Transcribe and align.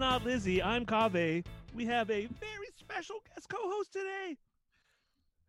Not 0.00 0.24
Lizzie. 0.24 0.62
I'm 0.62 0.86
Kaveh. 0.86 1.44
We 1.74 1.84
have 1.84 2.10
a 2.10 2.24
very 2.26 2.68
special 2.74 3.16
guest 3.28 3.50
co-host 3.50 3.92
today. 3.92 4.38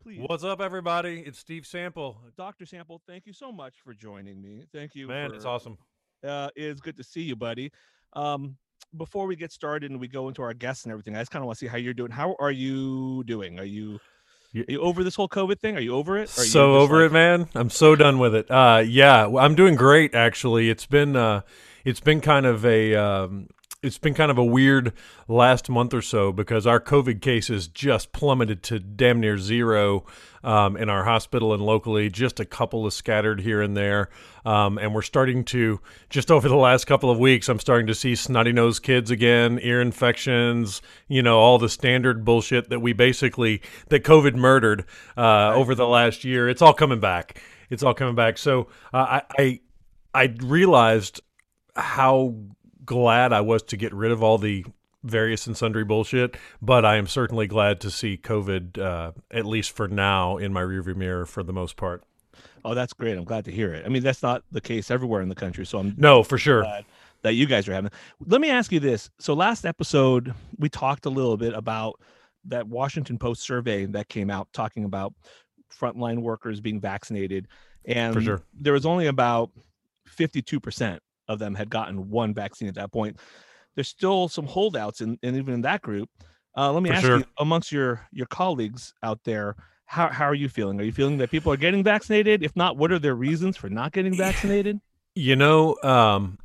Please, 0.03 0.19
What's 0.27 0.43
up, 0.43 0.59
everybody? 0.59 1.23
It's 1.25 1.39
Steve 1.39 1.65
Sample. 1.65 2.17
Dr. 2.37 2.65
Sample, 2.65 3.01
thank 3.07 3.25
you 3.25 3.31
so 3.31 3.49
much 3.53 3.75
for 3.81 3.93
joining 3.93 4.41
me. 4.41 4.65
Thank 4.73 4.93
you. 4.93 5.07
Man, 5.07 5.29
for, 5.29 5.35
it's 5.37 5.45
awesome. 5.45 5.77
Uh, 6.21 6.49
it's 6.57 6.81
good 6.81 6.97
to 6.97 7.03
see 7.03 7.21
you, 7.21 7.37
buddy. 7.37 7.71
Um, 8.11 8.57
before 8.97 9.25
we 9.25 9.37
get 9.37 9.53
started 9.53 9.89
and 9.89 10.01
we 10.01 10.09
go 10.09 10.27
into 10.27 10.41
our 10.41 10.53
guests 10.53 10.83
and 10.83 10.91
everything, 10.91 11.15
I 11.15 11.19
just 11.19 11.31
kind 11.31 11.41
of 11.43 11.47
want 11.47 11.57
to 11.57 11.65
see 11.65 11.69
how 11.69 11.77
you're 11.77 11.93
doing. 11.93 12.11
How 12.11 12.35
are 12.37 12.51
you 12.51 13.23
doing? 13.23 13.57
Are 13.57 13.63
you 13.63 14.01
are 14.53 14.65
you 14.67 14.81
over 14.81 15.01
this 15.05 15.15
whole 15.15 15.29
COVID 15.29 15.61
thing? 15.61 15.77
Are 15.77 15.81
you 15.81 15.95
over 15.95 16.17
it? 16.17 16.37
Are 16.37 16.43
you 16.43 16.49
So 16.49 16.75
over 16.75 17.03
like- 17.03 17.11
it, 17.11 17.13
man. 17.13 17.47
I'm 17.55 17.69
so 17.69 17.95
done 17.95 18.19
with 18.19 18.35
it. 18.35 18.51
Uh, 18.51 18.83
yeah, 18.85 19.27
I'm 19.27 19.55
doing 19.55 19.75
great. 19.75 20.13
Actually, 20.13 20.69
it's 20.69 20.85
been 20.85 21.15
uh, 21.15 21.43
it's 21.85 22.01
been 22.01 22.19
kind 22.19 22.45
of 22.45 22.65
a 22.65 22.95
um, 22.95 23.47
it's 23.83 23.97
been 23.97 24.13
kind 24.13 24.29
of 24.29 24.37
a 24.37 24.43
weird 24.43 24.93
last 25.27 25.67
month 25.67 25.91
or 25.93 26.03
so 26.03 26.31
because 26.31 26.67
our 26.67 26.79
COVID 26.79 27.19
cases 27.19 27.67
just 27.67 28.11
plummeted 28.11 28.61
to 28.63 28.79
damn 28.79 29.19
near 29.19 29.39
zero 29.39 30.05
um, 30.43 30.77
in 30.77 30.87
our 30.87 31.03
hospital 31.03 31.51
and 31.51 31.63
locally. 31.63 32.07
Just 32.07 32.39
a 32.39 32.45
couple 32.45 32.85
of 32.85 32.93
scattered 32.93 33.41
here 33.41 33.59
and 33.59 33.75
there, 33.75 34.09
um, 34.45 34.77
and 34.77 34.93
we're 34.93 35.01
starting 35.01 35.43
to 35.45 35.79
just 36.11 36.29
over 36.29 36.47
the 36.47 36.55
last 36.55 36.85
couple 36.85 37.09
of 37.09 37.17
weeks. 37.17 37.49
I'm 37.49 37.59
starting 37.59 37.87
to 37.87 37.95
see 37.95 38.13
snotty 38.13 38.51
nosed 38.51 38.83
kids 38.83 39.09
again, 39.09 39.59
ear 39.63 39.81
infections, 39.81 40.83
you 41.07 41.23
know, 41.23 41.39
all 41.39 41.57
the 41.57 41.69
standard 41.69 42.23
bullshit 42.23 42.69
that 42.69 42.81
we 42.81 42.93
basically 42.93 43.63
that 43.89 44.03
COVID 44.03 44.35
murdered 44.35 44.85
uh, 45.17 45.53
over 45.55 45.73
the 45.73 45.87
last 45.87 46.23
year. 46.23 46.47
It's 46.47 46.61
all 46.61 46.73
coming 46.73 46.99
back. 46.99 47.41
It's 47.71 47.81
all 47.81 47.95
coming 47.95 48.15
back. 48.15 48.37
So 48.37 48.67
uh, 48.93 49.21
I, 49.21 49.21
I 49.39 49.59
I 50.13 50.35
realized 50.41 51.21
how 51.75 52.35
glad 52.91 53.31
I 53.31 53.39
was 53.39 53.63
to 53.63 53.77
get 53.77 53.93
rid 53.93 54.11
of 54.11 54.21
all 54.21 54.37
the 54.37 54.65
various 55.01 55.47
and 55.47 55.55
sundry 55.55 55.85
bullshit, 55.85 56.35
but 56.61 56.83
I 56.83 56.97
am 56.97 57.07
certainly 57.07 57.47
glad 57.47 57.79
to 57.81 57.89
see 57.89 58.17
COVID, 58.17 58.77
uh, 58.77 59.11
at 59.31 59.45
least 59.45 59.71
for 59.71 59.87
now, 59.87 60.35
in 60.35 60.51
my 60.51 60.61
rearview 60.61 60.97
mirror 60.97 61.25
for 61.25 61.41
the 61.41 61.53
most 61.53 61.77
part. 61.77 62.03
Oh, 62.65 62.73
that's 62.73 62.91
great. 62.91 63.17
I'm 63.17 63.23
glad 63.23 63.45
to 63.45 63.51
hear 63.51 63.73
it. 63.73 63.85
I 63.85 63.89
mean, 63.89 64.03
that's 64.03 64.21
not 64.21 64.43
the 64.51 64.59
case 64.59 64.91
everywhere 64.91 65.21
in 65.21 65.29
the 65.29 65.35
country, 65.35 65.65
so 65.65 65.79
I'm 65.79 65.95
No, 65.97 66.21
for 66.21 66.37
sure. 66.37 66.63
glad 66.63 66.83
that 67.21 67.33
you 67.33 67.45
guys 67.45 67.65
are 67.69 67.73
having. 67.73 67.91
Let 68.25 68.41
me 68.41 68.49
ask 68.49 68.73
you 68.73 68.81
this. 68.81 69.09
So 69.19 69.33
last 69.35 69.65
episode 69.65 70.33
we 70.59 70.67
talked 70.67 71.05
a 71.05 71.09
little 71.09 71.37
bit 71.37 71.53
about 71.53 71.97
that 72.45 72.67
Washington 72.67 73.17
Post 73.17 73.43
survey 73.43 73.85
that 73.85 74.09
came 74.09 74.29
out 74.29 74.49
talking 74.51 74.83
about 74.83 75.13
frontline 75.73 76.19
workers 76.19 76.59
being 76.59 76.81
vaccinated 76.81 77.47
and 77.85 78.21
sure. 78.21 78.41
there 78.53 78.73
was 78.73 78.85
only 78.85 79.07
about 79.07 79.49
52% 80.09 80.99
of 81.27 81.39
them 81.39 81.55
had 81.55 81.69
gotten 81.69 82.09
one 82.09 82.33
vaccine 82.33 82.67
at 82.67 82.75
that 82.75 82.91
point. 82.91 83.19
There's 83.75 83.87
still 83.87 84.27
some 84.27 84.45
holdouts 84.45 85.01
and 85.01 85.17
in, 85.21 85.35
even 85.35 85.53
in 85.53 85.61
that 85.61 85.81
group. 85.81 86.09
Uh, 86.57 86.71
let 86.71 86.83
me 86.83 86.89
For 86.89 86.95
ask 86.95 87.05
sure. 87.05 87.17
you 87.19 87.25
amongst 87.39 87.71
your 87.71 88.07
your 88.11 88.27
colleagues 88.27 88.93
out 89.01 89.19
there 89.23 89.55
how, 89.91 90.07
how 90.07 90.23
are 90.23 90.33
you 90.33 90.47
feeling? 90.47 90.79
Are 90.79 90.85
you 90.85 90.93
feeling 90.93 91.17
that 91.17 91.31
people 91.31 91.51
are 91.51 91.57
getting 91.57 91.83
vaccinated? 91.83 92.43
If 92.43 92.55
not, 92.55 92.77
what 92.77 92.93
are 92.93 92.99
their 92.99 93.13
reasons 93.13 93.57
for 93.57 93.69
not 93.69 93.91
getting 93.91 94.15
vaccinated? 94.15 94.79
You 95.15 95.35
know, 95.35 95.75
um, 95.83 96.37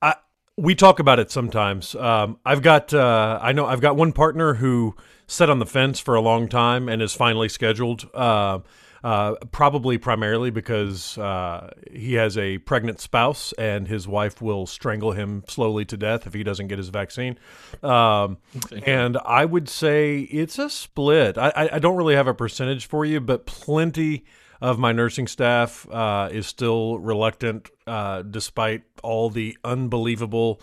I 0.00 0.14
we 0.56 0.76
talk 0.76 1.00
about 1.00 1.18
it 1.18 1.28
sometimes. 1.28 1.96
Um, 1.96 2.38
I've 2.46 2.62
got 2.62 2.94
uh, 2.94 3.40
I 3.42 3.50
know 3.50 3.66
I've 3.66 3.80
got 3.80 3.96
one 3.96 4.12
partner 4.12 4.54
who 4.54 4.94
sat 5.26 5.50
on 5.50 5.58
the 5.58 5.66
fence 5.66 5.98
for 5.98 6.14
a 6.14 6.20
long 6.20 6.48
time 6.48 6.88
and 6.88 7.02
is 7.02 7.12
finally 7.12 7.48
scheduled. 7.48 8.08
Uh, 8.14 8.60
uh, 9.04 9.34
probably 9.50 9.98
primarily 9.98 10.50
because 10.50 11.18
uh, 11.18 11.70
he 11.92 12.14
has 12.14 12.38
a 12.38 12.58
pregnant 12.58 13.00
spouse 13.00 13.52
and 13.54 13.88
his 13.88 14.06
wife 14.06 14.40
will 14.40 14.66
strangle 14.66 15.12
him 15.12 15.42
slowly 15.48 15.84
to 15.84 15.96
death 15.96 16.26
if 16.26 16.34
he 16.34 16.42
doesn't 16.42 16.68
get 16.68 16.78
his 16.78 16.88
vaccine. 16.88 17.38
Um, 17.82 18.38
and 18.86 19.18
I 19.24 19.44
would 19.44 19.68
say 19.68 20.20
it's 20.20 20.58
a 20.58 20.70
split. 20.70 21.36
I, 21.36 21.70
I, 21.72 21.78
don't 21.78 21.96
really 21.96 22.14
have 22.14 22.28
a 22.28 22.34
percentage 22.34 22.86
for 22.86 23.04
you, 23.04 23.20
but 23.20 23.46
plenty 23.46 24.24
of 24.60 24.78
my 24.78 24.92
nursing 24.92 25.26
staff 25.26 25.88
uh, 25.90 26.28
is 26.30 26.46
still 26.46 26.98
reluctant, 26.98 27.68
uh, 27.86 28.22
despite 28.22 28.82
all 29.02 29.28
the 29.28 29.58
unbelievable, 29.64 30.62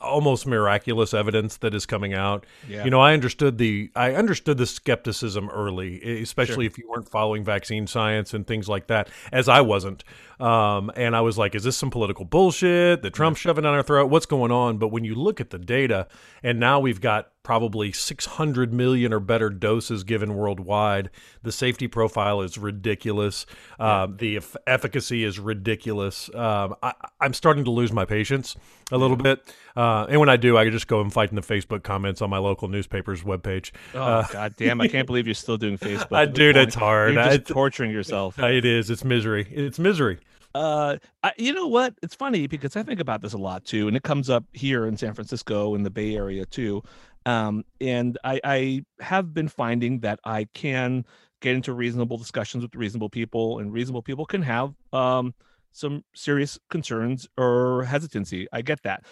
almost 0.00 0.46
miraculous 0.46 1.14
evidence 1.14 1.56
that 1.58 1.74
is 1.74 1.86
coming 1.86 2.14
out. 2.14 2.46
Yeah. 2.68 2.84
You 2.84 2.90
know, 2.90 3.00
I 3.00 3.12
understood 3.12 3.58
the 3.58 3.90
I 3.94 4.14
understood 4.14 4.58
the 4.58 4.66
skepticism 4.66 5.48
early, 5.50 6.22
especially 6.22 6.66
if 6.66 6.78
you 6.78 6.88
weren't 6.88 7.08
following 7.08 7.44
vaccine 7.44 7.86
science 7.86 8.34
and 8.34 8.46
things 8.46 8.68
like 8.68 8.88
that, 8.88 9.08
as 9.32 9.48
I 9.48 9.60
wasn't. 9.60 10.04
Um, 10.38 10.90
and 10.96 11.14
I 11.14 11.20
was 11.20 11.36
like, 11.36 11.54
is 11.54 11.64
this 11.64 11.76
some 11.76 11.90
political 11.90 12.24
bullshit 12.24 13.02
that 13.02 13.12
Trump's 13.12 13.40
shoving 13.40 13.64
down 13.64 13.74
our 13.74 13.82
throat? 13.82 14.06
What's 14.06 14.26
going 14.26 14.50
on? 14.50 14.78
But 14.78 14.88
when 14.88 15.04
you 15.04 15.14
look 15.14 15.40
at 15.40 15.50
the 15.50 15.58
data, 15.58 16.08
and 16.42 16.58
now 16.58 16.80
we've 16.80 17.00
got 17.00 17.30
probably 17.42 17.90
600 17.90 18.72
million 18.72 19.12
or 19.12 19.20
better 19.20 19.48
doses 19.50 20.04
given 20.04 20.34
worldwide. 20.34 21.10
The 21.42 21.50
safety 21.52 21.88
profile 21.88 22.42
is 22.42 22.58
ridiculous. 22.58 23.46
Um, 23.78 24.16
the 24.18 24.36
eff- 24.36 24.56
efficacy 24.66 25.24
is 25.24 25.38
ridiculous. 25.38 26.28
Um, 26.34 26.74
I, 26.82 26.92
I'm 27.20 27.32
starting 27.32 27.64
to 27.64 27.70
lose 27.70 27.92
my 27.92 28.04
patience 28.04 28.56
a 28.92 28.98
little 28.98 29.16
bit. 29.16 29.54
Uh, 29.76 30.06
and 30.08 30.20
when 30.20 30.28
I 30.28 30.36
do, 30.36 30.58
I 30.58 30.68
just 30.68 30.86
go 30.86 31.00
and 31.00 31.12
fight 31.12 31.30
in 31.30 31.36
the 31.36 31.42
Facebook 31.42 31.82
comments 31.82 32.20
on 32.20 32.28
my 32.28 32.38
local 32.38 32.68
newspaper's 32.68 33.22
webpage. 33.22 33.70
Oh 33.94 34.26
god 34.32 34.54
damn! 34.56 34.80
I 34.80 34.88
can't 34.88 35.06
believe 35.06 35.26
you're 35.26 35.34
still 35.34 35.56
doing 35.56 35.78
Facebook. 35.78 36.16
I- 36.16 36.26
dude, 36.26 36.56
it's 36.56 36.74
hard. 36.74 37.14
You're 37.14 37.22
I- 37.22 37.36
torturing 37.38 37.90
yourself. 37.90 38.38
Uh, 38.38 38.46
It 38.60 38.64
is. 38.64 38.90
It's 38.90 39.04
misery. 39.04 39.46
It's 39.50 39.78
misery. 39.78 40.18
Uh, 40.52 40.96
I, 41.22 41.32
you 41.38 41.52
know 41.52 41.68
what? 41.68 41.94
It's 42.02 42.16
funny 42.16 42.48
because 42.48 42.74
I 42.74 42.82
think 42.82 42.98
about 42.98 43.22
this 43.22 43.32
a 43.32 43.38
lot 43.38 43.64
too, 43.64 43.86
and 43.86 43.96
it 43.96 44.02
comes 44.02 44.28
up 44.28 44.42
here 44.52 44.86
in 44.86 44.96
San 44.96 45.14
Francisco 45.14 45.76
in 45.76 45.84
the 45.84 45.90
Bay 45.90 46.16
Area 46.16 46.44
too. 46.44 46.82
Um, 47.26 47.64
and 47.80 48.18
I, 48.24 48.40
I 48.44 48.84
have 49.00 49.34
been 49.34 49.48
finding 49.48 50.00
that 50.00 50.20
I 50.24 50.46
can 50.54 51.04
get 51.40 51.54
into 51.54 51.72
reasonable 51.72 52.18
discussions 52.18 52.62
with 52.62 52.74
reasonable 52.74 53.10
people, 53.10 53.58
and 53.58 53.72
reasonable 53.72 54.02
people 54.02 54.26
can 54.26 54.42
have 54.42 54.74
um 54.92 55.34
some 55.72 56.02
serious 56.14 56.58
concerns 56.68 57.28
or 57.36 57.84
hesitancy. 57.84 58.46
I 58.52 58.62
get 58.62 58.82
that, 58.82 59.04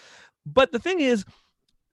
but 0.46 0.72
the 0.72 0.78
thing 0.78 1.00
is, 1.00 1.24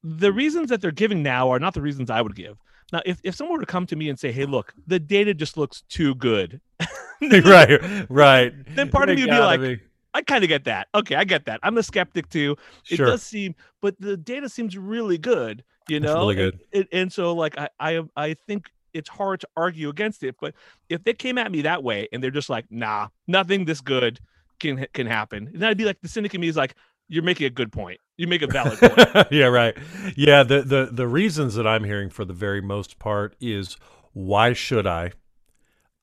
the 0.03 0.31
reasons 0.31 0.69
that 0.69 0.81
they're 0.81 0.91
giving 0.91 1.23
now 1.23 1.49
are 1.49 1.59
not 1.59 1.73
the 1.73 1.81
reasons 1.81 2.09
I 2.09 2.21
would 2.21 2.35
give. 2.35 2.57
Now, 2.93 3.01
if, 3.05 3.19
if 3.23 3.35
someone 3.35 3.57
were 3.57 3.65
to 3.65 3.71
come 3.71 3.85
to 3.87 3.95
me 3.95 4.09
and 4.09 4.19
say, 4.19 4.31
"Hey, 4.31 4.45
look, 4.45 4.73
the 4.87 4.99
data 4.99 5.33
just 5.33 5.57
looks 5.57 5.83
too 5.89 6.15
good," 6.15 6.61
right, 7.21 8.09
right, 8.09 8.53
then 8.75 8.89
part 8.89 9.09
of 9.09 9.15
me 9.15 9.23
would 9.23 9.31
be 9.31 9.39
like, 9.39 9.59
be. 9.59 9.79
I 10.15 10.21
kind 10.21 10.45
of 10.45 10.47
get 10.47 10.63
that. 10.63 10.87
Okay, 10.95 11.15
I 11.15 11.25
get 11.25 11.45
that. 11.45 11.59
I'm 11.61 11.77
a 11.77 11.83
skeptic 11.83 12.29
too. 12.29 12.55
It 12.89 12.95
sure. 12.95 13.05
does 13.05 13.21
seem, 13.21 13.53
but 13.81 13.99
the 13.99 14.15
data 14.15 14.47
seems 14.47 14.77
really 14.77 15.17
good. 15.17 15.63
You 15.89 15.99
know, 15.99 16.11
it's 16.11 16.17
really 16.17 16.35
good. 16.35 16.59
And, 16.73 16.87
and, 16.93 17.13
so, 17.13 17.33
like, 17.33 17.57
I, 17.57 17.69
I, 17.79 18.01
I 18.15 18.35
think 18.47 18.71
it's 18.93 19.09
hard 19.09 19.41
to 19.41 19.47
argue 19.57 19.89
against 19.89 20.23
it. 20.23 20.37
But 20.39 20.55
if 20.89 21.03
they 21.03 21.13
came 21.13 21.37
at 21.37 21.51
me 21.51 21.63
that 21.63 21.83
way 21.83 22.07
and 22.13 22.23
they're 22.23 22.31
just 22.31 22.49
like, 22.49 22.65
"Nah, 22.71 23.09
nothing 23.27 23.65
this 23.65 23.81
good 23.81 24.19
can 24.59 24.87
can 24.93 25.05
happen," 25.05 25.51
and 25.53 25.65
I'd 25.65 25.77
be 25.77 25.85
like, 25.85 26.01
the 26.01 26.07
cynic 26.07 26.33
in 26.33 26.39
me 26.39 26.47
is 26.47 26.55
like, 26.55 26.75
"You're 27.09 27.21
making 27.21 27.47
a 27.47 27.51
good 27.51 27.73
point. 27.73 27.99
You 28.17 28.27
make 28.27 28.41
a 28.41 28.47
valid 28.47 28.79
point." 28.79 29.27
yeah, 29.31 29.47
right. 29.47 29.77
Yeah, 30.15 30.43
the 30.43 30.61
the 30.61 30.89
the 30.91 31.07
reasons 31.07 31.55
that 31.55 31.67
I'm 31.67 31.83
hearing 31.83 32.09
for 32.09 32.23
the 32.23 32.33
very 32.33 32.61
most 32.61 32.99
part 32.99 33.35
is 33.41 33.75
why 34.13 34.53
should 34.53 34.87
I? 34.87 35.11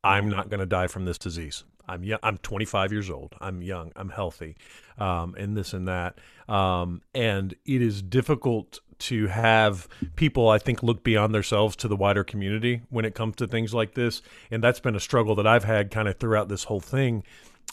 I'm 0.04 0.28
not 0.28 0.50
going 0.50 0.60
to 0.60 0.66
die 0.66 0.88
from 0.88 1.06
this 1.06 1.16
disease. 1.16 1.64
I'm 1.88 2.04
young. 2.04 2.18
I'm 2.22 2.38
25 2.38 2.92
years 2.92 3.10
old. 3.10 3.34
I'm 3.40 3.62
young. 3.62 3.92
I'm 3.96 4.10
healthy, 4.10 4.56
um, 4.98 5.34
and 5.38 5.56
this 5.56 5.72
and 5.72 5.88
that. 5.88 6.18
Um, 6.48 7.02
and 7.14 7.54
it 7.64 7.82
is 7.82 8.02
difficult 8.02 8.80
to 9.00 9.26
have 9.26 9.88
people, 10.14 10.48
I 10.48 10.58
think, 10.58 10.82
look 10.82 11.02
beyond 11.02 11.34
themselves 11.34 11.74
to 11.76 11.88
the 11.88 11.96
wider 11.96 12.22
community 12.22 12.82
when 12.88 13.04
it 13.04 13.14
comes 13.14 13.36
to 13.36 13.48
things 13.48 13.74
like 13.74 13.94
this. 13.94 14.22
And 14.50 14.62
that's 14.62 14.80
been 14.80 14.94
a 14.94 15.00
struggle 15.00 15.34
that 15.36 15.46
I've 15.46 15.64
had 15.64 15.90
kind 15.90 16.06
of 16.06 16.18
throughout 16.18 16.48
this 16.48 16.64
whole 16.64 16.80
thing, 16.80 17.24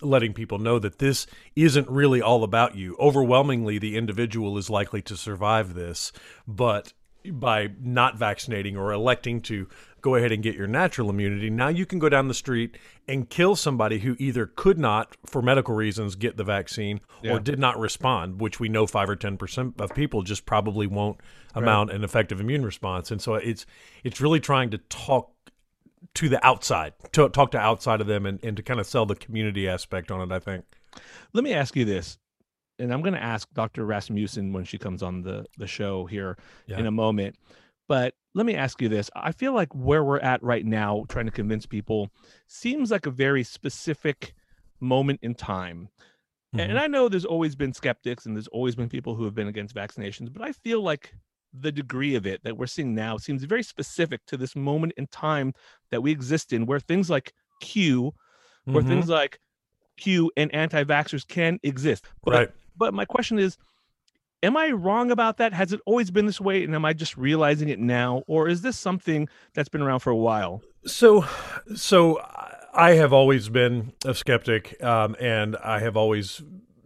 letting 0.01 0.33
people 0.33 0.57
know 0.57 0.79
that 0.79 0.97
this 0.97 1.27
isn't 1.55 1.87
really 1.87 2.21
all 2.21 2.43
about 2.43 2.75
you. 2.75 2.95
Overwhelmingly, 2.99 3.77
the 3.77 3.95
individual 3.95 4.57
is 4.57 4.71
likely 4.71 5.03
to 5.03 5.15
survive 5.15 5.75
this, 5.75 6.11
but 6.47 6.93
by 7.25 7.69
not 7.79 8.17
vaccinating 8.17 8.77
or 8.77 8.91
electing 8.91 9.41
to 9.41 9.67
go 10.01 10.15
ahead 10.15 10.31
and 10.31 10.43
get 10.43 10.55
your 10.55 10.67
natural 10.67 11.09
immunity. 11.09 11.49
Now 11.49 11.67
you 11.67 11.85
can 11.85 11.99
go 11.99 12.09
down 12.09 12.27
the 12.27 12.33
street 12.33 12.77
and 13.07 13.29
kill 13.29 13.55
somebody 13.55 13.99
who 13.99 14.15
either 14.19 14.45
could 14.45 14.77
not, 14.77 15.15
for 15.25 15.41
medical 15.41 15.75
reasons, 15.75 16.15
get 16.15 16.37
the 16.37 16.43
vaccine 16.43 17.01
yeah. 17.21 17.33
or 17.33 17.39
did 17.39 17.59
not 17.59 17.79
respond, 17.79 18.39
which 18.39 18.59
we 18.59 18.69
know 18.69 18.87
five 18.87 19.09
or 19.09 19.15
ten 19.15 19.37
percent 19.37 19.79
of 19.79 19.93
people 19.93 20.21
just 20.21 20.45
probably 20.45 20.87
won't 20.87 21.19
amount 21.55 21.89
right. 21.89 21.97
an 21.97 22.03
effective 22.03 22.39
immune 22.39 22.65
response. 22.65 23.11
And 23.11 23.21
so 23.21 23.35
it's 23.35 23.65
it's 24.03 24.21
really 24.21 24.39
trying 24.39 24.69
to 24.71 24.77
talk 24.77 25.31
to 26.15 26.29
the 26.29 26.45
outside, 26.45 26.93
to 27.11 27.29
talk 27.29 27.51
to 27.51 27.57
outside 27.57 28.01
of 28.01 28.07
them, 28.07 28.25
and, 28.25 28.43
and 28.43 28.55
to 28.57 28.63
kind 28.63 28.79
of 28.79 28.87
sell 28.87 29.05
the 29.05 29.15
community 29.15 29.67
aspect 29.67 30.11
on 30.11 30.21
it. 30.21 30.33
I 30.33 30.39
think. 30.39 30.65
Let 31.33 31.43
me 31.43 31.53
ask 31.53 31.75
you 31.75 31.85
this. 31.85 32.17
And 32.79 32.93
I'm 32.93 33.01
going 33.01 33.13
to 33.13 33.21
ask 33.21 33.51
Dr. 33.53 33.85
Rasmussen 33.85 34.53
when 34.53 34.63
she 34.63 34.77
comes 34.77 35.03
on 35.03 35.21
the, 35.21 35.45
the 35.57 35.67
show 35.67 36.05
here 36.05 36.37
yeah. 36.65 36.79
in 36.79 36.85
a 36.85 36.91
moment. 36.91 37.35
But 37.89 38.13
let 38.35 38.45
me 38.45 38.55
ask 38.55 38.81
you 38.81 38.89
this. 38.89 39.09
I 39.15 39.31
feel 39.31 39.53
like 39.53 39.73
where 39.73 40.03
we're 40.03 40.19
at 40.19 40.41
right 40.43 40.65
now, 40.65 41.05
trying 41.09 41.25
to 41.25 41.31
convince 41.31 41.65
people, 41.65 42.09
seems 42.47 42.91
like 42.91 43.05
a 43.05 43.11
very 43.11 43.43
specific 43.43 44.33
moment 44.79 45.19
in 45.23 45.33
time. 45.33 45.89
Mm-hmm. 46.55 46.71
And 46.71 46.79
I 46.79 46.87
know 46.87 47.09
there's 47.09 47.25
always 47.25 47.55
been 47.55 47.73
skeptics 47.73 48.25
and 48.25 48.35
there's 48.35 48.47
always 48.47 48.75
been 48.75 48.89
people 48.89 49.15
who 49.15 49.23
have 49.25 49.35
been 49.35 49.47
against 49.47 49.75
vaccinations, 49.75 50.31
but 50.31 50.43
I 50.43 50.51
feel 50.51 50.81
like 50.81 51.13
the 51.53 51.71
degree 51.71 52.15
of 52.15 52.27
it 52.27 52.43
that 52.43 52.57
we're 52.57 52.67
seeing 52.67 52.93
now 52.93 53.17
seems 53.17 53.43
very 53.43 53.63
specific 53.63 54.23
to 54.27 54.37
this 54.37 54.55
moment 54.55 54.93
in 54.97 55.07
time 55.07 55.53
that 55.89 56.01
we 56.01 56.11
exist 56.11 56.53
in, 56.53 56.65
where 56.65 56.79
things 56.79 57.09
like 57.09 57.33
Q, 57.61 58.13
where 58.65 58.81
mm-hmm. 58.81 58.89
things 58.89 59.09
like 59.09 59.39
Q 59.97 60.31
and 60.37 60.53
anti 60.53 60.83
vaxxers 60.83 61.27
can 61.27 61.59
exist. 61.63 62.05
But, 62.23 62.33
right. 62.33 62.49
but 62.77 62.93
my 62.93 63.05
question 63.05 63.39
is 63.39 63.57
am 64.43 64.57
I 64.57 64.69
wrong 64.71 65.11
about 65.11 65.37
that? 65.37 65.53
Has 65.53 65.73
it 65.73 65.81
always 65.85 66.11
been 66.11 66.25
this 66.25 66.41
way, 66.41 66.63
and 66.63 66.73
am 66.75 66.85
I 66.85 66.93
just 66.93 67.17
realizing 67.17 67.69
it 67.69 67.79
now, 67.79 68.23
or 68.27 68.47
is 68.47 68.61
this 68.61 68.77
something 68.77 69.27
that's 69.53 69.69
been 69.69 69.81
around 69.81 69.99
for 69.99 70.09
a 70.09 70.15
while? 70.15 70.61
So, 70.85 71.25
so 71.75 72.21
I 72.73 72.91
have 72.91 73.13
always 73.13 73.49
been 73.49 73.93
a 74.05 74.13
skeptic, 74.13 74.81
um, 74.83 75.15
and 75.19 75.55
I 75.57 75.79
have 75.79 75.97
always 75.97 76.41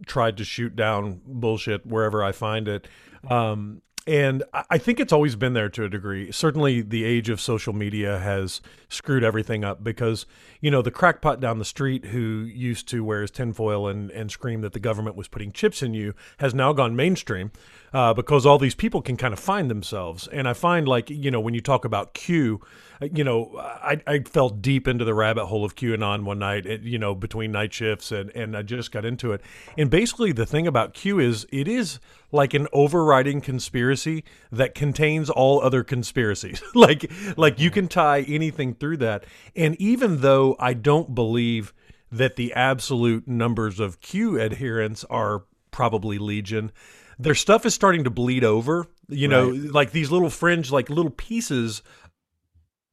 tried 0.06 0.36
to 0.38 0.44
shoot 0.44 0.76
down 0.76 1.20
bullshit 1.26 1.86
wherever 1.86 2.22
I 2.22 2.32
find 2.32 2.68
it. 2.68 2.88
Um, 3.28 3.82
and 4.06 4.42
I 4.52 4.76
think 4.76 5.00
it's 5.00 5.14
always 5.14 5.34
been 5.34 5.54
there 5.54 5.70
to 5.70 5.84
a 5.84 5.88
degree. 5.88 6.30
Certainly, 6.30 6.82
the 6.82 7.04
age 7.04 7.30
of 7.30 7.40
social 7.40 7.72
media 7.72 8.18
has 8.18 8.60
screwed 8.90 9.24
everything 9.24 9.64
up 9.64 9.82
because, 9.82 10.26
you 10.60 10.70
know, 10.70 10.82
the 10.82 10.90
crackpot 10.90 11.40
down 11.40 11.58
the 11.58 11.64
street 11.64 12.06
who 12.06 12.18
used 12.18 12.86
to 12.88 13.02
wear 13.02 13.22
his 13.22 13.30
tinfoil 13.30 13.88
and, 13.88 14.10
and 14.10 14.30
scream 14.30 14.60
that 14.60 14.74
the 14.74 14.80
government 14.80 15.16
was 15.16 15.26
putting 15.26 15.52
chips 15.52 15.82
in 15.82 15.94
you 15.94 16.14
has 16.38 16.54
now 16.54 16.74
gone 16.74 16.94
mainstream 16.94 17.50
uh, 17.94 18.12
because 18.12 18.44
all 18.44 18.58
these 18.58 18.74
people 18.74 19.00
can 19.00 19.16
kind 19.16 19.32
of 19.32 19.38
find 19.38 19.70
themselves. 19.70 20.26
And 20.26 20.48
I 20.48 20.52
find, 20.52 20.88
like, 20.88 21.08
you 21.08 21.30
know, 21.30 21.40
when 21.40 21.54
you 21.54 21.60
talk 21.60 21.84
about 21.84 22.12
Q, 22.12 22.60
uh, 23.00 23.06
you 23.14 23.22
know, 23.22 23.52
I, 23.56 24.02
I 24.04 24.18
fell 24.18 24.48
deep 24.48 24.88
into 24.88 25.04
the 25.04 25.14
rabbit 25.14 25.46
hole 25.46 25.64
of 25.64 25.76
QAnon 25.76 26.24
one 26.24 26.40
night, 26.40 26.66
you 26.82 26.98
know, 26.98 27.14
between 27.14 27.52
night 27.52 27.72
shifts, 27.72 28.10
and, 28.10 28.30
and 28.30 28.56
I 28.56 28.62
just 28.62 28.90
got 28.90 29.04
into 29.04 29.32
it. 29.32 29.42
And 29.78 29.90
basically, 29.90 30.32
the 30.32 30.44
thing 30.44 30.66
about 30.66 30.92
Q 30.92 31.20
is 31.20 31.46
it 31.52 31.68
is 31.68 32.00
like 32.32 32.52
an 32.52 32.66
overriding 32.72 33.40
conspiracy 33.40 34.24
that 34.50 34.74
contains 34.74 35.30
all 35.30 35.62
other 35.62 35.84
conspiracies. 35.84 36.60
like, 36.74 37.08
like 37.36 37.60
you 37.60 37.70
can 37.70 37.86
tie 37.86 38.22
anything 38.22 38.74
through 38.74 38.96
that. 38.96 39.24
And 39.54 39.80
even 39.80 40.20
though 40.20 40.56
I 40.58 40.74
don't 40.74 41.14
believe 41.14 41.72
that 42.10 42.34
the 42.34 42.52
absolute 42.54 43.28
numbers 43.28 43.78
of 43.78 44.00
Q 44.00 44.40
adherents 44.40 45.04
are 45.04 45.44
probably 45.70 46.18
legion, 46.18 46.72
their 47.18 47.34
stuff 47.34 47.66
is 47.66 47.74
starting 47.74 48.04
to 48.04 48.10
bleed 48.10 48.44
over. 48.44 48.86
You 49.08 49.28
know, 49.28 49.50
right. 49.50 49.70
like 49.70 49.92
these 49.92 50.10
little 50.10 50.30
fringe, 50.30 50.70
like 50.70 50.88
little 50.88 51.10
pieces 51.10 51.82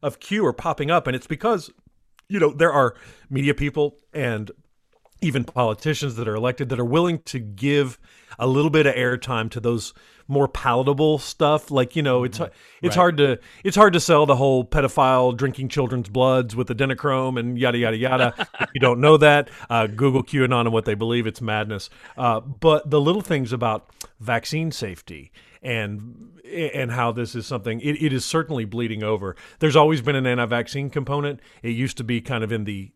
of 0.03 0.19
Q 0.19 0.45
are 0.45 0.53
popping 0.53 0.91
up, 0.91 1.07
and 1.07 1.15
it's 1.15 1.27
because 1.27 1.71
you 2.27 2.39
know 2.39 2.51
there 2.51 2.71
are 2.71 2.95
media 3.29 3.53
people 3.53 3.97
and 4.13 4.51
even 5.21 5.43
politicians 5.43 6.15
that 6.15 6.27
are 6.27 6.35
elected 6.35 6.69
that 6.69 6.79
are 6.79 6.85
willing 6.85 7.19
to 7.19 7.39
give 7.39 7.99
a 8.39 8.47
little 8.47 8.69
bit 8.69 8.85
of 8.85 8.95
airtime 8.95 9.49
to 9.51 9.59
those 9.59 9.93
more 10.27 10.47
palatable 10.47 11.19
stuff. 11.19 11.69
Like 11.69 11.95
you 11.95 12.01
know 12.01 12.23
it's 12.23 12.39
mm-hmm. 12.39 12.53
it's 12.81 12.95
right. 12.95 13.01
hard 13.01 13.17
to 13.17 13.39
it's 13.63 13.75
hard 13.75 13.93
to 13.93 13.99
sell 13.99 14.25
the 14.25 14.35
whole 14.35 14.63
pedophile 14.63 15.35
drinking 15.35 15.69
children's 15.69 16.09
bloods 16.09 16.55
with 16.55 16.69
adrenochrome 16.69 17.39
and 17.39 17.59
yada 17.59 17.77
yada 17.77 17.97
yada. 17.97 18.33
If 18.61 18.69
you 18.73 18.81
don't 18.81 19.01
know 19.01 19.17
that 19.17 19.49
uh, 19.69 19.87
google 19.87 20.23
qanon 20.23 20.61
and 20.61 20.71
what 20.71 20.85
they 20.85 20.95
believe 20.95 21.27
it's 21.27 21.41
madness. 21.41 21.89
Uh, 22.17 22.39
but 22.39 22.89
the 22.89 23.01
little 23.01 23.21
things 23.21 23.51
about 23.51 23.89
vaccine 24.19 24.71
safety 24.71 25.31
and 25.61 26.39
and 26.45 26.91
how 26.91 27.11
this 27.11 27.35
is 27.35 27.45
something 27.45 27.79
it, 27.81 28.01
it 28.01 28.13
is 28.13 28.25
certainly 28.25 28.65
bleeding 28.65 29.03
over. 29.03 29.35
There's 29.59 29.75
always 29.75 30.01
been 30.01 30.15
an 30.15 30.25
anti-vaccine 30.25 30.89
component. 30.89 31.39
It 31.61 31.69
used 31.69 31.97
to 31.97 32.03
be 32.03 32.21
kind 32.21 32.43
of 32.43 32.51
in 32.51 32.63
the 32.63 32.91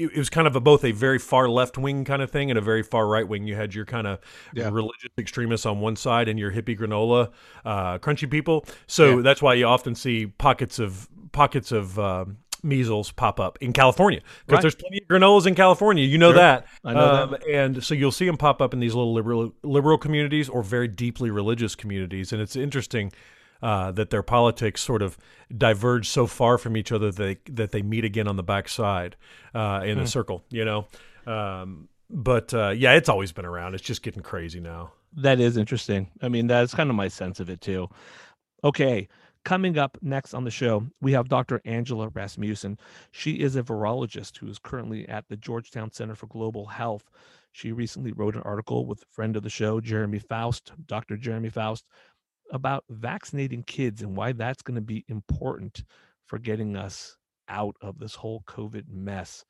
it, 0.00 0.16
was 0.16 0.30
kind 0.30 0.46
of 0.46 0.56
a, 0.56 0.60
both 0.60 0.84
a 0.84 0.92
very 0.92 1.18
far 1.18 1.48
left 1.48 1.78
wing 1.78 2.04
kind 2.04 2.22
of 2.22 2.30
thing 2.30 2.50
and 2.50 2.58
a 2.58 2.62
very 2.62 2.82
far 2.82 3.06
right 3.06 3.26
wing. 3.26 3.46
You 3.46 3.54
had 3.54 3.74
your 3.74 3.84
kind 3.84 4.06
of 4.06 4.20
yeah. 4.54 4.68
religious 4.70 5.10
extremists 5.18 5.66
on 5.66 5.80
one 5.80 5.96
side 5.96 6.28
and 6.28 6.38
your 6.38 6.50
hippie 6.50 6.78
granola 6.78 7.30
uh, 7.64 7.98
crunchy 7.98 8.30
people. 8.30 8.64
So 8.86 9.16
yeah. 9.16 9.22
that's 9.22 9.42
why 9.42 9.54
you 9.54 9.66
often 9.66 9.94
see 9.94 10.26
pockets 10.26 10.78
of 10.78 11.08
pockets 11.32 11.70
of 11.70 11.98
um, 11.98 12.38
measles 12.62 13.12
pop 13.12 13.40
up 13.40 13.58
in 13.60 13.72
California 13.72 14.20
because 14.46 14.56
right. 14.56 14.62
there's 14.62 14.74
plenty 14.74 15.00
of 15.02 15.08
granolas 15.08 15.46
in 15.46 15.54
California. 15.54 16.04
You 16.04 16.18
know 16.18 16.30
sure. 16.30 16.38
that. 16.38 16.66
I 16.84 16.94
know 16.94 17.00
um, 17.00 17.30
that. 17.32 17.46
And 17.46 17.84
so 17.84 17.94
you'll 17.94 18.12
see 18.12 18.26
them 18.26 18.36
pop 18.36 18.60
up 18.60 18.74
in 18.74 18.80
these 18.80 18.94
little 18.94 19.12
liberal 19.12 19.52
liberal 19.62 19.98
communities 19.98 20.48
or 20.48 20.62
very 20.62 20.88
deeply 20.88 21.30
religious 21.30 21.74
communities, 21.74 22.32
and 22.32 22.40
it's 22.40 22.56
interesting. 22.56 23.12
Uh, 23.62 23.90
that 23.90 24.08
their 24.08 24.22
politics 24.22 24.82
sort 24.82 25.02
of 25.02 25.18
diverge 25.54 26.08
so 26.08 26.26
far 26.26 26.56
from 26.56 26.78
each 26.78 26.90
other 26.90 27.10
that 27.10 27.44
they, 27.44 27.52
that 27.52 27.72
they 27.72 27.82
meet 27.82 28.06
again 28.06 28.26
on 28.26 28.36
the 28.36 28.42
backside 28.42 29.16
uh, 29.54 29.82
in 29.84 29.98
hmm. 29.98 30.04
a 30.04 30.06
circle, 30.06 30.42
you 30.48 30.64
know. 30.64 30.86
Um, 31.26 31.88
but 32.08 32.54
uh, 32.54 32.70
yeah, 32.70 32.94
it's 32.94 33.10
always 33.10 33.32
been 33.32 33.44
around. 33.44 33.74
It's 33.74 33.82
just 33.82 34.02
getting 34.02 34.22
crazy 34.22 34.60
now. 34.60 34.92
That 35.14 35.40
is 35.40 35.58
interesting. 35.58 36.08
I 36.22 36.28
mean, 36.28 36.46
that's 36.46 36.74
kind 36.74 36.88
of 36.88 36.96
my 36.96 37.08
sense 37.08 37.38
of 37.38 37.50
it 37.50 37.60
too. 37.60 37.88
Okay, 38.64 39.08
Coming 39.42 39.78
up 39.78 39.96
next 40.02 40.34
on 40.34 40.44
the 40.44 40.50
show, 40.50 40.86
we 41.00 41.12
have 41.12 41.30
Dr. 41.30 41.62
Angela 41.64 42.08
Rasmussen. 42.08 42.78
She 43.10 43.40
is 43.40 43.56
a 43.56 43.62
virologist 43.62 44.36
who 44.36 44.46
is 44.48 44.58
currently 44.58 45.08
at 45.08 45.28
the 45.28 45.36
Georgetown 45.36 45.90
Center 45.90 46.14
for 46.14 46.26
Global 46.26 46.66
Health. 46.66 47.08
She 47.52 47.72
recently 47.72 48.12
wrote 48.12 48.36
an 48.36 48.42
article 48.42 48.84
with 48.84 49.02
a 49.02 49.06
friend 49.10 49.36
of 49.36 49.42
the 49.42 49.48
show, 49.48 49.80
Jeremy 49.80 50.18
Faust, 50.18 50.72
Dr. 50.86 51.16
Jeremy 51.16 51.48
Faust, 51.48 51.86
about 52.50 52.84
vaccinating 52.88 53.62
kids 53.62 54.02
and 54.02 54.16
why 54.16 54.32
that's 54.32 54.62
going 54.62 54.74
to 54.74 54.80
be 54.80 55.04
important 55.08 55.84
for 56.26 56.38
getting 56.38 56.76
us 56.76 57.16
out 57.48 57.76
of 57.80 57.98
this 57.98 58.14
whole 58.14 58.42
COVID 58.46 58.84
mess. 58.88 59.44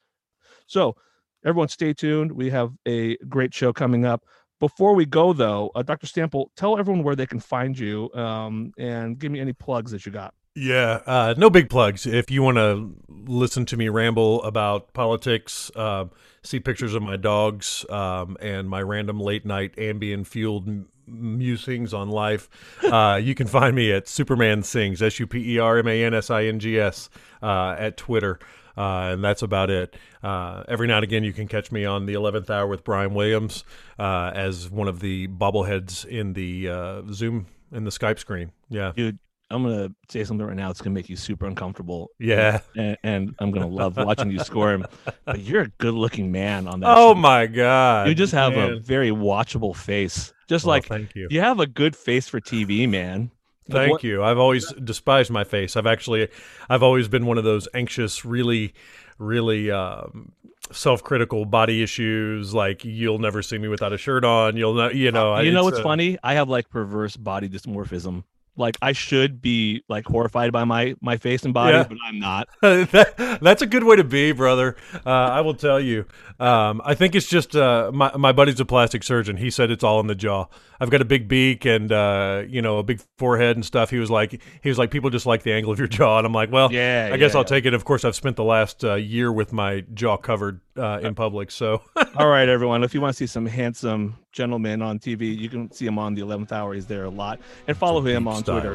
So, 0.66 0.96
everyone, 1.44 1.68
stay 1.68 1.92
tuned. 1.92 2.32
We 2.32 2.50
have 2.50 2.72
a 2.86 3.16
great 3.28 3.54
show 3.54 3.72
coming 3.72 4.04
up. 4.04 4.24
Before 4.58 4.94
we 4.94 5.06
go, 5.06 5.32
though, 5.32 5.70
uh, 5.74 5.82
Dr. 5.82 6.06
Sample, 6.06 6.50
tell 6.56 6.78
everyone 6.78 7.02
where 7.02 7.16
they 7.16 7.26
can 7.26 7.40
find 7.40 7.78
you 7.78 8.12
um, 8.12 8.72
and 8.76 9.18
give 9.18 9.32
me 9.32 9.40
any 9.40 9.54
plugs 9.54 9.90
that 9.92 10.04
you 10.04 10.12
got. 10.12 10.34
Yeah, 10.54 11.00
uh, 11.06 11.34
no 11.38 11.48
big 11.48 11.70
plugs. 11.70 12.06
If 12.06 12.30
you 12.30 12.42
want 12.42 12.56
to 12.56 12.94
listen 13.08 13.64
to 13.66 13.76
me 13.76 13.88
ramble 13.88 14.42
about 14.42 14.92
politics, 14.92 15.70
uh, 15.76 16.06
see 16.42 16.58
pictures 16.58 16.92
of 16.92 17.02
my 17.02 17.16
dogs 17.16 17.86
um, 17.88 18.36
and 18.40 18.68
my 18.68 18.82
random 18.82 19.20
late 19.20 19.46
night 19.46 19.76
Ambien 19.76 20.26
fueled 20.26 20.68
musings 21.10 21.92
on 21.92 22.08
life, 22.08 22.48
uh, 22.84 23.20
you 23.22 23.34
can 23.34 23.46
find 23.46 23.74
me 23.74 23.92
at 23.92 24.08
Superman 24.08 24.62
Sings, 24.62 25.02
S 25.02 25.18
U 25.20 25.26
P 25.26 25.54
E 25.54 25.58
R 25.58 25.78
M 25.78 25.88
A 25.88 26.04
N 26.04 26.14
S 26.14 26.30
I 26.30 26.44
N 26.44 26.58
G 26.58 26.78
S, 26.78 27.10
uh, 27.42 27.74
at 27.78 27.96
Twitter. 27.96 28.38
Uh, 28.76 29.10
and 29.12 29.24
that's 29.24 29.42
about 29.42 29.68
it. 29.68 29.94
Uh, 30.22 30.62
every 30.68 30.86
now 30.86 30.96
and 30.96 31.04
again, 31.04 31.24
you 31.24 31.32
can 31.32 31.48
catch 31.48 31.72
me 31.72 31.84
on 31.84 32.06
the 32.06 32.14
11th 32.14 32.48
hour 32.50 32.66
with 32.66 32.84
Brian 32.84 33.14
Williams 33.14 33.64
uh, 33.98 34.30
as 34.34 34.70
one 34.70 34.88
of 34.88 35.00
the 35.00 35.28
bobbleheads 35.28 36.06
in 36.06 36.32
the 36.32 36.68
uh, 36.68 37.02
Zoom 37.12 37.46
in 37.72 37.84
the 37.84 37.90
Skype 37.90 38.18
screen. 38.18 38.52
Yeah, 38.68 38.92
dude. 38.94 39.18
I'm 39.52 39.64
gonna 39.64 39.90
say 40.08 40.22
something 40.22 40.46
right 40.46 40.56
now. 40.56 40.70
It's 40.70 40.80
gonna 40.80 40.94
make 40.94 41.08
you 41.08 41.16
super 41.16 41.44
uncomfortable. 41.46 42.10
Yeah, 42.20 42.60
and, 42.76 42.96
and 43.02 43.34
I'm 43.40 43.50
gonna 43.50 43.66
love 43.66 43.96
watching 43.96 44.30
you 44.30 44.38
squirm. 44.38 44.86
But 45.24 45.40
you're 45.40 45.62
a 45.62 45.68
good-looking 45.68 46.30
man 46.30 46.68
on 46.68 46.80
that. 46.80 46.96
Oh 46.96 47.10
show. 47.10 47.14
my 47.16 47.46
god! 47.46 48.08
You 48.08 48.14
just 48.14 48.32
have 48.32 48.52
man. 48.52 48.72
a 48.72 48.76
very 48.78 49.10
watchable 49.10 49.74
face. 49.74 50.32
Just 50.50 50.64
Well, 50.64 50.74
like 50.74 50.86
thank 50.86 51.14
you. 51.14 51.28
You 51.30 51.38
have 51.42 51.60
a 51.60 51.66
good 51.66 51.94
face 51.94 52.26
for 52.28 52.40
TV, 52.40 52.88
man. 52.88 53.30
Thank 53.70 53.92
what- 53.92 54.02
you. 54.02 54.20
I've 54.24 54.38
always 54.38 54.72
despised 54.72 55.30
my 55.30 55.44
face. 55.44 55.76
I've 55.76 55.86
actually, 55.86 56.26
I've 56.68 56.82
always 56.82 57.06
been 57.06 57.24
one 57.24 57.38
of 57.38 57.44
those 57.44 57.68
anxious, 57.72 58.24
really, 58.24 58.74
really 59.16 59.70
um, 59.70 60.32
self-critical 60.72 61.44
body 61.44 61.84
issues. 61.84 62.52
Like 62.52 62.84
you'll 62.84 63.20
never 63.20 63.42
see 63.42 63.58
me 63.58 63.68
without 63.68 63.92
a 63.92 63.96
shirt 63.96 64.24
on. 64.24 64.56
You'll 64.56 64.74
not, 64.74 64.96
you 64.96 65.12
know. 65.12 65.34
I- 65.34 65.42
You 65.42 65.52
know 65.52 65.62
what's 65.62 65.78
funny? 65.78 66.18
I 66.24 66.34
have 66.34 66.48
like 66.48 66.68
perverse 66.68 67.16
body 67.16 67.48
dysmorphism. 67.48 68.24
Like 68.60 68.76
I 68.80 68.92
should 68.92 69.42
be 69.42 69.82
like 69.88 70.06
horrified 70.06 70.52
by 70.52 70.64
my 70.64 70.94
my 71.00 71.16
face 71.16 71.44
and 71.44 71.52
body, 71.52 71.76
Yeah. 71.78 71.84
but 71.88 71.98
I'm 72.06 72.18
not. 72.20 72.48
that, 72.62 73.38
that's 73.42 73.62
a 73.62 73.66
good 73.66 73.82
way 73.84 73.96
to 73.96 74.04
be, 74.04 74.32
brother. 74.32 74.76
Uh, 75.04 75.10
I 75.10 75.40
will 75.40 75.54
tell 75.54 75.80
you. 75.80 76.04
Um, 76.38 76.80
I 76.84 76.94
think 76.94 77.14
it's 77.14 77.26
just 77.26 77.56
uh, 77.56 77.90
my 77.92 78.16
my 78.16 78.32
buddy's 78.32 78.60
a 78.60 78.64
plastic 78.64 79.02
surgeon. 79.02 79.36
He 79.38 79.50
said 79.50 79.70
it's 79.70 79.82
all 79.84 79.98
in 80.00 80.06
the 80.06 80.14
jaw. 80.14 80.46
I've 80.82 80.88
got 80.88 81.02
a 81.02 81.04
big 81.04 81.28
beak 81.28 81.66
and 81.66 81.92
uh, 81.92 82.44
you 82.48 82.62
know 82.62 82.78
a 82.78 82.82
big 82.82 83.00
forehead 83.18 83.56
and 83.56 83.64
stuff. 83.64 83.90
He 83.90 83.98
was 83.98 84.10
like 84.10 84.40
he 84.62 84.68
was 84.68 84.78
like 84.78 84.90
people 84.90 85.10
just 85.10 85.26
like 85.26 85.42
the 85.42 85.52
angle 85.52 85.72
of 85.72 85.78
your 85.78 85.88
jaw, 85.88 86.18
and 86.18 86.26
I'm 86.26 86.32
like, 86.32 86.50
well, 86.52 86.72
Yeah, 86.72 87.10
I 87.12 87.16
guess 87.16 87.32
yeah. 87.32 87.38
I'll 87.38 87.44
take 87.44 87.66
it. 87.66 87.74
Of 87.74 87.84
course, 87.84 88.04
I've 88.04 88.14
spent 88.14 88.36
the 88.36 88.44
last 88.44 88.84
uh, 88.84 88.94
year 88.94 89.30
with 89.32 89.52
my 89.52 89.80
jaw 89.94 90.16
covered 90.16 90.60
uh, 90.76 91.00
in 91.02 91.14
public, 91.14 91.50
so 91.50 91.82
All 92.16 92.28
right, 92.28 92.48
everyone. 92.48 92.82
If 92.84 92.94
you 92.94 93.00
want 93.02 93.14
to 93.14 93.18
see 93.18 93.26
some 93.26 93.44
handsome 93.46 94.16
gentlemen 94.32 94.80
on 94.80 94.98
TV, 94.98 95.36
you 95.36 95.48
can 95.50 95.70
see 95.72 95.84
him 95.84 95.98
on 95.98 96.14
the 96.14 96.22
11th 96.22 96.52
hour. 96.52 96.72
He's 96.72 96.86
there 96.86 97.04
a 97.04 97.10
lot, 97.10 97.40
and 97.66 97.76
follow 97.76 98.00
him 98.00 98.26
on 98.26 98.42
Twitter. 98.52 98.72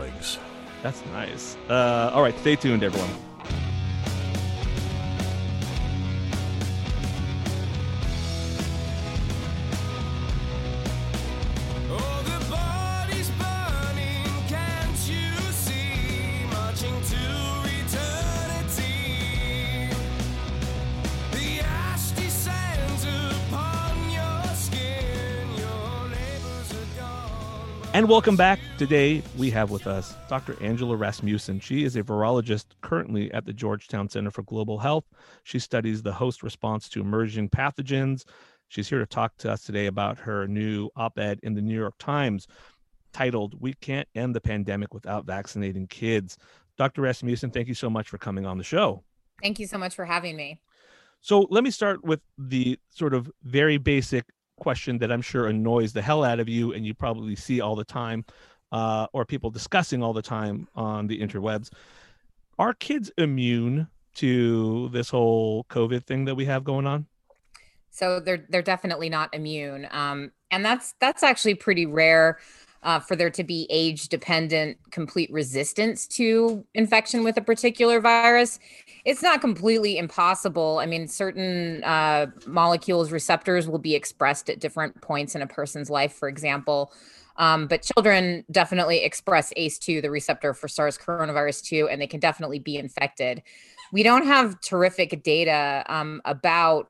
That's 0.84 1.06
nice. 1.08 1.58
Uh, 1.70 2.12
all 2.14 2.22
right, 2.22 2.38
stay 2.40 2.56
tuned, 2.56 2.84
everyone. 2.84 3.10
And 28.06 28.12
welcome 28.12 28.36
back. 28.36 28.60
Today 28.78 29.24
we 29.36 29.50
have 29.50 29.72
with 29.72 29.88
us 29.88 30.14
Dr. 30.30 30.56
Angela 30.62 30.96
Rasmussen. 30.96 31.60
She 31.60 31.84
is 31.86 31.96
a 31.96 32.04
virologist 32.04 32.66
currently 32.82 33.34
at 33.34 33.46
the 33.46 33.52
Georgetown 33.52 34.08
Center 34.10 34.30
for 34.30 34.44
Global 34.44 34.78
Health. 34.78 35.06
She 35.42 35.58
studies 35.58 36.04
the 36.04 36.14
host 36.14 36.44
response 36.44 36.88
to 36.90 37.02
emerging 37.02 37.50
pathogens. 37.50 38.24
She's 38.68 38.88
here 38.88 39.00
to 39.00 39.08
talk 39.08 39.36
to 39.38 39.52
us 39.52 39.64
today 39.64 39.88
about 39.88 40.20
her 40.20 40.48
new 40.48 40.88
op 40.96 41.18
ed 41.18 41.40
in 41.42 41.56
the 41.56 41.64
New 41.64 41.74
York 41.74 41.96
Times 41.98 42.46
titled, 43.12 43.60
We 43.60 43.74
Can't 43.74 44.08
End 44.14 44.36
the 44.36 44.42
Pandemic 44.42 44.94
Without 44.94 45.26
Vaccinating 45.26 45.88
Kids. 45.88 46.38
Dr. 46.78 47.02
Rasmussen, 47.02 47.50
thank 47.50 47.68
you 47.68 47.74
so 47.74 47.90
much 47.90 48.10
for 48.10 48.20
coming 48.20 48.46
on 48.46 48.60
the 48.60 48.64
show. 48.64 49.04
Thank 49.42 49.58
you 49.58 49.66
so 49.66 49.80
much 49.80 49.96
for 49.96 50.06
having 50.06 50.36
me. 50.38 50.62
So 51.22 51.48
let 51.50 51.64
me 51.64 51.72
start 51.72 52.06
with 52.06 52.20
the 52.38 52.78
sort 52.92 53.16
of 53.16 53.32
very 53.42 53.80
basic 53.80 54.26
question 54.58 54.98
that 55.00 55.12
I'm 55.12 55.22
sure 55.22 55.48
annoys 55.48 55.94
the 55.94 56.02
hell 56.02 56.24
out 56.24 56.40
of 56.40 56.50
you, 56.50 56.74
and 56.74 56.86
you 56.86 56.94
probably 56.94 57.36
see 57.36 57.62
all 57.62 57.76
the 57.76 57.84
time, 57.84 58.26
uh, 58.72 59.08
or 59.14 59.26
people 59.26 59.50
discussing 59.50 60.04
all 60.04 60.14
the 60.14 60.22
time 60.22 60.68
on 60.76 61.08
the 61.08 61.20
interwebs. 61.20 61.72
Are 62.58 62.74
kids 62.74 63.12
immune 63.18 63.88
to 64.16 64.90
this 64.90 65.10
whole 65.10 65.66
COVID 65.66 66.06
thing 66.06 66.26
that 66.26 66.36
we 66.36 66.46
have 66.46 66.64
going 66.64 66.88
on? 66.88 67.06
So 67.90 68.20
they're 68.20 68.46
they're 68.50 68.62
definitely 68.62 69.10
not 69.10 69.34
immune, 69.34 69.88
um, 69.92 70.32
and 70.52 70.66
that's 70.66 70.96
that's 71.00 71.24
actually 71.24 71.56
pretty 71.56 71.86
rare 71.86 72.40
uh, 72.86 73.00
for 73.00 73.16
there 73.16 73.32
to 73.32 73.44
be 73.44 73.68
age 73.70 74.08
dependent 74.08 74.78
complete 74.92 75.32
resistance 75.32 76.06
to 76.06 76.64
infection 76.76 77.24
with 77.24 77.36
a 77.36 77.42
particular 77.42 78.00
virus. 78.00 78.60
It's 79.04 79.24
not 79.24 79.42
completely 79.42 79.98
impossible. 79.98 80.78
I 80.80 80.86
mean, 80.86 81.08
certain 81.08 81.84
uh, 81.84 82.28
molecules 82.46 83.12
receptors 83.12 83.68
will 83.68 83.80
be 83.80 83.96
expressed 83.96 84.50
at 84.50 84.60
different 84.60 85.02
points 85.02 85.36
in 85.36 85.42
a 85.42 85.48
person's 85.48 85.90
life, 85.90 86.14
for 86.14 86.30
example. 86.30 86.94
Um, 87.38 87.68
but 87.68 87.82
children 87.82 88.46
definitely 88.52 89.04
express 89.04 89.52
ACE2, 89.58 90.02
the 90.02 90.12
receptor 90.12 90.54
for 90.54 90.68
SARS 90.68 90.98
coronavirus 90.98 91.64
2, 91.66 91.90
and 91.90 92.00
they 92.00 92.08
can 92.08 92.20
definitely 92.20 92.60
be 92.60 92.78
infected. 92.78 93.42
We 93.92 94.04
don't 94.04 94.26
have 94.26 94.62
terrific 94.62 95.22
data 95.24 95.84
um, 95.88 96.22
about 96.24 96.90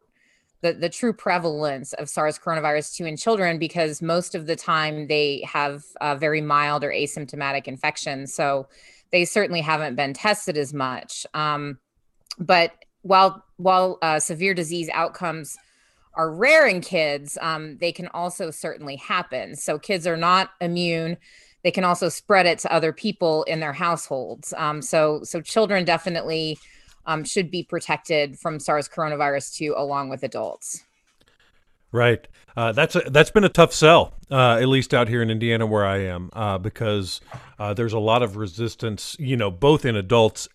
the, 0.66 0.74
the 0.74 0.90
true 0.90 1.14
prevalence 1.14 1.94
of 1.94 2.10
SARS 2.10 2.40
coronavirus 2.40 2.96
2 2.96 3.06
in 3.06 3.18
children 3.18 3.60
because 3.60 4.02
most 4.02 4.34
of 4.34 4.48
the 4.48 4.56
time 4.56 5.06
they 5.06 5.44
have 5.48 5.84
uh, 6.02 6.16
very 6.16 6.42
mild 6.42 6.84
or 6.84 6.90
asymptomatic 6.90 7.68
infections. 7.68 8.34
So 8.34 8.68
they 9.12 9.26
certainly 9.26 9.62
haven't 9.62 9.96
been 9.96 10.14
tested 10.14 10.58
as 10.58 10.74
much. 10.74 11.28
Um, 11.36 11.78
but 12.40 12.72
while 13.04 13.46
while 13.58 14.00
uh, 14.02 14.20
severe 14.20 14.56
disease 14.56 14.90
outcomes 14.92 15.56
are 16.16 16.34
rare 16.34 16.66
in 16.66 16.82
kids, 16.82 17.38
um, 17.42 17.78
they 17.78 17.92
can 17.92 18.08
also 18.08 18.50
certainly 18.50 18.96
happen. 18.96 19.56
So 19.56 19.78
kids 19.78 20.08
are 20.08 20.18
not 20.18 20.50
immune. 20.62 21.18
They 21.64 21.70
can 21.70 21.84
also 21.84 22.10
spread 22.10 22.48
it 22.48 22.58
to 22.60 22.74
other 22.74 22.92
people 22.92 23.44
in 23.44 23.60
their 23.60 23.74
households. 23.74 24.52
Um, 24.58 24.82
so 24.82 25.22
so 25.24 25.42
children 25.42 25.86
definitely 25.86 26.58
um, 27.06 27.24
should 27.24 27.52
be 27.52 27.64
protected 27.64 28.38
from 28.40 28.60
SARS 28.60 28.90
coronavirus 28.90 29.56
2 29.56 29.74
along 29.78 30.10
with 30.10 30.24
adults. 30.24 30.84
Right. 31.92 32.28
Uh, 32.58 32.72
that's 32.74 32.96
a, 32.96 33.02
that's 33.08 33.32
been 33.32 33.44
a 33.44 33.50
tough 33.50 33.74
sell, 33.74 34.14
uh, 34.30 34.58
at 34.62 34.68
least 34.68 34.94
out 34.94 35.08
here 35.08 35.22
in 35.22 35.30
Indiana 35.30 35.66
where 35.66 35.86
I 35.86 36.00
am, 36.00 36.30
uh, 36.34 36.58
because 36.58 37.22
uh, 37.60 37.74
there's 37.74 37.94
a 37.94 38.00
lot 38.00 38.22
of 38.22 38.36
resistance, 38.38 39.16
you 39.20 39.38
know, 39.38 39.50
both 39.52 39.86
in 39.86 39.96
adults 39.96 40.48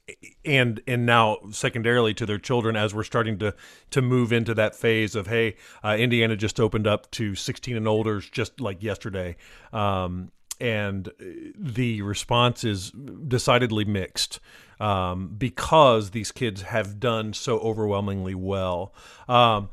and 0.45 0.83
and 0.87 1.07
now 1.07 1.39
secondarily 1.51 2.13
to 2.15 2.27
their 2.27 2.39
children 2.39 2.77
as 2.77 2.95
we're 2.95 3.05
starting 3.05 3.39
to 3.39 3.55
to 3.91 4.03
move 4.03 4.33
into 4.33 4.55
that 4.55 4.75
phase 4.75 5.15
of 5.15 5.27
hey, 5.29 5.57
uh, 5.85 5.97
Indiana 5.99 6.37
just 6.37 6.59
opened 6.59 6.87
up 6.87 7.11
to 7.13 7.35
16 7.35 7.77
and 7.77 7.89
older 7.89 8.21
just 8.21 8.61
like 8.61 8.83
yesterday. 8.83 9.37
Um, 9.73 10.33
and 10.61 11.11
the 11.57 12.03
response 12.03 12.65
is 12.65 12.91
decidedly 12.91 13.87
mixed 13.87 14.41
um, 14.81 15.35
because 15.37 16.11
these 16.11 16.33
kids 16.33 16.63
have 16.63 16.99
done 16.99 17.33
so 17.33 17.59
overwhelmingly 17.61 18.35
well. 18.35 18.93
Um, 19.29 19.69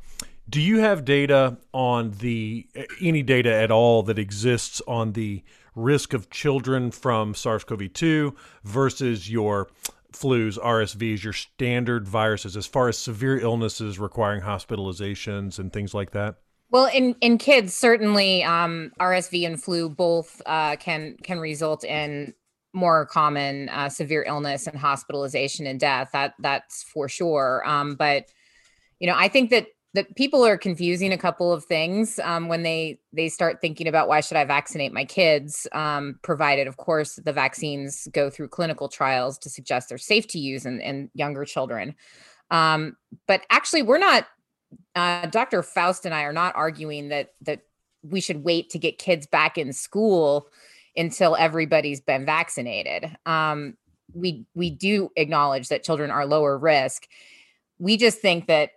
do 0.49 0.61
you 0.61 0.79
have 0.79 1.03
data 1.03 1.57
on 1.73 2.11
the 2.19 2.67
any 3.01 3.23
data 3.23 3.53
at 3.53 3.71
all 3.71 4.03
that 4.03 4.19
exists 4.19 4.81
on 4.87 5.13
the 5.13 5.43
risk 5.75 6.13
of 6.13 6.29
children 6.29 6.91
from 6.91 7.35
SARS-CoV-2 7.35 8.35
versus 8.63 9.29
your 9.29 9.69
flus, 10.11 10.57
RSVs, 10.57 11.23
your 11.23 11.33
standard 11.33 12.07
viruses, 12.07 12.57
as 12.57 12.65
far 12.65 12.87
as 12.87 12.97
severe 12.97 13.37
illnesses 13.39 13.99
requiring 13.99 14.41
hospitalizations 14.41 15.59
and 15.59 15.71
things 15.71 15.93
like 15.93 16.11
that? 16.11 16.37
Well, 16.69 16.89
in 16.93 17.15
in 17.21 17.37
kids, 17.37 17.73
certainly 17.73 18.43
um, 18.43 18.91
RSV 18.99 19.45
and 19.45 19.61
flu 19.61 19.89
both 19.89 20.41
uh, 20.45 20.75
can 20.77 21.15
can 21.23 21.39
result 21.39 21.85
in 21.85 22.33
more 22.77 23.05
common 23.05 23.67
uh, 23.69 23.89
severe 23.89 24.23
illness 24.25 24.67
and 24.67 24.77
hospitalization 24.77 25.67
and 25.67 25.79
death. 25.79 26.09
That 26.13 26.35
that's 26.39 26.83
for 26.83 27.09
sure. 27.09 27.63
Um, 27.65 27.95
but 27.95 28.25
you 28.99 29.07
know, 29.07 29.15
I 29.15 29.27
think 29.27 29.49
that 29.49 29.67
that 29.93 30.15
people 30.15 30.45
are 30.45 30.57
confusing 30.57 31.11
a 31.11 31.17
couple 31.17 31.51
of 31.51 31.65
things 31.65 32.19
um, 32.19 32.47
when 32.47 32.63
they 32.63 32.99
they 33.13 33.29
start 33.29 33.59
thinking 33.61 33.87
about 33.87 34.07
why 34.07 34.21
should 34.21 34.37
I 34.37 34.45
vaccinate 34.45 34.93
my 34.93 35.05
kids, 35.05 35.67
um, 35.71 36.19
provided 36.21 36.67
of 36.67 36.77
course 36.77 37.15
the 37.15 37.33
vaccines 37.33 38.07
go 38.11 38.29
through 38.29 38.49
clinical 38.49 38.89
trials 38.89 39.37
to 39.39 39.49
suggest 39.49 39.89
they're 39.89 39.97
safe 39.97 40.27
to 40.27 40.39
use 40.39 40.65
in, 40.65 40.79
in 40.81 41.09
younger 41.13 41.45
children. 41.45 41.95
Um, 42.51 42.95
but 43.27 43.41
actually, 43.49 43.81
we're 43.81 43.97
not 43.97 44.27
uh, 44.95 45.25
Dr. 45.27 45.63
Faust 45.63 46.05
and 46.05 46.13
I 46.13 46.23
are 46.23 46.33
not 46.33 46.55
arguing 46.55 47.09
that 47.09 47.33
that 47.41 47.61
we 48.03 48.21
should 48.21 48.43
wait 48.43 48.69
to 48.69 48.79
get 48.79 48.99
kids 48.99 49.25
back 49.25 49.57
in 49.57 49.73
school 49.73 50.49
until 50.97 51.35
everybody's 51.35 52.01
been 52.01 52.25
vaccinated. 52.25 53.15
Um, 53.25 53.77
we 54.13 54.45
we 54.55 54.69
do 54.69 55.11
acknowledge 55.15 55.69
that 55.69 55.83
children 55.83 56.11
are 56.11 56.25
lower 56.25 56.57
risk. 56.57 57.07
We 57.79 57.97
just 57.97 58.19
think 58.19 58.47
that 58.47 58.71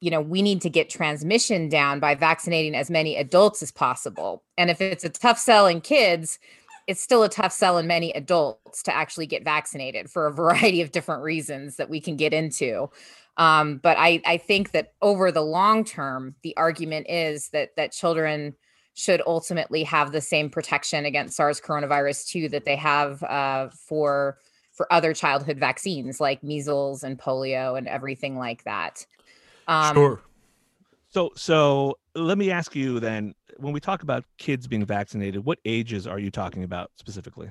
you 0.00 0.10
know, 0.10 0.20
we 0.20 0.40
need 0.40 0.62
to 0.62 0.70
get 0.70 0.88
transmission 0.88 1.68
down 1.68 2.00
by 2.00 2.14
vaccinating 2.14 2.74
as 2.74 2.90
many 2.90 3.16
adults 3.16 3.62
as 3.62 3.70
possible. 3.70 4.42
And 4.56 4.70
if 4.70 4.80
it's 4.80 5.04
a 5.04 5.10
tough 5.10 5.38
sell 5.38 5.66
in 5.66 5.82
kids, 5.82 6.38
it's 6.86 7.02
still 7.02 7.22
a 7.22 7.28
tough 7.28 7.52
sell 7.52 7.76
in 7.76 7.86
many 7.86 8.10
adults 8.12 8.82
to 8.84 8.94
actually 8.94 9.26
get 9.26 9.44
vaccinated 9.44 10.10
for 10.10 10.26
a 10.26 10.32
variety 10.32 10.80
of 10.80 10.90
different 10.90 11.22
reasons 11.22 11.76
that 11.76 11.90
we 11.90 12.00
can 12.00 12.16
get 12.16 12.32
into. 12.32 12.88
Um, 13.36 13.76
but 13.76 13.96
I, 13.98 14.22
I 14.26 14.38
think 14.38 14.72
that 14.72 14.94
over 15.02 15.30
the 15.30 15.42
long 15.42 15.84
term, 15.84 16.34
the 16.42 16.56
argument 16.56 17.06
is 17.08 17.50
that 17.50 17.76
that 17.76 17.92
children 17.92 18.54
should 19.00 19.22
ultimately 19.26 19.82
have 19.82 20.12
the 20.12 20.20
same 20.20 20.50
protection 20.50 21.06
against 21.06 21.34
SARS 21.34 21.58
coronavirus 21.58 22.28
2 22.28 22.48
that 22.50 22.66
they 22.66 22.76
have 22.76 23.22
uh, 23.22 23.68
for 23.70 24.38
for 24.72 24.90
other 24.92 25.14
childhood 25.14 25.58
vaccines 25.58 26.20
like 26.20 26.42
measles 26.42 27.02
and 27.02 27.18
polio 27.18 27.76
and 27.76 27.88
everything 27.88 28.36
like 28.36 28.62
that. 28.64 29.06
Um, 29.68 29.94
sure. 29.94 30.22
So 31.08 31.30
so 31.34 31.98
let 32.14 32.36
me 32.36 32.50
ask 32.50 32.76
you 32.76 33.00
then 33.00 33.34
when 33.56 33.72
we 33.72 33.80
talk 33.80 34.02
about 34.02 34.24
kids 34.36 34.66
being 34.66 34.84
vaccinated, 34.84 35.44
what 35.46 35.58
ages 35.64 36.06
are 36.06 36.18
you 36.18 36.30
talking 36.30 36.62
about 36.62 36.90
specifically? 36.96 37.50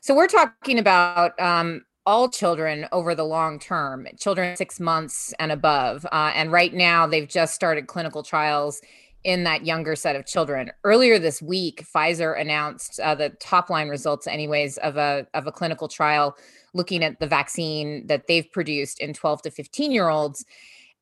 So 0.00 0.14
we're 0.14 0.26
talking 0.26 0.80
about 0.80 1.38
um, 1.40 1.82
all 2.04 2.28
children 2.28 2.86
over 2.92 3.14
the 3.14 3.24
long 3.24 3.58
term, 3.58 4.06
children 4.18 4.56
six 4.56 4.80
months 4.80 5.32
and 5.38 5.52
above. 5.52 6.04
Uh, 6.12 6.32
and 6.34 6.52
right 6.52 6.74
now, 6.74 7.06
they've 7.06 7.28
just 7.28 7.54
started 7.54 7.86
clinical 7.86 8.22
trials 8.22 8.80
in 9.24 9.44
that 9.44 9.64
younger 9.64 9.96
set 9.96 10.16
of 10.16 10.26
children. 10.26 10.70
Earlier 10.84 11.18
this 11.18 11.40
week, 11.40 11.84
Pfizer 11.92 12.38
announced 12.38 13.00
uh, 13.00 13.14
the 13.14 13.30
top 13.40 13.70
line 13.70 13.88
results, 13.88 14.26
anyways, 14.26 14.76
of 14.78 14.96
a 14.96 15.26
of 15.34 15.46
a 15.46 15.52
clinical 15.52 15.88
trial 15.88 16.36
looking 16.74 17.02
at 17.02 17.18
the 17.20 17.26
vaccine 17.26 18.06
that 18.06 18.26
they've 18.26 18.50
produced 18.52 19.00
in 19.00 19.14
12 19.14 19.42
to 19.42 19.50
15 19.50 19.90
year 19.90 20.08
olds. 20.08 20.44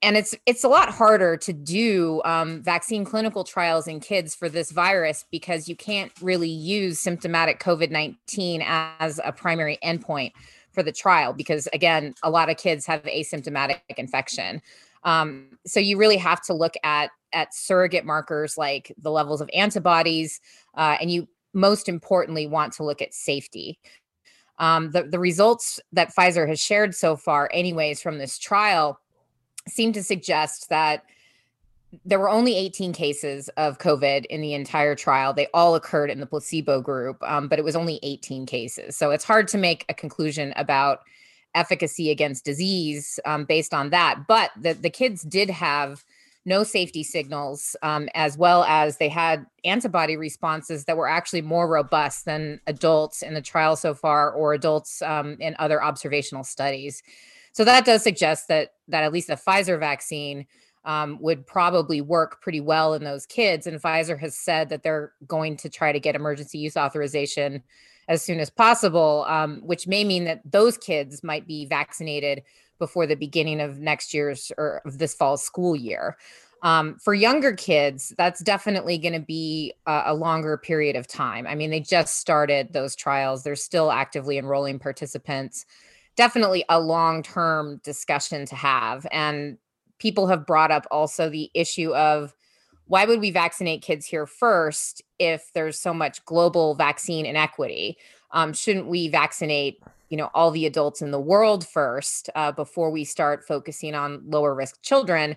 And 0.03 0.17
it's 0.17 0.35
it's 0.47 0.65
a 0.65 0.69
lot 0.69 0.91
harder 0.91 1.37
to 1.37 1.53
do 1.53 2.23
um, 2.25 2.63
vaccine 2.63 3.05
clinical 3.05 3.45
trials 3.45 3.87
in 3.87 4.01
kids 4.01 4.35
for 4.35 4.49
this 4.49 4.71
virus 4.71 5.25
because 5.31 5.69
you 5.69 5.77
can't 5.77 6.13
really 6.21 6.49
use 6.49 6.99
symptomatic 6.99 7.61
COVID 7.61 7.91
19 7.91 8.63
as 8.65 9.21
a 9.25 9.33
primary 9.33 9.79
endpoint 9.85 10.33
for 10.73 10.83
the 10.83 10.93
trial 10.93 11.33
because 11.33 11.69
again, 11.73 12.15
a 12.23 12.31
lot 12.31 12.51
of 12.51 12.57
kids 12.57 12.87
have 12.87 13.03
asymptomatic 13.03 13.81
infection. 13.97 14.63
Um, 15.05 15.59
so 15.67 15.81
you 15.81 15.99
really 15.99 16.17
have 16.17 16.41
to 16.43 16.55
look 16.55 16.75
at 16.85 17.11
at 17.33 17.55
surrogate 17.55 18.05
markers 18.05 18.57
like 18.59 18.93
the 18.99 19.11
levels 19.11 19.41
of 19.41 19.51
antibodies, 19.55 20.41
uh, 20.77 20.97
and 21.01 21.11
you 21.11 21.29
most 21.55 21.89
importantly 21.89 22.47
want 22.47 22.73
to 22.75 22.85
look 22.85 23.03
at 23.03 23.15
safety. 23.15 23.79
Um, 24.59 24.91
the 24.91 25.05
the 25.05 25.19
results 25.19 25.81
that 25.93 26.15
Pfizer 26.15 26.49
has 26.49 26.61
shared 26.61 26.95
so 26.95 27.17
far, 27.17 27.51
anyways, 27.53 28.01
from 28.01 28.19
this 28.19 28.39
trial, 28.39 29.01
seem 29.69 29.93
to 29.93 30.03
suggest 30.03 30.69
that 30.69 31.05
there 32.05 32.19
were 32.19 32.29
only 32.29 32.57
18 32.57 32.93
cases 32.93 33.49
of 33.51 33.79
COVID 33.79 34.25
in 34.27 34.41
the 34.41 34.55
entire 34.55 34.95
trial. 34.95 35.35
They 35.35 35.49
all 35.53 35.75
occurred 35.75 36.11
in 36.11 36.21
the 36.21 36.27
placebo 36.27 36.81
group, 36.81 37.23
um, 37.23 37.49
but 37.49 37.59
it 37.59 37.65
was 37.65 37.77
only 37.77 38.01
18 38.03 38.47
cases. 38.47 38.97
So 38.97 39.11
it's 39.11 39.25
hard 39.25 39.47
to 39.49 39.59
make 39.59 39.85
a 39.89 39.95
conclusion 39.95 40.55
about 40.57 41.01
efficacy 41.55 42.11
against 42.11 42.47
disease 42.47 43.21
um, 43.27 43.45
based 43.45 43.75
on 43.75 43.91
that. 43.91 44.27
But 44.27 44.53
the, 44.59 44.73
the 44.73 44.89
kids 44.89 45.23
did 45.23 45.51
have 45.51 46.03
no 46.45 46.65
safety 46.65 47.03
signals, 47.03 47.77
um, 47.83 48.09
as 48.15 48.37
well 48.37 48.65
as 48.65 48.99
they 48.99 49.09
had 49.09 49.47
antibody 49.65 50.17
responses 50.17 50.85
that 50.85 50.97
were 50.97 51.09
actually 51.09 51.43
more 51.43 51.69
robust 51.69 52.25
than 52.25 52.61
adults 52.67 53.23
in 53.23 53.35
the 53.35 53.41
trial 53.43 53.77
so 53.77 53.95
far 53.95 54.33
or 54.33 54.53
adults 54.53 55.03
um, 55.03 55.37
in 55.39 55.55
other 55.59 55.83
observational 55.83 56.43
studies. 56.43 57.03
So 57.53 57.65
that 57.65 57.85
does 57.85 58.03
suggest 58.03 58.49
that 58.49 58.71
that 58.89 59.05
at 59.05 59.13
least 59.13 59.29
the 59.29 59.35
Pfizer 59.35 59.79
vaccine 59.79 60.47
um, 60.85 61.19
would 61.21 61.47
probably 61.47 62.01
work 62.01 62.41
pretty 62.43 62.61
well 62.61 62.95
in 62.95 63.05
those 63.05 63.27
kids. 63.27 63.67
And 63.67 63.81
Pfizer 63.81 64.19
has 64.19 64.37
said 64.37 64.69
that 64.71 64.83
they're 64.83 65.13
going 65.27 65.57
to 65.59 65.69
try 65.69 65.93
to 65.93 66.01
get 66.01 66.17
emergency 66.17 66.59
use 66.59 66.77
authorization 66.77 67.63
as 68.09 68.23
soon 68.23 68.41
as 68.41 68.51
possible, 68.51 69.25
um, 69.29 69.61
which 69.65 69.87
may 69.87 70.05
mean 70.05 70.25
that 70.25 70.41
those 70.45 70.77
kids 70.77 71.23
might 71.23 71.47
be 71.47 71.67
vaccinated 71.67 72.43
before 72.79 73.07
the 73.07 73.15
beginning 73.15 73.61
of 73.61 73.79
next 73.79 74.13
year's 74.13 74.51
or 74.59 74.83
of 74.85 74.99
this 74.99 75.15
fall 75.15 75.37
school 75.37 75.77
year. 75.77 76.17
Um, 76.63 76.97
for 76.99 77.13
younger 77.13 77.53
kids, 77.53 78.15
that's 78.17 78.43
definitely 78.43 78.97
going 78.97 79.15
to 79.15 79.21
be 79.21 79.75
a, 79.87 80.03
a 80.07 80.15
longer 80.15 80.57
period 80.57 80.95
of 80.95 81.09
time. 81.09 81.47
I 81.47 81.57
mean, 81.57 81.71
they 81.71 81.81
just 81.81 82.19
started 82.19 82.73
those 82.73 82.95
trials, 82.95 83.43
they're 83.43 83.57
still 83.57 83.91
actively 83.91 84.39
enrolling 84.39 84.79
participants. 84.79 85.67
Definitely 86.15 86.65
a 86.69 86.79
long 86.79 87.23
term 87.23 87.81
discussion 87.83 88.47
to 88.47 88.55
have. 88.55 89.07
And 89.11 89.59
people 89.99 90.27
have 90.27 90.47
brought 90.47 90.71
up 90.71 90.87
also 90.91 91.31
the 91.31 91.51
issue 91.55 91.95
of 91.95 92.35
why 92.87 93.05
would 93.05 93.21
we 93.21 93.31
vaccinate 93.31 93.83
kids 93.83 94.07
here 94.07 94.27
first 94.27 95.03
if 95.19 95.53
there's 95.55 95.81
so 95.81 95.95
much 95.95 96.25
global 96.25 96.75
vaccine 96.75 97.27
inequity? 97.27 97.97
Um, 98.33 98.53
shouldn't 98.53 98.87
we 98.87 99.09
vaccinate, 99.09 99.83
you 100.09 100.17
know, 100.17 100.31
all 100.35 100.51
the 100.51 100.67
adults 100.67 101.03
in 101.03 101.11
the 101.11 101.21
world 101.21 101.67
first 101.67 102.31
uh, 102.35 102.53
before 102.53 102.91
we 102.91 103.05
start 103.05 103.45
focusing 103.47 103.95
on 103.95 104.23
lower 104.27 104.55
risk 104.55 104.83
children? 104.83 105.37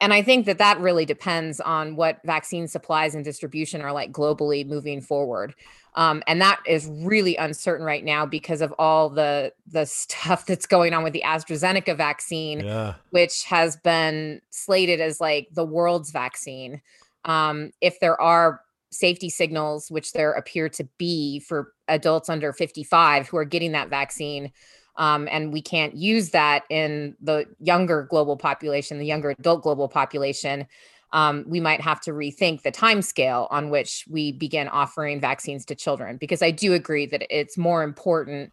And 0.00 0.12
I 0.14 0.22
think 0.22 0.46
that 0.46 0.58
that 0.58 0.78
really 0.80 1.04
depends 1.04 1.60
on 1.60 1.96
what 1.96 2.20
vaccine 2.24 2.68
supplies 2.68 3.14
and 3.14 3.24
distribution 3.24 3.82
are 3.82 3.92
like 3.92 4.12
globally 4.12 4.64
moving 4.66 5.00
forward. 5.00 5.54
Um, 5.96 6.22
and 6.28 6.40
that 6.40 6.60
is 6.66 6.88
really 7.02 7.34
uncertain 7.36 7.84
right 7.84 8.04
now 8.04 8.24
because 8.24 8.60
of 8.60 8.72
all 8.78 9.10
the 9.10 9.52
the 9.66 9.84
stuff 9.86 10.46
that's 10.46 10.66
going 10.66 10.94
on 10.94 11.02
with 11.02 11.12
the 11.12 11.22
AstraZeneca 11.26 11.96
vaccine, 11.96 12.60
Yeah. 12.60 12.94
which 13.10 13.42
has 13.44 13.76
been 13.76 14.40
slated 14.50 15.00
as 15.00 15.20
like 15.20 15.48
the 15.52 15.64
world's 15.64 16.12
vaccine. 16.12 16.80
Um, 17.24 17.72
if 17.80 17.98
there 17.98 18.20
are 18.20 18.60
safety 18.90 19.28
signals, 19.28 19.90
which 19.90 20.12
there 20.12 20.32
appear 20.32 20.68
to 20.68 20.84
be 20.96 21.40
for 21.40 21.72
adults 21.88 22.28
under 22.28 22.52
55 22.52 23.28
who 23.28 23.36
are 23.36 23.44
getting 23.44 23.72
that 23.72 23.90
vaccine, 23.90 24.52
um, 24.98 25.28
and 25.30 25.52
we 25.52 25.62
can't 25.62 25.94
use 25.94 26.30
that 26.30 26.64
in 26.68 27.16
the 27.22 27.46
younger 27.60 28.02
global 28.02 28.36
population, 28.36 28.98
the 28.98 29.06
younger 29.06 29.30
adult 29.30 29.62
global 29.62 29.88
population, 29.88 30.66
um, 31.12 31.44
we 31.48 31.60
might 31.60 31.80
have 31.80 32.00
to 32.02 32.10
rethink 32.10 32.62
the 32.62 32.70
time 32.70 33.00
scale 33.00 33.48
on 33.50 33.70
which 33.70 34.04
we 34.10 34.32
begin 34.32 34.68
offering 34.68 35.20
vaccines 35.20 35.64
to 35.66 35.74
children. 35.74 36.18
Because 36.18 36.42
I 36.42 36.50
do 36.50 36.74
agree 36.74 37.06
that 37.06 37.24
it's 37.30 37.56
more 37.56 37.82
important 37.82 38.52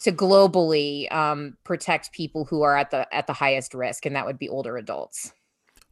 to 0.00 0.12
globally 0.12 1.10
um, 1.12 1.56
protect 1.64 2.12
people 2.12 2.44
who 2.44 2.62
are 2.62 2.76
at 2.76 2.90
the 2.90 3.12
at 3.12 3.26
the 3.26 3.32
highest 3.32 3.74
risk, 3.74 4.06
and 4.06 4.14
that 4.14 4.26
would 4.26 4.38
be 4.38 4.48
older 4.48 4.76
adults. 4.76 5.32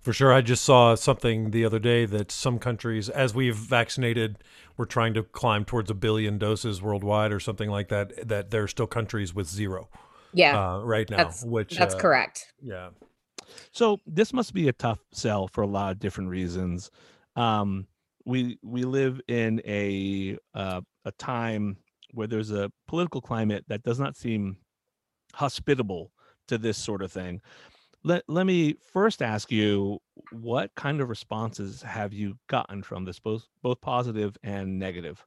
For 0.04 0.12
sure. 0.12 0.34
I 0.34 0.42
just 0.42 0.62
saw 0.62 0.94
something 0.96 1.50
the 1.50 1.64
other 1.64 1.78
day 1.78 2.04
that 2.04 2.30
some 2.30 2.58
countries, 2.58 3.08
as 3.08 3.34
we've 3.34 3.56
vaccinated, 3.56 4.36
we're 4.76 4.84
trying 4.84 5.14
to 5.14 5.22
climb 5.22 5.64
towards 5.64 5.90
a 5.90 5.94
billion 5.94 6.36
doses 6.36 6.82
worldwide 6.82 7.32
or 7.32 7.40
something 7.40 7.70
like 7.70 7.88
that, 7.88 8.28
that 8.28 8.50
there 8.50 8.64
are 8.64 8.68
still 8.68 8.86
countries 8.86 9.34
with 9.34 9.48
zero 9.48 9.88
Yeah, 10.34 10.74
uh, 10.74 10.80
right 10.80 11.08
now. 11.08 11.16
that's 11.16 11.42
which 11.42 11.78
that's 11.78 11.94
uh, 11.94 11.98
correct. 11.98 12.52
Yeah. 12.60 12.90
So 13.72 13.98
this 14.06 14.34
must 14.34 14.52
be 14.52 14.68
a 14.68 14.74
tough 14.74 14.98
sell 15.10 15.48
for 15.48 15.62
a 15.62 15.66
lot 15.66 15.92
of 15.92 16.00
different 16.00 16.28
reasons. 16.28 16.90
Um, 17.34 17.86
we 18.26 18.58
we 18.62 18.82
live 18.82 19.22
in 19.26 19.62
a 19.64 20.36
uh, 20.54 20.82
a 21.06 21.12
time 21.12 21.78
where 22.12 22.26
there's 22.26 22.50
a 22.50 22.70
political 22.88 23.22
climate 23.22 23.64
that 23.68 23.82
does 23.82 23.98
not 23.98 24.18
seem 24.18 24.58
hospitable 25.32 26.12
to 26.48 26.58
this 26.58 26.76
sort 26.76 27.00
of 27.00 27.10
thing. 27.10 27.40
Let 28.04 28.22
let 28.28 28.44
me 28.44 28.76
first 28.92 29.22
ask 29.22 29.50
you 29.50 29.98
what 30.30 30.74
kind 30.74 31.00
of 31.00 31.08
responses 31.08 31.82
have 31.82 32.12
you 32.12 32.38
gotten 32.48 32.82
from 32.82 33.04
this, 33.04 33.18
both 33.18 33.48
both 33.62 33.80
positive 33.80 34.36
and 34.42 34.78
negative? 34.78 35.24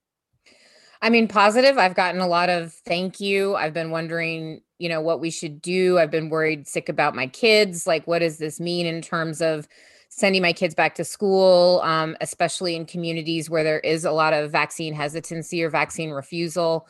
I 1.02 1.10
mean, 1.10 1.28
positive. 1.28 1.78
I've 1.78 1.96
gotten 1.96 2.22
a 2.22 2.28
lot 2.28 2.50
of 2.50 2.74
thank 2.74 3.20
you. 3.20 3.56
I've 3.56 3.74
been 3.74 3.92
wondering, 3.92 4.62
you 4.80 4.90
know, 4.90 5.02
what 5.02 5.20
we 5.20 5.30
should 5.30 5.62
do. 5.62 6.00
I've 6.00 6.12
been 6.12 6.30
worried 6.30 6.68
sick 6.68 6.90
about 6.90 7.16
my 7.16 7.28
kids. 7.28 7.86
Like, 7.86 8.06
what 8.08 8.20
does 8.20 8.38
this 8.38 8.60
mean 8.60 8.86
in 8.86 9.02
terms 9.02 9.42
of 9.42 9.68
sending 10.10 10.42
my 10.42 10.54
kids 10.54 10.74
back 10.74 10.96
to 10.96 11.04
school, 11.04 11.82
um, 11.84 12.16
especially 12.22 12.76
in 12.76 12.86
communities 12.86 13.50
where 13.50 13.64
there 13.64 13.80
is 13.80 14.06
a 14.06 14.12
lot 14.12 14.34
of 14.34 14.52
vaccine 14.52 14.94
hesitancy 14.94 15.64
or 15.64 15.70
vaccine 15.70 16.12
refusal? 16.12 16.88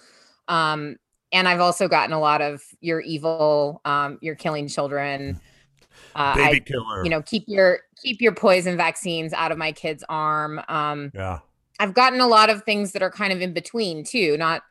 Um, 0.47 0.97
and 1.33 1.47
I've 1.47 1.59
also 1.59 1.89
gotten 1.89 2.13
a 2.13 2.19
lot 2.19 2.41
of 2.41 2.63
you're 2.79 3.01
evil, 3.01 3.81
um, 3.83 4.17
you're 4.21 4.35
killing 4.35 4.67
children. 4.67 5.41
Uh, 6.15 6.33
I, 6.35 6.59
killer. 6.59 7.03
you 7.03 7.09
know, 7.09 7.21
keep 7.21 7.43
your 7.47 7.81
keep 8.01 8.21
your 8.21 8.33
poison 8.33 8.77
vaccines 8.77 9.33
out 9.33 9.51
of 9.51 9.57
my 9.57 9.71
kid's 9.71 10.03
arm. 10.09 10.61
Um, 10.67 11.11
yeah. 11.13 11.39
I've 11.79 11.93
gotten 11.93 12.19
a 12.19 12.27
lot 12.27 12.49
of 12.49 12.63
things 12.63 12.91
that 12.93 13.03
are 13.03 13.11
kind 13.11 13.31
of 13.31 13.41
in 13.41 13.53
between 13.53 14.03
too, 14.03 14.35
not 14.37 14.63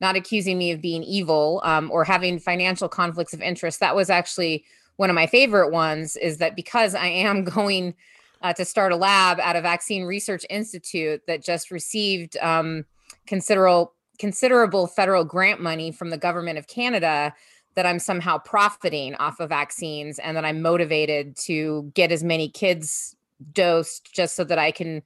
not 0.00 0.16
accusing 0.16 0.58
me 0.58 0.70
of 0.72 0.80
being 0.80 1.02
evil 1.02 1.60
um, 1.64 1.90
or 1.90 2.04
having 2.04 2.38
financial 2.38 2.88
conflicts 2.88 3.32
of 3.32 3.40
interest. 3.40 3.80
That 3.80 3.96
was 3.96 4.10
actually 4.10 4.64
one 4.96 5.10
of 5.10 5.14
my 5.14 5.26
favorite 5.26 5.70
ones. 5.70 6.16
Is 6.16 6.38
that 6.38 6.56
because 6.56 6.94
I 6.94 7.06
am 7.06 7.44
going 7.56 7.94
uh, 8.42 8.52
to 8.54 8.64
start 8.64 8.92
a 8.92 8.96
lab 8.96 9.40
at 9.40 9.56
a 9.56 9.60
vaccine 9.60 10.04
research 10.04 10.44
institute 10.50 11.22
that 11.26 11.44
just 11.44 11.70
received 11.70 12.36
um, 12.38 12.84
considerable 13.26 13.94
considerable 14.18 14.88
federal 14.88 15.24
grant 15.24 15.60
money 15.60 15.92
from 15.92 16.10
the 16.10 16.18
government 16.18 16.58
of 16.58 16.66
Canada. 16.66 17.32
That 17.78 17.86
I'm 17.86 18.00
somehow 18.00 18.38
profiting 18.38 19.14
off 19.14 19.38
of 19.38 19.50
vaccines 19.50 20.18
and 20.18 20.36
that 20.36 20.44
I'm 20.44 20.62
motivated 20.62 21.36
to 21.44 21.92
get 21.94 22.10
as 22.10 22.24
many 22.24 22.48
kids 22.48 23.14
dosed 23.52 24.12
just 24.12 24.34
so 24.34 24.42
that 24.42 24.58
I 24.58 24.72
can 24.72 25.00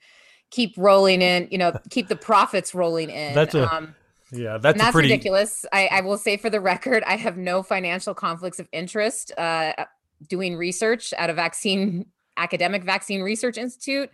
keep 0.51 0.73
rolling 0.79 1.21
in, 1.21 1.49
you 1.51 1.59
know, 1.59 1.79
keep 1.91 2.09
the 2.09 2.17
profits 2.17 2.75
rolling 2.75 3.11
in. 3.11 3.35
That's 3.35 3.55
a- 3.55 3.71
um, 3.71 3.95
Yeah, 4.33 4.57
that's, 4.57 4.79
that's 4.79 4.93
pretty 4.93 5.11
ridiculous. 5.11 5.67
I, 5.71 5.89
I 5.89 6.01
will 6.01 6.17
say 6.17 6.39
for 6.39 6.49
the 6.49 6.63
record, 6.63 7.03
I 7.07 7.17
have 7.17 7.37
no 7.37 7.63
financial 7.63 8.15
conflicts 8.15 8.59
of 8.59 8.67
interest 8.73 9.33
uh, 9.37 9.75
doing 10.27 10.57
research 10.57 11.13
at 11.19 11.29
a 11.29 11.35
vaccine 11.35 12.07
academic 12.39 12.85
vaccine 12.85 13.21
research 13.21 13.59
institute 13.59 14.09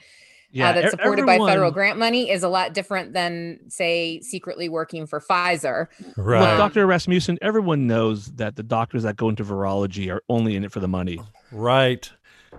Yeah, 0.50 0.70
uh, 0.70 0.72
that's 0.72 0.90
supported 0.92 1.26
by 1.26 1.37
federal 1.38 1.70
grant 1.70 1.98
money 1.98 2.30
is 2.30 2.42
a 2.42 2.48
lot 2.48 2.72
different 2.72 3.12
than 3.12 3.61
say 3.68 4.20
secretly 4.20 4.68
working 4.68 5.06
for 5.06 5.20
Pfizer. 5.20 5.88
right. 6.16 6.40
Look, 6.40 6.48
Um, 6.50 6.58
Dr. 6.58 6.87
Rasmussen, 6.87 7.38
everyone 7.42 7.87
knows 7.87 8.26
that 8.37 8.56
the 8.56 8.62
doctors 8.62 9.02
that 9.02 9.16
go 9.16 9.28
into 9.28 9.44
virology 9.44 10.11
are 10.11 10.22
only 10.28 10.56
in 10.56 10.64
it 10.64 10.72
for 10.72 10.80
the 10.80 10.88
money. 10.88 11.20
right. 11.52 12.11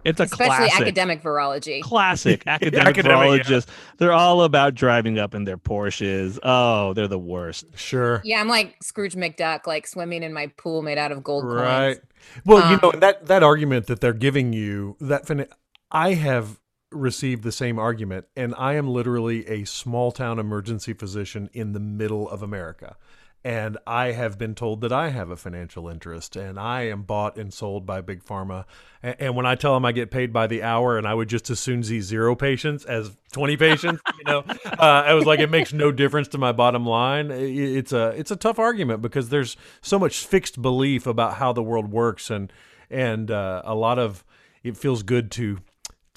It's 0.05 0.19
a 0.19 0.23
Especially 0.23 0.45
classic. 0.67 0.81
academic 0.81 1.23
virology. 1.23 1.81
Classic 1.81 2.43
academic 2.47 2.87
Academic, 2.87 3.43
yeah. 3.49 3.55
virologists. 3.55 3.65
They're 3.97 4.13
all 4.13 4.43
about 4.43 4.75
driving 4.75 5.17
up 5.17 5.33
in 5.33 5.45
their 5.45 5.57
Porsches. 5.57 6.37
Oh, 6.43 6.93
they're 6.93 7.07
the 7.07 7.17
worst. 7.19 7.65
Sure. 7.75 8.21
Yeah, 8.23 8.39
I'm 8.39 8.47
like 8.47 8.77
Scrooge 8.83 9.15
McDuck, 9.15 9.65
like 9.65 9.87
swimming 9.87 10.21
in 10.21 10.31
my 10.31 10.47
pool 10.57 10.83
made 10.83 10.99
out 10.99 11.11
of 11.11 11.23
gold 11.23 11.43
Right. 11.43 11.95
coins. 11.95 12.45
Well, 12.45 12.71
you 12.71 12.79
know 12.81 12.91
Um, 12.93 12.99
that 12.99 13.25
that 13.25 13.41
argument 13.41 13.87
that 13.87 13.99
they're 13.99 14.13
giving 14.13 14.53
you 14.53 14.95
that 15.01 15.25
fin- 15.25 15.47
I 15.91 16.13
have 16.13 16.59
received 16.91 17.43
the 17.43 17.51
same 17.51 17.77
argument, 17.77 18.25
and 18.35 18.53
I 18.57 18.73
am 18.73 18.87
literally 18.87 19.47
a 19.47 19.65
small 19.65 20.11
town 20.11 20.39
emergency 20.39 20.93
physician 20.93 21.49
in 21.53 21.73
the 21.73 21.79
middle 21.79 22.29
of 22.29 22.41
America. 22.41 22.97
And 23.41 23.77
I 23.87 24.11
have 24.11 24.37
been 24.37 24.53
told 24.53 24.81
that 24.81 24.91
I 24.91 25.09
have 25.09 25.29
a 25.29 25.37
financial 25.37 25.87
interest, 25.87 26.35
and 26.35 26.59
I 26.59 26.87
am 26.87 27.03
bought 27.03 27.37
and 27.37 27.53
sold 27.53 27.85
by 27.85 28.01
big 28.01 28.21
pharma. 28.21 28.65
And, 29.01 29.33
when 29.33 29.45
I 29.45 29.55
tell 29.55 29.73
them 29.73 29.85
I 29.85 29.93
get 29.93 30.11
paid 30.11 30.33
by 30.33 30.47
the 30.47 30.61
hour, 30.61 30.97
and 30.97 31.07
I 31.07 31.13
would 31.13 31.29
just 31.29 31.49
as 31.49 31.57
soon 31.57 31.81
see 31.81 32.01
zero 32.01 32.35
patients 32.35 32.83
as 32.83 33.15
twenty 33.31 33.55
patients, 33.55 34.01
you 34.17 34.25
know, 34.25 34.39
uh, 34.65 35.03
I 35.05 35.13
was 35.13 35.25
like, 35.25 35.39
it 35.39 35.49
makes 35.49 35.71
no 35.71 35.89
difference 35.93 36.27
to 36.29 36.37
my 36.37 36.51
bottom 36.51 36.85
line. 36.85 37.31
It's 37.31 37.93
a 37.93 38.09
it's 38.09 38.31
a 38.31 38.35
tough 38.35 38.59
argument 38.59 39.01
because 39.01 39.29
there's 39.29 39.55
so 39.81 39.97
much 39.97 40.25
fixed 40.25 40.61
belief 40.61 41.07
about 41.07 41.35
how 41.35 41.53
the 41.53 41.63
world 41.63 41.89
works, 41.93 42.29
and 42.29 42.51
and 42.89 43.31
uh, 43.31 43.61
a 43.63 43.73
lot 43.73 43.99
of 43.99 44.25
it 44.63 44.75
feels 44.75 45.01
good 45.01 45.31
to 45.31 45.59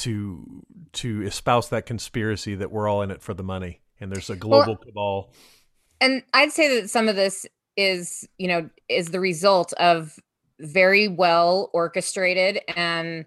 to 0.02 0.64
to 0.92 1.22
espouse 1.22 1.70
that 1.70 1.86
conspiracy 1.86 2.54
that 2.56 2.70
we're 2.70 2.88
all 2.88 3.02
in 3.02 3.10
it 3.10 3.22
for 3.22 3.34
the 3.34 3.42
money, 3.42 3.80
and 4.00 4.10
there's 4.10 4.30
a 4.30 4.36
global 4.36 4.76
cabal. 4.76 5.32
And 6.00 6.22
I'd 6.34 6.52
say 6.52 6.80
that 6.80 6.90
some 6.90 7.08
of 7.08 7.16
this 7.16 7.46
is, 7.76 8.28
you 8.36 8.48
know, 8.48 8.68
is 8.88 9.08
the 9.08 9.20
result 9.20 9.72
of 9.74 10.18
very 10.58 11.08
well 11.08 11.70
orchestrated 11.72 12.60
and 12.76 13.24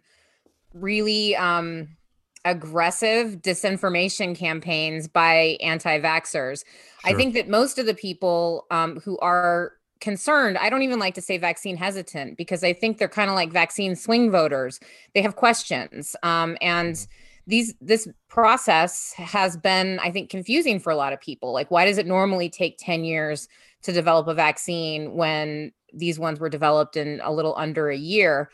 really 0.74 1.36
um 1.36 1.96
aggressive 2.44 3.42
disinformation 3.42 4.36
campaigns 4.36 5.08
by 5.08 5.58
anti-vaxxers. 5.62 6.64
I 7.04 7.14
think 7.14 7.34
that 7.34 7.50
most 7.50 7.80
of 7.80 7.88
the 7.88 7.96
people 7.96 8.68
um, 8.70 9.00
who 9.04 9.18
are 9.18 9.72
concerned, 10.06 10.58
I 10.60 10.70
don't 10.70 10.84
even 10.84 11.00
like 11.00 11.16
to 11.16 11.22
say 11.22 11.40
vaccine 11.40 11.76
hesitant 11.76 12.38
because 12.38 12.64
I 12.64 12.74
think 12.74 13.00
they're 13.00 13.10
kind 13.10 13.30
of 13.30 13.36
like 13.36 13.52
vaccine 13.52 13.96
swing 13.96 14.32
voters. 14.32 14.80
They 15.16 15.24
have 15.24 15.36
questions. 15.36 16.16
Um, 16.22 16.56
and 16.62 17.06
these 17.48 17.74
this 17.82 18.08
process 18.30 19.14
has 19.18 19.58
been, 19.58 20.00
I 20.00 20.12
think, 20.12 20.30
confusing 20.30 20.80
for 20.80 20.92
a 20.92 20.96
lot 20.96 21.12
of 21.12 21.20
people. 21.20 21.52
Like, 21.52 21.72
why 21.72 21.86
does 21.86 21.98
it 21.98 22.06
normally 22.06 22.50
take 22.50 22.78
10 22.78 23.04
years 23.04 23.48
to 23.82 23.92
develop 23.92 24.28
a 24.28 24.36
vaccine 24.36 25.16
when 25.16 25.72
these 25.92 26.20
ones 26.20 26.40
were 26.40 26.50
developed 26.50 26.96
in 26.96 27.20
a 27.24 27.34
little 27.34 27.56
under 27.58 27.90
a 27.90 27.98
year? 27.98 28.52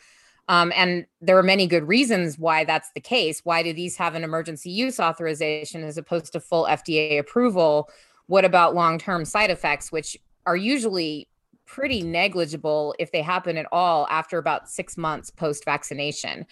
Um, 0.48 0.72
and 0.74 1.06
there 1.20 1.36
are 1.36 1.42
many 1.42 1.66
good 1.66 1.86
reasons 1.86 2.38
why 2.38 2.64
that's 2.64 2.90
the 2.94 3.00
case. 3.00 3.42
Why 3.44 3.62
do 3.62 3.74
these 3.74 3.96
have 3.96 4.14
an 4.14 4.24
emergency 4.24 4.70
use 4.70 4.98
authorization 4.98 5.84
as 5.84 5.98
opposed 5.98 6.32
to 6.32 6.40
full 6.40 6.64
FDA 6.64 7.18
approval? 7.18 7.90
What 8.26 8.46
about 8.46 8.74
long 8.74 8.98
term 8.98 9.26
side 9.26 9.50
effects, 9.50 9.92
which 9.92 10.16
are 10.46 10.56
usually 10.56 11.28
pretty 11.72 12.02
negligible 12.02 12.94
if 12.98 13.10
they 13.12 13.22
happen 13.22 13.56
at 13.56 13.66
all 13.72 14.06
after 14.10 14.36
about 14.36 14.68
six 14.68 14.98
months 14.98 15.30
post 15.30 15.64
vaccination? 15.64 16.46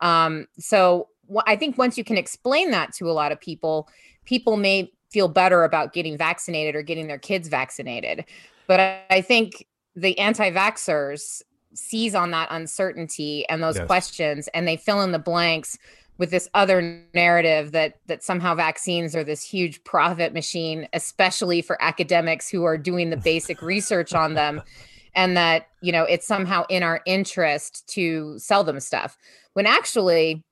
Um, 0.00 0.48
so 0.58 1.08
wh- 1.32 1.46
I 1.46 1.54
think 1.54 1.78
once 1.78 1.96
you 1.96 2.02
can 2.02 2.18
explain 2.18 2.72
that 2.72 2.92
to 2.94 3.08
a 3.08 3.12
lot 3.12 3.30
of 3.30 3.40
people, 3.40 3.88
people 4.24 4.56
may 4.56 4.92
feel 5.10 5.28
better 5.28 5.62
about 5.62 5.92
getting 5.92 6.18
vaccinated 6.18 6.74
or 6.74 6.82
getting 6.82 7.06
their 7.06 7.18
kids 7.20 7.46
vaccinated. 7.46 8.24
But 8.66 8.80
I, 8.80 9.02
I 9.10 9.20
think 9.20 9.64
the 9.94 10.18
anti 10.18 10.50
vaxxers 10.50 11.42
seize 11.72 12.16
on 12.16 12.32
that 12.32 12.48
uncertainty 12.50 13.48
and 13.48 13.62
those 13.62 13.76
Yes. 13.76 13.86
questions 13.86 14.48
and 14.54 14.66
they 14.66 14.76
fill 14.76 15.02
in 15.02 15.12
the 15.12 15.18
blanks 15.20 15.78
with 16.16 16.30
this 16.30 16.48
other 16.54 17.04
narrative 17.14 17.72
that 17.72 17.94
that 18.06 18.22
somehow 18.22 18.54
vaccines 18.54 19.16
are 19.16 19.24
this 19.24 19.42
huge 19.42 19.82
profit 19.84 20.32
machine 20.32 20.88
especially 20.92 21.60
for 21.60 21.80
academics 21.82 22.48
who 22.48 22.64
are 22.64 22.78
doing 22.78 23.10
the 23.10 23.16
basic 23.16 23.60
research 23.62 24.14
on 24.14 24.34
them 24.34 24.62
and 25.14 25.36
that 25.36 25.68
you 25.80 25.92
know 25.92 26.04
it's 26.04 26.26
somehow 26.26 26.64
in 26.68 26.82
our 26.82 27.00
interest 27.06 27.86
to 27.88 28.38
sell 28.38 28.64
them 28.64 28.80
stuff. 28.80 29.16
When 29.54 29.66
actually 29.66 30.42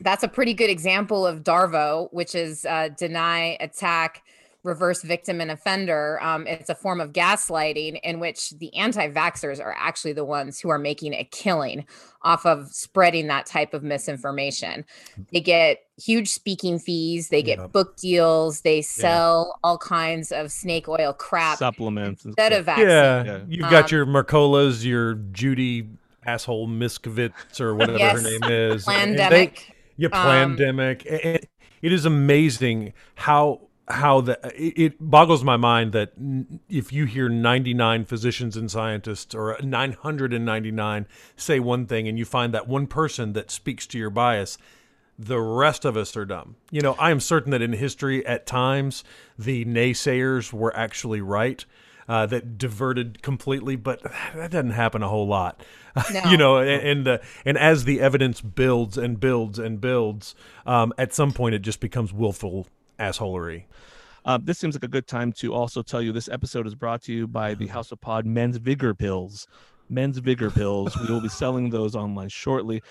that's 0.00 0.22
a 0.22 0.28
pretty 0.28 0.52
good 0.52 0.68
example 0.68 1.26
of 1.26 1.42
darvo 1.42 2.08
which 2.12 2.34
is 2.34 2.66
uh, 2.66 2.90
deny 2.98 3.56
attack 3.60 4.22
reverse 4.66 5.02
victim 5.02 5.40
and 5.40 5.50
offender 5.50 6.18
um, 6.22 6.46
it's 6.46 6.68
a 6.68 6.74
form 6.74 7.00
of 7.00 7.12
gaslighting 7.12 7.98
in 8.02 8.20
which 8.20 8.50
the 8.58 8.74
anti-vaxxers 8.76 9.60
are 9.60 9.74
actually 9.78 10.12
the 10.12 10.24
ones 10.24 10.60
who 10.60 10.68
are 10.68 10.78
making 10.78 11.14
a 11.14 11.24
killing 11.24 11.86
off 12.22 12.44
of 12.44 12.68
spreading 12.72 13.28
that 13.28 13.46
type 13.46 13.72
of 13.72 13.82
misinformation 13.82 14.84
they 15.32 15.40
get 15.40 15.78
huge 15.96 16.28
speaking 16.28 16.78
fees 16.78 17.28
they 17.28 17.42
get 17.42 17.58
Yeah. 17.58 17.66
book 17.68 17.96
deals 17.96 18.60
they 18.62 18.82
sell 18.82 19.58
all 19.64 19.78
kinds 19.78 20.32
of 20.32 20.50
snake 20.52 20.88
oil 20.88 21.12
crap 21.12 21.58
Supplements. 21.58 22.24
instead 22.24 22.52
of 22.52 22.66
vaccine 22.66 22.88
Yeah, 22.88 23.24
Yeah. 23.24 23.40
you've 23.48 23.70
got 23.70 23.84
Um, 23.92 23.96
your 23.96 24.06
Mercolas, 24.06 24.84
your 24.84 25.14
Judy 25.32 25.88
asshole 26.26 26.66
Miskovitz 26.68 27.60
or 27.60 27.74
whatever 27.74 27.98
Yes. 27.98 28.16
her 28.20 28.22
name 28.28 28.42
is. 28.50 28.88
and 28.88 29.14
they- 29.14 29.18
Pandemic. 29.22 29.72
Yeah, 29.96 30.08
Um, 30.08 30.56
pandemic. 30.56 31.06
It 31.06 31.92
is 31.92 32.04
amazing 32.04 32.92
how 33.14 33.65
how 33.88 34.20
the 34.20 34.38
it, 34.54 34.74
it 34.76 34.94
boggles 34.98 35.44
my 35.44 35.56
mind 35.56 35.92
that 35.92 36.12
if 36.68 36.92
you 36.92 37.04
hear 37.04 37.28
99 37.28 38.04
physicians 38.04 38.56
and 38.56 38.70
scientists 38.70 39.34
or 39.34 39.56
999 39.62 41.06
say 41.36 41.60
one 41.60 41.86
thing 41.86 42.08
and 42.08 42.18
you 42.18 42.24
find 42.24 42.52
that 42.52 42.66
one 42.66 42.86
person 42.86 43.32
that 43.34 43.50
speaks 43.50 43.86
to 43.86 43.98
your 43.98 44.10
bias 44.10 44.58
the 45.18 45.40
rest 45.40 45.84
of 45.84 45.96
us 45.96 46.14
are 46.16 46.26
dumb. 46.26 46.56
You 46.70 46.82
know, 46.82 46.94
I 46.98 47.10
am 47.10 47.20
certain 47.20 47.50
that 47.52 47.62
in 47.62 47.72
history, 47.72 48.26
at 48.26 48.46
times, 48.46 49.02
the 49.38 49.64
naysayers 49.64 50.52
were 50.52 50.76
actually 50.76 51.22
right, 51.22 51.64
uh, 52.08 52.26
that 52.26 52.58
diverted 52.58 53.22
completely, 53.22 53.76
but 53.76 54.02
that 54.34 54.50
doesn't 54.50 54.70
happen 54.70 55.02
a 55.02 55.08
whole 55.08 55.26
lot. 55.26 55.62
No. 56.12 56.30
you 56.30 56.36
know, 56.36 56.58
and 56.58 56.68
and, 56.86 57.08
uh, 57.08 57.18
and 57.46 57.56
as 57.56 57.84
the 57.84 58.02
evidence 58.02 58.42
builds 58.42 58.98
and 58.98 59.18
builds 59.18 59.58
and 59.58 59.80
builds, 59.80 60.34
um, 60.66 60.92
at 60.98 61.14
some 61.14 61.32
point 61.32 61.54
it 61.54 61.60
just 61.60 61.80
becomes 61.80 62.12
willful 62.12 62.66
assholery. 62.98 63.64
Uh, 64.24 64.38
this 64.42 64.58
seems 64.58 64.74
like 64.74 64.82
a 64.82 64.88
good 64.88 65.06
time 65.06 65.32
to 65.32 65.54
also 65.54 65.82
tell 65.82 66.02
you 66.02 66.12
this 66.12 66.28
episode 66.28 66.66
is 66.66 66.74
brought 66.74 67.02
to 67.02 67.12
you 67.12 67.28
by 67.28 67.54
the 67.54 67.68
House 67.68 67.92
of 67.92 68.00
Pod 68.00 68.26
Men's 68.26 68.56
Vigor 68.56 68.92
Pills. 68.92 69.46
Men's 69.88 70.18
Vigor 70.18 70.50
Pills. 70.50 70.96
We 70.96 71.06
will 71.06 71.20
be 71.20 71.28
selling 71.42 71.70
those 71.70 71.94
online 71.94 72.28
shortly. 72.28 72.82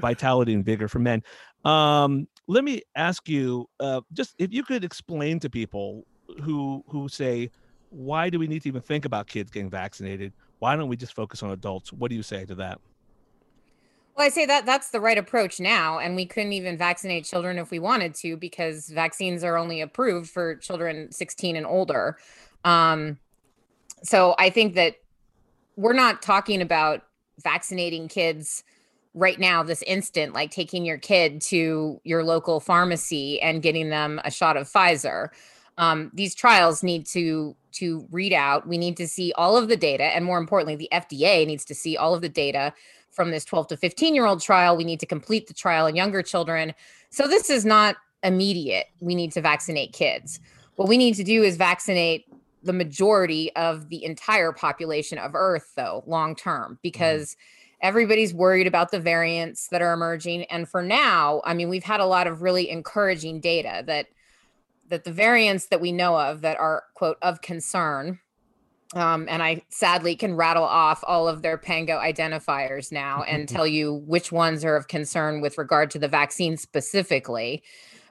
Vitality 0.00 0.54
and 0.54 0.64
Vigor 0.64 0.88
for 0.88 1.00
men. 1.00 1.22
Um, 1.64 2.28
let 2.46 2.62
me 2.62 2.82
ask 2.94 3.28
you, 3.28 3.68
uh, 3.80 4.02
just 4.12 4.34
if 4.38 4.52
you 4.52 4.62
could 4.62 4.84
explain 4.84 5.40
to 5.40 5.50
people 5.50 6.04
who 6.42 6.84
who 6.88 7.08
say, 7.08 7.50
why 7.90 8.28
do 8.28 8.38
we 8.38 8.46
need 8.46 8.62
to 8.62 8.68
even 8.68 8.82
think 8.82 9.04
about 9.04 9.26
kids 9.26 9.50
getting 9.50 9.70
vaccinated? 9.70 10.32
Why 10.58 10.76
don't 10.76 10.88
we 10.88 10.96
just 10.96 11.14
focus 11.14 11.42
on 11.42 11.50
adults? 11.50 11.92
What 11.92 12.08
do 12.10 12.16
you 12.16 12.22
say 12.22 12.44
to 12.44 12.54
that? 12.56 12.80
Well, 14.16 14.26
I 14.26 14.30
say 14.30 14.46
that 14.46 14.64
that's 14.64 14.90
the 14.90 15.00
right 15.00 15.18
approach 15.18 15.58
now, 15.58 15.98
and 15.98 16.14
we 16.14 16.24
couldn't 16.24 16.52
even 16.52 16.78
vaccinate 16.78 17.24
children 17.24 17.58
if 17.58 17.72
we 17.72 17.80
wanted 17.80 18.14
to 18.16 18.36
because 18.36 18.88
vaccines 18.88 19.42
are 19.42 19.56
only 19.56 19.80
approved 19.80 20.30
for 20.30 20.54
children 20.56 21.10
16 21.10 21.56
and 21.56 21.66
older. 21.66 22.16
Um, 22.64 23.18
so 24.04 24.36
I 24.38 24.50
think 24.50 24.74
that 24.76 24.96
we're 25.76 25.94
not 25.94 26.22
talking 26.22 26.62
about 26.62 27.02
vaccinating 27.42 28.06
kids 28.06 28.62
right 29.14 29.38
now, 29.38 29.64
this 29.64 29.82
instant, 29.82 30.32
like 30.32 30.52
taking 30.52 30.84
your 30.84 30.98
kid 30.98 31.40
to 31.40 32.00
your 32.04 32.22
local 32.22 32.60
pharmacy 32.60 33.40
and 33.40 33.62
getting 33.62 33.90
them 33.90 34.20
a 34.24 34.30
shot 34.30 34.56
of 34.56 34.70
Pfizer. 34.70 35.28
Um, 35.76 36.12
these 36.14 36.36
trials 36.36 36.84
need 36.84 37.04
to 37.06 37.56
to 37.72 38.06
read 38.12 38.32
out. 38.32 38.68
We 38.68 38.78
need 38.78 38.96
to 38.98 39.08
see 39.08 39.32
all 39.36 39.56
of 39.56 39.66
the 39.66 39.76
data, 39.76 40.04
and 40.04 40.24
more 40.24 40.38
importantly, 40.38 40.76
the 40.76 40.88
FDA 40.92 41.44
needs 41.44 41.64
to 41.64 41.74
see 41.74 41.96
all 41.96 42.14
of 42.14 42.22
the 42.22 42.28
data 42.28 42.72
from 43.14 43.30
this 43.30 43.44
12 43.44 43.68
to 43.68 43.76
15 43.76 44.14
year 44.14 44.26
old 44.26 44.40
trial. 44.42 44.76
We 44.76 44.84
need 44.84 45.00
to 45.00 45.06
complete 45.06 45.46
the 45.46 45.54
trial 45.54 45.86
in 45.86 45.96
younger 45.96 46.22
children. 46.22 46.74
So 47.10 47.26
this 47.26 47.48
is 47.50 47.64
not 47.64 47.96
immediate. 48.22 48.86
We 49.00 49.14
need 49.14 49.32
to 49.32 49.40
vaccinate 49.40 49.92
kids. 49.92 50.40
What 50.76 50.88
we 50.88 50.96
need 50.96 51.14
to 51.14 51.24
do 51.24 51.42
is 51.42 51.56
vaccinate 51.56 52.26
the 52.62 52.72
majority 52.72 53.54
of 53.56 53.88
the 53.90 54.04
entire 54.04 54.50
population 54.50 55.18
of 55.18 55.34
Earth, 55.34 55.72
though, 55.76 56.02
long 56.06 56.34
term, 56.34 56.72
mm-hmm. 56.72 56.74
because 56.82 57.36
everybody's 57.80 58.32
worried 58.32 58.66
about 58.66 58.90
the 58.90 58.98
variants 58.98 59.68
that 59.68 59.82
are 59.82 59.92
emerging. 59.92 60.44
And 60.44 60.68
for 60.68 60.82
now, 60.82 61.42
I 61.44 61.54
mean, 61.54 61.68
we've 61.68 61.84
had 61.84 62.00
a 62.00 62.06
lot 62.06 62.26
of 62.26 62.42
really 62.42 62.70
encouraging 62.70 63.40
data 63.40 63.84
that 63.86 64.06
that 64.90 65.04
the 65.04 65.12
variants 65.12 65.66
that 65.66 65.80
we 65.80 65.92
know 65.92 66.18
of 66.18 66.42
that 66.42 66.58
are 66.58 66.84
quote 66.94 67.16
of 67.22 67.40
concern 67.40 68.20
um, 68.94 69.26
and 69.28 69.42
I 69.42 69.62
sadly 69.68 70.14
can 70.16 70.34
rattle 70.36 70.64
off 70.64 71.02
all 71.06 71.28
of 71.28 71.42
their 71.42 71.58
Pango 71.58 71.98
identifiers 71.98 72.92
now 72.92 73.22
and 73.24 73.48
tell 73.48 73.66
you 73.66 73.94
which 74.06 74.30
ones 74.30 74.64
are 74.64 74.76
of 74.76 74.88
concern 74.88 75.40
with 75.40 75.58
regard 75.58 75.90
to 75.92 75.98
the 75.98 76.08
vaccine 76.08 76.56
specifically. 76.56 77.62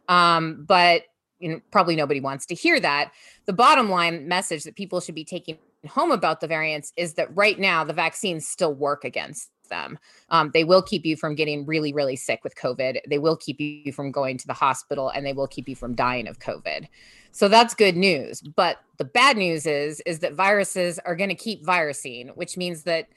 Um, 0.09 0.65
but 0.67 1.03
you 1.39 1.49
know, 1.49 1.61
probably 1.71 1.95
nobody 1.95 2.19
wants 2.19 2.45
to 2.47 2.55
hear 2.55 2.79
that. 2.79 3.11
The 3.45 3.53
bottom 3.53 3.89
line 3.89 4.27
message 4.27 4.63
that 4.63 4.75
people 4.75 5.01
should 5.01 5.15
be 5.15 5.25
taking 5.25 5.57
home 5.87 6.11
about 6.11 6.41
the 6.41 6.47
variants 6.47 6.93
is 6.95 7.15
that 7.15 7.35
right 7.35 7.59
now 7.59 7.83
the 7.83 7.93
vaccines 7.93 8.47
still 8.47 8.73
work 8.73 9.03
against 9.03 9.49
them. 9.69 9.97
Um, 10.29 10.51
they 10.53 10.63
will 10.63 10.81
keep 10.81 11.05
you 11.05 11.15
from 11.15 11.35
getting 11.35 11.65
really, 11.65 11.93
really 11.93 12.15
sick 12.15 12.43
with 12.43 12.55
COVID. 12.55 12.99
They 13.07 13.19
will 13.19 13.37
keep 13.37 13.59
you 13.59 13.91
from 13.91 14.11
going 14.11 14.37
to 14.37 14.47
the 14.47 14.53
hospital 14.53 15.09
and 15.09 15.25
they 15.25 15.33
will 15.33 15.47
keep 15.47 15.67
you 15.67 15.75
from 15.75 15.95
dying 15.95 16.27
of 16.27 16.39
COVID. 16.39 16.87
So 17.31 17.47
that's 17.47 17.73
good 17.73 17.97
news. 17.97 18.41
But 18.41 18.77
the 18.97 19.05
bad 19.05 19.37
news 19.37 19.65
is 19.65 20.01
is 20.01 20.19
that 20.19 20.33
viruses 20.33 20.99
are 20.99 21.15
going 21.15 21.29
to 21.29 21.35
keep 21.35 21.65
virusing, 21.65 22.35
which 22.35 22.57
means 22.57 22.83
that 22.83 23.07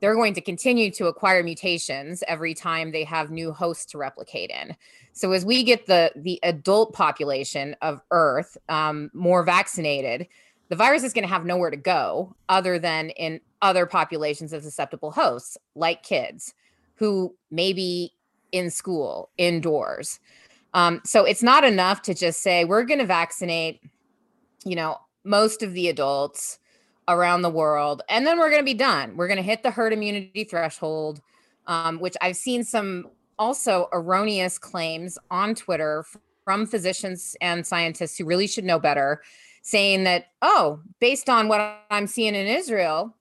they're 0.00 0.14
going 0.14 0.34
to 0.34 0.40
continue 0.40 0.90
to 0.92 1.06
acquire 1.06 1.42
mutations 1.42 2.24
every 2.26 2.54
time 2.54 2.90
they 2.90 3.04
have 3.04 3.30
new 3.30 3.52
hosts 3.52 3.84
to 3.92 3.98
replicate 3.98 4.50
in. 4.50 4.74
So 5.12 5.32
as 5.32 5.44
we 5.44 5.62
get 5.62 5.86
the 5.86 6.12
the 6.16 6.40
adult 6.42 6.94
population 6.94 7.76
of 7.82 8.00
Earth 8.10 8.56
um, 8.68 9.10
more 9.12 9.44
vaccinated, 9.44 10.26
the 10.70 10.76
virus 10.76 11.02
is 11.02 11.12
going 11.12 11.24
to 11.24 11.28
have 11.28 11.44
nowhere 11.44 11.70
to 11.70 11.76
go 11.76 12.34
other 12.48 12.78
than 12.78 13.10
in 13.10 13.40
other 13.60 13.84
populations 13.84 14.52
of 14.52 14.62
susceptible 14.62 15.10
hosts, 15.10 15.58
like 15.74 16.02
kids 16.02 16.54
who 16.94 17.34
may 17.50 17.72
be 17.72 18.14
in 18.52 18.70
school 18.70 19.30
indoors. 19.36 20.20
Um, 20.72 21.02
so 21.04 21.24
it's 21.24 21.42
not 21.42 21.64
enough 21.64 22.02
to 22.02 22.14
just 22.14 22.40
say 22.40 22.64
we're 22.64 22.84
going 22.84 23.00
to 23.00 23.06
vaccinate, 23.06 23.82
you 24.64 24.76
know, 24.76 24.98
most 25.24 25.62
of 25.62 25.74
the 25.74 25.88
adults 25.88 26.60
around 27.08 27.42
the 27.42 27.50
world, 27.50 28.02
and 28.08 28.24
then 28.24 28.38
we're 28.38 28.50
going 28.50 28.62
to 28.62 28.64
be 28.64 28.72
done. 28.72 29.16
We're 29.16 29.26
going 29.26 29.38
to 29.38 29.42
hit 29.42 29.64
the 29.64 29.72
herd 29.72 29.92
immunity 29.92 30.44
threshold, 30.44 31.20
um, 31.66 31.98
which 31.98 32.16
I've 32.20 32.36
seen 32.36 32.62
some 32.62 33.08
also 33.40 33.88
erroneous 33.92 34.58
claims 34.58 35.18
on 35.30 35.56
Twitter 35.56 36.04
from 36.44 36.66
physicians 36.66 37.36
and 37.40 37.66
scientists 37.66 38.16
who 38.16 38.24
really 38.24 38.46
should 38.46 38.64
know 38.64 38.78
better, 38.78 39.22
saying 39.62 40.04
that, 40.04 40.26
oh, 40.42 40.80
based 41.00 41.28
on 41.28 41.48
what 41.48 41.84
I'm 41.90 42.06
seeing 42.06 42.34
in 42.34 42.46
Israel, 42.46 43.14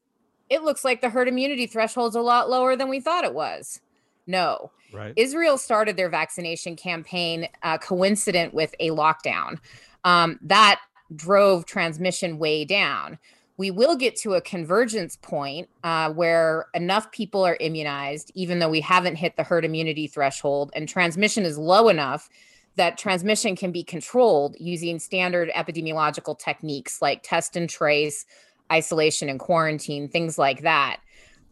it 0.49 0.63
looks 0.63 0.83
like 0.83 1.01
the 1.01 1.09
herd 1.09 1.27
immunity 1.27 1.67
threshold's 1.67 2.15
a 2.15 2.21
lot 2.21 2.49
lower 2.49 2.75
than 2.75 2.89
we 2.89 2.99
thought 2.99 3.25
it 3.25 3.33
was. 3.33 3.81
No, 4.25 4.71
Right. 4.91 5.13
Israel 5.15 5.57
started 5.57 5.97
their 5.97 6.09
vaccination 6.09 6.75
campaign 6.75 7.47
uh, 7.63 7.77
coincident 7.77 8.53
with 8.53 8.73
a 8.79 8.89
lockdown. 8.89 9.59
Um, 10.03 10.39
that 10.41 10.81
drove 11.15 11.65
transmission 11.65 12.39
way 12.39 12.65
down. 12.65 13.17
We 13.57 13.71
will 13.71 13.95
get 13.95 14.15
to 14.17 14.35
a 14.35 14.41
convergence 14.41 15.17
point 15.17 15.67
uh, 15.83 16.13
where 16.13 16.67
enough 16.73 17.11
people 17.11 17.43
are 17.43 17.57
immunized, 17.59 18.31
even 18.33 18.59
though 18.59 18.69
we 18.69 18.79
haven't 18.79 19.15
hit 19.15 19.35
the 19.35 19.43
herd 19.43 19.65
immunity 19.65 20.07
threshold, 20.07 20.71
and 20.75 20.87
transmission 20.87 21.43
is 21.43 21.57
low 21.57 21.89
enough 21.89 22.29
that 22.75 22.97
transmission 22.97 23.55
can 23.55 23.71
be 23.71 23.83
controlled 23.83 24.55
using 24.59 24.99
standard 24.99 25.49
epidemiological 25.55 26.37
techniques 26.37 27.01
like 27.01 27.21
test 27.23 27.55
and 27.55 27.69
trace, 27.69 28.25
isolation 28.71 29.29
and 29.29 29.39
quarantine, 29.39 30.07
things 30.07 30.37
like 30.37 30.61
that. 30.61 30.97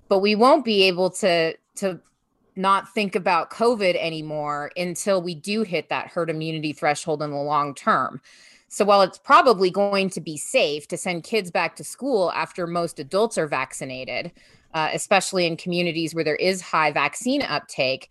But 0.07 0.19
we 0.19 0.35
won't 0.35 0.63
be 0.63 0.83
able 0.83 1.09
to 1.11 1.55
to 1.75 1.99
not 2.55 2.91
think 2.93 3.15
about 3.15 3.51
COVID 3.51 3.95
anymore 3.99 4.71
until 4.75 5.21
we 5.21 5.35
do 5.35 5.61
hit 5.61 5.89
that 5.89 6.07
herd 6.07 6.29
immunity 6.29 6.73
threshold 6.73 7.21
in 7.21 7.29
the 7.29 7.37
long 7.37 7.75
term. 7.75 8.19
So 8.67 8.83
while 8.83 9.01
it's 9.01 9.19
probably 9.19 9.69
going 9.69 10.09
to 10.11 10.21
be 10.21 10.37
safe 10.37 10.87
to 10.89 10.97
send 10.97 11.23
kids 11.23 11.51
back 11.51 11.75
to 11.77 11.83
school 11.83 12.31
after 12.33 12.67
most 12.67 12.99
adults 12.99 13.37
are 13.37 13.47
vaccinated, 13.47 14.31
uh, 14.73 14.89
especially 14.91 15.45
in 15.45 15.55
communities 15.55 16.13
where 16.13 16.23
there 16.23 16.35
is 16.35 16.61
high 16.61 16.91
vaccine 16.91 17.41
uptake, 17.41 18.09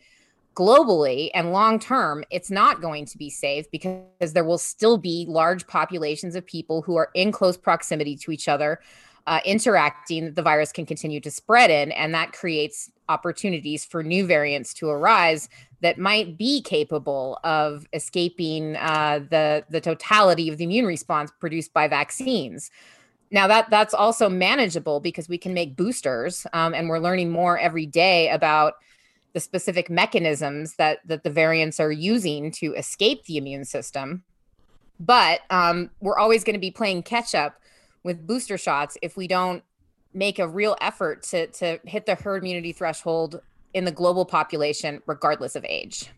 globally 0.56 1.30
and 1.34 1.52
long 1.52 1.78
term, 1.78 2.24
it's 2.30 2.50
not 2.50 2.80
going 2.80 3.04
to 3.04 3.18
be 3.18 3.30
safe 3.30 3.70
because 3.70 4.32
there 4.32 4.42
will 4.42 4.58
still 4.58 4.96
be 4.96 5.26
large 5.28 5.66
populations 5.66 6.34
of 6.34 6.44
people 6.46 6.82
who 6.82 6.96
are 6.96 7.10
in 7.14 7.30
close 7.30 7.56
proximity 7.56 8.16
to 8.16 8.32
each 8.32 8.48
other, 8.48 8.80
uh, 9.26 9.40
interacting 9.44 10.32
the 10.32 10.42
virus 10.42 10.72
can 10.72 10.86
continue 10.86 11.20
to 11.20 11.30
spread 11.30 11.70
in. 11.70 11.92
And 11.92 12.14
that 12.14 12.32
creates 12.32 12.90
opportunities 13.08 13.84
for 13.84 14.02
new 14.02 14.26
variants 14.26 14.72
to 14.74 14.88
arise 14.88 15.48
that 15.82 15.98
might 15.98 16.38
be 16.38 16.62
capable 16.62 17.38
of 17.44 17.86
escaping 17.92 18.76
uh, 18.76 19.20
the, 19.30 19.64
the 19.68 19.80
totality 19.80 20.48
of 20.48 20.56
the 20.56 20.64
immune 20.64 20.86
response 20.86 21.30
produced 21.38 21.72
by 21.74 21.86
vaccines. 21.86 22.70
Now 23.30 23.46
that 23.48 23.68
that's 23.68 23.92
also 23.92 24.28
manageable 24.28 25.00
because 25.00 25.28
we 25.28 25.36
can 25.36 25.52
make 25.52 25.76
boosters, 25.76 26.46
um, 26.52 26.72
and 26.72 26.88
we're 26.88 27.00
learning 27.00 27.30
more 27.30 27.58
every 27.58 27.84
day 27.84 28.30
about 28.30 28.74
the 29.36 29.40
specific 29.40 29.90
mechanisms 29.90 30.76
that 30.76 31.00
that 31.04 31.22
the 31.22 31.28
variants 31.28 31.78
are 31.78 31.92
using 31.92 32.50
to 32.50 32.72
escape 32.72 33.22
the 33.26 33.36
immune 33.36 33.66
system. 33.66 34.24
But 34.98 35.42
um, 35.50 35.90
we're 36.00 36.18
always 36.18 36.42
going 36.42 36.54
to 36.54 36.58
be 36.58 36.70
playing 36.70 37.02
catch 37.02 37.34
up 37.34 37.60
with 38.02 38.26
booster 38.26 38.56
shots 38.56 38.96
if 39.02 39.14
we 39.14 39.28
don't 39.28 39.62
make 40.14 40.38
a 40.38 40.48
real 40.48 40.74
effort 40.80 41.22
to 41.24 41.48
to 41.48 41.78
hit 41.84 42.06
the 42.06 42.14
herd 42.14 42.44
immunity 42.44 42.72
threshold 42.72 43.42
in 43.74 43.84
the 43.84 43.92
global 43.92 44.24
population, 44.24 45.02
regardless 45.04 45.54
of 45.54 45.66
age. 45.66 46.08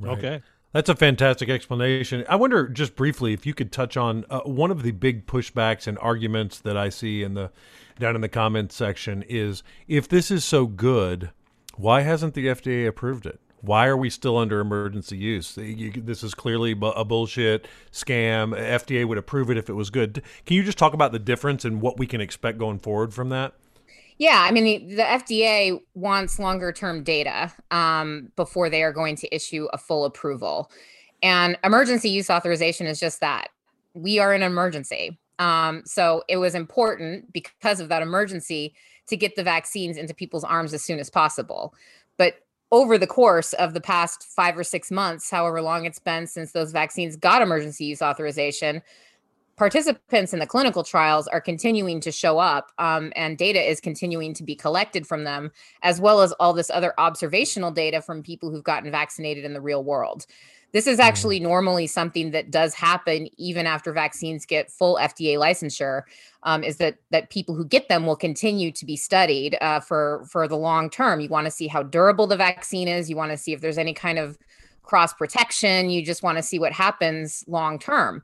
Right. 0.00 0.18
Okay. 0.18 0.42
That's 0.72 0.88
a 0.88 0.96
fantastic 0.96 1.48
explanation. 1.48 2.24
I 2.28 2.34
wonder, 2.34 2.66
just 2.66 2.96
briefly, 2.96 3.32
if 3.32 3.46
you 3.46 3.54
could 3.54 3.70
touch 3.70 3.96
on 3.96 4.24
uh, 4.28 4.40
one 4.40 4.72
of 4.72 4.82
the 4.82 4.90
big 4.90 5.24
pushbacks 5.24 5.86
and 5.86 5.96
arguments 6.00 6.58
that 6.58 6.76
I 6.76 6.88
see 6.88 7.22
in 7.22 7.34
the 7.34 7.52
down 8.00 8.16
in 8.16 8.22
the 8.22 8.28
comments 8.28 8.74
section 8.74 9.22
is 9.28 9.62
if 9.86 10.08
this 10.08 10.32
is 10.32 10.44
so 10.44 10.66
good, 10.66 11.30
why 11.76 12.02
hasn't 12.02 12.34
the 12.34 12.46
FDA 12.46 12.86
approved 12.86 13.26
it? 13.26 13.40
Why 13.60 13.86
are 13.86 13.96
we 13.96 14.10
still 14.10 14.36
under 14.36 14.60
emergency 14.60 15.16
use? 15.16 15.54
This 15.54 16.22
is 16.22 16.34
clearly 16.34 16.72
a 16.72 17.04
bullshit 17.04 17.66
scam. 17.90 18.54
FDA 18.54 19.08
would 19.08 19.16
approve 19.16 19.50
it 19.50 19.56
if 19.56 19.70
it 19.70 19.72
was 19.72 19.88
good. 19.88 20.22
Can 20.44 20.56
you 20.56 20.62
just 20.62 20.76
talk 20.76 20.92
about 20.92 21.12
the 21.12 21.18
difference 21.18 21.64
and 21.64 21.80
what 21.80 21.98
we 21.98 22.06
can 22.06 22.20
expect 22.20 22.58
going 22.58 22.78
forward 22.78 23.14
from 23.14 23.30
that? 23.30 23.54
Yeah, 24.18 24.46
I 24.46 24.52
mean 24.52 24.64
the, 24.64 24.96
the 24.96 25.02
FDA 25.02 25.80
wants 25.94 26.38
longer 26.38 26.72
term 26.72 27.02
data 27.02 27.52
um, 27.70 28.30
before 28.36 28.70
they 28.70 28.82
are 28.82 28.92
going 28.92 29.16
to 29.16 29.34
issue 29.34 29.66
a 29.72 29.78
full 29.78 30.04
approval, 30.04 30.70
and 31.22 31.58
emergency 31.64 32.10
use 32.10 32.30
authorization 32.30 32.86
is 32.86 33.00
just 33.00 33.20
that. 33.20 33.48
We 33.94 34.20
are 34.20 34.32
in 34.32 34.42
an 34.42 34.52
emergency, 34.52 35.18
um, 35.40 35.82
so 35.84 36.22
it 36.28 36.36
was 36.36 36.54
important 36.54 37.32
because 37.32 37.80
of 37.80 37.88
that 37.88 38.02
emergency 38.02 38.74
to 39.08 39.16
get 39.16 39.36
the 39.36 39.44
vaccines 39.44 39.96
into 39.96 40.14
people's 40.14 40.44
arms 40.44 40.74
as 40.74 40.84
soon 40.84 40.98
as 40.98 41.10
possible. 41.10 41.74
But 42.16 42.36
over 42.72 42.98
the 42.98 43.06
course 43.06 43.52
of 43.54 43.74
the 43.74 43.80
past 43.80 44.24
five 44.34 44.58
or 44.58 44.64
six 44.64 44.90
months, 44.90 45.30
however 45.30 45.62
long 45.62 45.84
it's 45.84 45.98
been 45.98 46.26
since 46.26 46.52
those 46.52 46.72
vaccines 46.72 47.16
got 47.16 47.42
emergency 47.42 47.84
use 47.84 48.02
authorization, 48.02 48.82
participants 49.56 50.32
in 50.32 50.40
the 50.40 50.46
clinical 50.46 50.82
trials 50.82 51.28
are 51.28 51.40
continuing 51.40 52.00
to 52.00 52.10
show 52.10 52.38
up 52.38 52.72
um, 52.78 53.12
and 53.14 53.38
data 53.38 53.60
is 53.60 53.80
continuing 53.80 54.34
to 54.34 54.42
be 54.42 54.56
collected 54.56 55.06
from 55.06 55.24
them 55.24 55.52
as 55.82 56.00
well 56.00 56.20
as 56.20 56.32
all 56.32 56.52
this 56.52 56.70
other 56.70 56.92
observational 56.98 57.70
data 57.70 58.02
from 58.02 58.22
people 58.22 58.50
who've 58.50 58.64
gotten 58.64 58.90
vaccinated 58.90 59.44
in 59.44 59.52
the 59.52 59.60
real 59.60 59.84
world 59.84 60.26
this 60.74 60.86
is 60.86 61.00
actually 61.00 61.40
normally 61.40 61.86
something 61.86 62.32
that 62.32 62.50
does 62.50 62.74
happen 62.74 63.28
even 63.38 63.66
after 63.66 63.92
vaccines 63.92 64.44
get 64.44 64.70
full 64.70 64.98
fda 65.00 65.38
licensure 65.38 66.02
um, 66.44 66.62
is 66.62 66.76
that 66.76 66.98
that 67.10 67.30
people 67.30 67.54
who 67.54 67.64
get 67.64 67.88
them 67.88 68.06
will 68.06 68.16
continue 68.16 68.70
to 68.70 68.84
be 68.84 68.96
studied 68.96 69.56
uh, 69.60 69.80
for 69.80 70.24
for 70.30 70.46
the 70.46 70.56
long 70.56 70.88
term. 70.88 71.20
You 71.20 71.28
want 71.28 71.46
to 71.46 71.50
see 71.50 71.66
how 71.66 71.82
durable 71.82 72.26
the 72.26 72.36
vaccine 72.36 72.86
is. 72.86 73.10
You 73.10 73.16
want 73.16 73.32
to 73.32 73.36
see 73.38 73.52
if 73.52 73.60
there's 73.60 73.78
any 73.78 73.94
kind 73.94 74.18
of 74.18 74.38
cross 74.82 75.12
protection. 75.14 75.90
You 75.90 76.04
just 76.04 76.22
want 76.22 76.36
to 76.36 76.42
see 76.42 76.58
what 76.58 76.72
happens 76.72 77.44
long 77.48 77.78
term. 77.78 78.22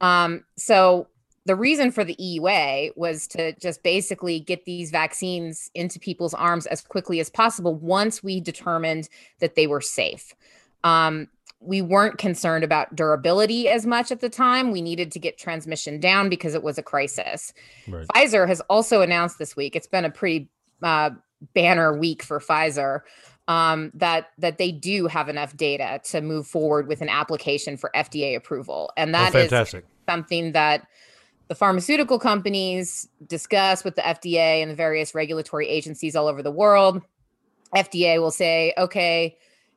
Um, 0.00 0.44
so 0.56 1.08
the 1.44 1.56
reason 1.56 1.92
for 1.92 2.04
the 2.04 2.16
EUA 2.16 2.96
was 2.96 3.26
to 3.28 3.52
just 3.54 3.82
basically 3.82 4.40
get 4.40 4.64
these 4.64 4.90
vaccines 4.90 5.70
into 5.74 5.98
people's 6.00 6.34
arms 6.34 6.66
as 6.66 6.80
quickly 6.80 7.20
as 7.20 7.30
possible 7.30 7.74
once 7.74 8.22
we 8.22 8.40
determined 8.40 9.08
that 9.40 9.54
they 9.54 9.66
were 9.66 9.80
safe. 9.80 10.34
Um, 10.82 11.28
we 11.60 11.82
weren't 11.82 12.18
concerned 12.18 12.64
about 12.64 12.94
durability 12.94 13.68
as 13.68 13.86
much 13.86 14.12
at 14.12 14.20
the 14.20 14.28
time. 14.28 14.70
We 14.70 14.82
needed 14.82 15.10
to 15.12 15.18
get 15.18 15.38
transmission 15.38 15.98
down 16.00 16.28
because 16.28 16.54
it 16.54 16.62
was 16.62 16.78
a 16.78 16.82
crisis. 16.82 17.52
Right. 17.88 18.06
Pfizer 18.08 18.46
has 18.46 18.60
also 18.62 19.00
announced 19.02 19.38
this 19.38 19.56
week, 19.56 19.74
it's 19.74 19.86
been 19.86 20.04
a 20.04 20.10
pretty 20.10 20.48
uh, 20.82 21.10
banner 21.54 21.96
week 21.96 22.22
for 22.22 22.40
Pfizer. 22.40 23.00
Um, 23.48 23.92
that 23.94 24.30
that 24.38 24.58
they 24.58 24.72
do 24.72 25.06
have 25.06 25.28
enough 25.28 25.56
data 25.56 26.00
to 26.10 26.20
move 26.20 26.48
forward 26.48 26.88
with 26.88 27.00
an 27.00 27.08
application 27.08 27.76
for 27.76 27.92
FDA 27.94 28.34
approval, 28.36 28.90
and 28.96 29.10
Oh, 29.10 29.18
that 29.18 29.28
is 29.36 29.42
fantastic. 29.50 29.84
something 30.08 30.50
that 30.50 30.84
the 31.46 31.54
pharmaceutical 31.54 32.18
companies 32.18 33.08
discuss 33.28 33.84
with 33.84 33.94
the 33.94 34.02
FDA 34.02 34.62
and 34.62 34.72
the 34.72 34.74
various 34.74 35.14
regulatory 35.14 35.68
agencies 35.68 36.16
all 36.16 36.26
over 36.26 36.42
the 36.42 36.50
world. 36.50 37.00
FDA 37.72 38.20
will 38.20 38.32
say, 38.32 38.74
okay, 38.76 39.36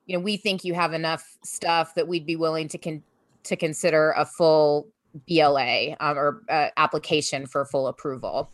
you 0.09 0.17
know, 0.17 0.23
we 0.23 0.37
think 0.37 0.63
you 0.63 0.73
have 0.73 0.93
enough 0.93 1.37
stuff 1.43 1.93
that 1.93 2.07
we'd 2.07 2.25
be 2.25 2.35
willing 2.35 2.67
to 2.69 2.79
con- 2.79 3.03
to 3.43 3.55
consider 3.55 4.11
a 4.17 4.25
full 4.25 4.87
BLA 5.27 5.95
um, 5.99 6.17
or 6.17 6.41
uh, 6.49 6.69
application 6.77 7.45
for 7.45 7.63
full 7.63 7.87
approval. 7.87 8.51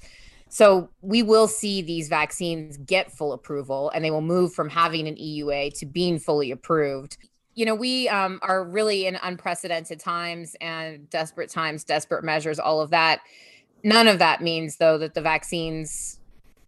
So 0.50 0.90
we 1.02 1.24
will 1.24 1.48
see 1.48 1.82
these 1.82 2.10
vaccines 2.10 2.76
get 2.78 3.10
full 3.10 3.32
approval 3.32 3.90
and 3.96 4.04
they 4.04 4.12
will 4.12 4.22
move 4.22 4.54
from 4.54 4.68
having 4.68 5.08
an 5.08 5.16
EUA 5.16 5.80
to 5.80 5.86
being 5.86 6.20
fully 6.20 6.52
approved. 6.52 7.18
You 7.54 7.66
know, 7.66 7.76
we 7.76 8.10
um, 8.10 8.40
are 8.42 8.66
really 8.66 9.08
in 9.08 9.18
unprecedented 9.24 9.98
times 9.98 10.58
and 10.60 11.10
desperate 11.10 11.50
times, 11.50 11.86
desperate 11.86 12.26
measures, 12.26 12.60
all 12.60 12.82
of 12.82 12.90
that. 12.90 13.22
None 13.82 14.10
of 14.10 14.20
that 14.20 14.42
means, 14.42 14.76
though, 14.76 14.98
that 14.98 15.14
the 15.14 15.22
vaccines 15.22 16.20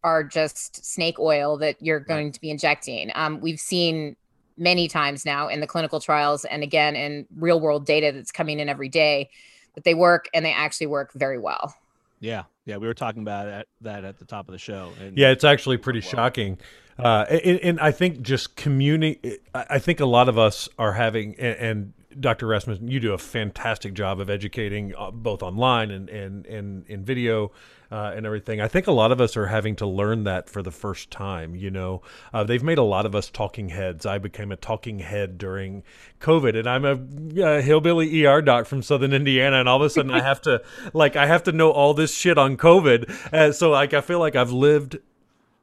are 0.02 0.24
just 0.24 0.86
snake 0.86 1.20
oil 1.20 1.58
that 1.58 1.76
you're 1.82 2.00
going 2.00 2.32
to 2.32 2.40
be 2.40 2.50
injecting. 2.50 3.12
Um, 3.16 3.42
we've 3.42 3.60
seen 3.60 4.16
many 4.58 4.88
times 4.88 5.26
now 5.26 5.48
in 5.48 5.60
the 5.60 5.68
clinical 5.68 6.00
trials 6.00 6.46
and 6.46 6.64
again 6.64 6.96
in 6.96 7.26
real 7.36 7.60
world 7.60 7.86
data 7.86 8.12
that's 8.12 8.32
coming 8.32 8.60
in 8.60 8.70
every 8.70 8.90
day 8.90 9.30
that 9.76 9.84
they 9.84 9.94
work 9.94 10.28
and 10.34 10.44
they 10.44 10.54
actually 10.54 10.88
work 10.88 11.14
very 11.14 11.38
well. 11.38 11.76
Yeah, 12.20 12.44
yeah, 12.66 12.78
we 12.78 12.88
were 12.88 12.96
talking 12.96 13.22
about 13.22 13.46
that, 13.46 13.68
that 13.82 14.04
at 14.04 14.18
the 14.18 14.26
top 14.26 14.48
of 14.48 14.52
the 14.52 14.58
show. 14.58 14.92
And 15.00 15.18
Yeah, 15.18 15.30
it's 15.30 15.44
actually 15.44 15.78
pretty 15.78 16.02
shocking. 16.02 16.58
Uh, 16.98 17.26
and, 17.30 17.60
and 17.60 17.80
I 17.80 17.92
think 17.92 18.24
just 18.24 18.56
community. 18.56 19.38
I 19.54 19.78
think 19.78 20.00
a 20.00 20.06
lot 20.06 20.28
of 20.28 20.40
us 20.40 20.68
are 20.80 20.94
having, 20.94 21.36
and, 21.36 21.58
and 21.60 21.94
Dr. 22.20 22.48
Rasmussen, 22.48 22.88
you 22.88 23.00
do 23.00 23.14
a 23.14 23.18
fantastic 23.18 23.94
job 23.94 24.20
of 24.20 24.30
educating 24.30 24.94
uh, 24.98 25.12
both 25.12 25.44
online 25.44 25.92
and 25.92 26.10
and 26.10 26.46
and 26.46 26.86
in 26.88 27.04
video 27.04 27.52
uh, 27.92 28.14
and 28.16 28.26
everything. 28.26 28.60
I 28.60 28.68
think 28.68 28.88
a 28.88 28.92
lot 28.92 29.12
of 29.12 29.22
us 29.22 29.38
are 29.38 29.48
having 29.48 29.76
to 29.78 29.88
learn 29.88 30.24
that 30.24 30.50
for 30.50 30.62
the 30.62 30.72
first 30.72 31.12
time. 31.12 31.56
You 31.56 31.72
know, 31.72 32.02
uh, 32.34 32.44
they've 32.44 32.64
made 32.64 32.78
a 32.78 32.84
lot 32.84 33.06
of 33.06 33.16
us 33.16 33.30
talking 33.30 33.70
heads. 33.70 34.06
I 34.06 34.18
became 34.18 34.52
a 34.52 34.56
talking 34.56 35.00
head 35.00 35.38
during 35.38 35.84
COVID, 36.20 36.58
and 36.58 36.68
I'm 36.68 36.86
a 36.86 37.44
uh, 37.44 37.62
hillbilly 37.62 38.26
ER 38.26 38.42
doc 38.42 38.66
from 38.66 38.82
Southern 38.82 39.14
Indiana, 39.14 39.60
and 39.60 39.70
all 39.70 39.78
of 39.78 39.84
a 39.84 39.90
sudden 39.90 40.12
I 40.12 40.22
have 40.22 40.42
to 40.42 40.62
like 40.94 41.16
I 41.16 41.26
have 41.26 41.44
to 41.44 41.52
know 41.52 41.72
all 41.72 41.94
this 41.94 42.14
shit 42.14 42.38
on 42.38 42.58
COVID. 42.58 43.34
Uh, 43.34 43.52
so 43.52 43.70
like 43.72 43.94
I 43.94 44.02
feel 44.02 44.20
like 44.20 44.36
I've 44.36 44.52
lived 44.52 44.98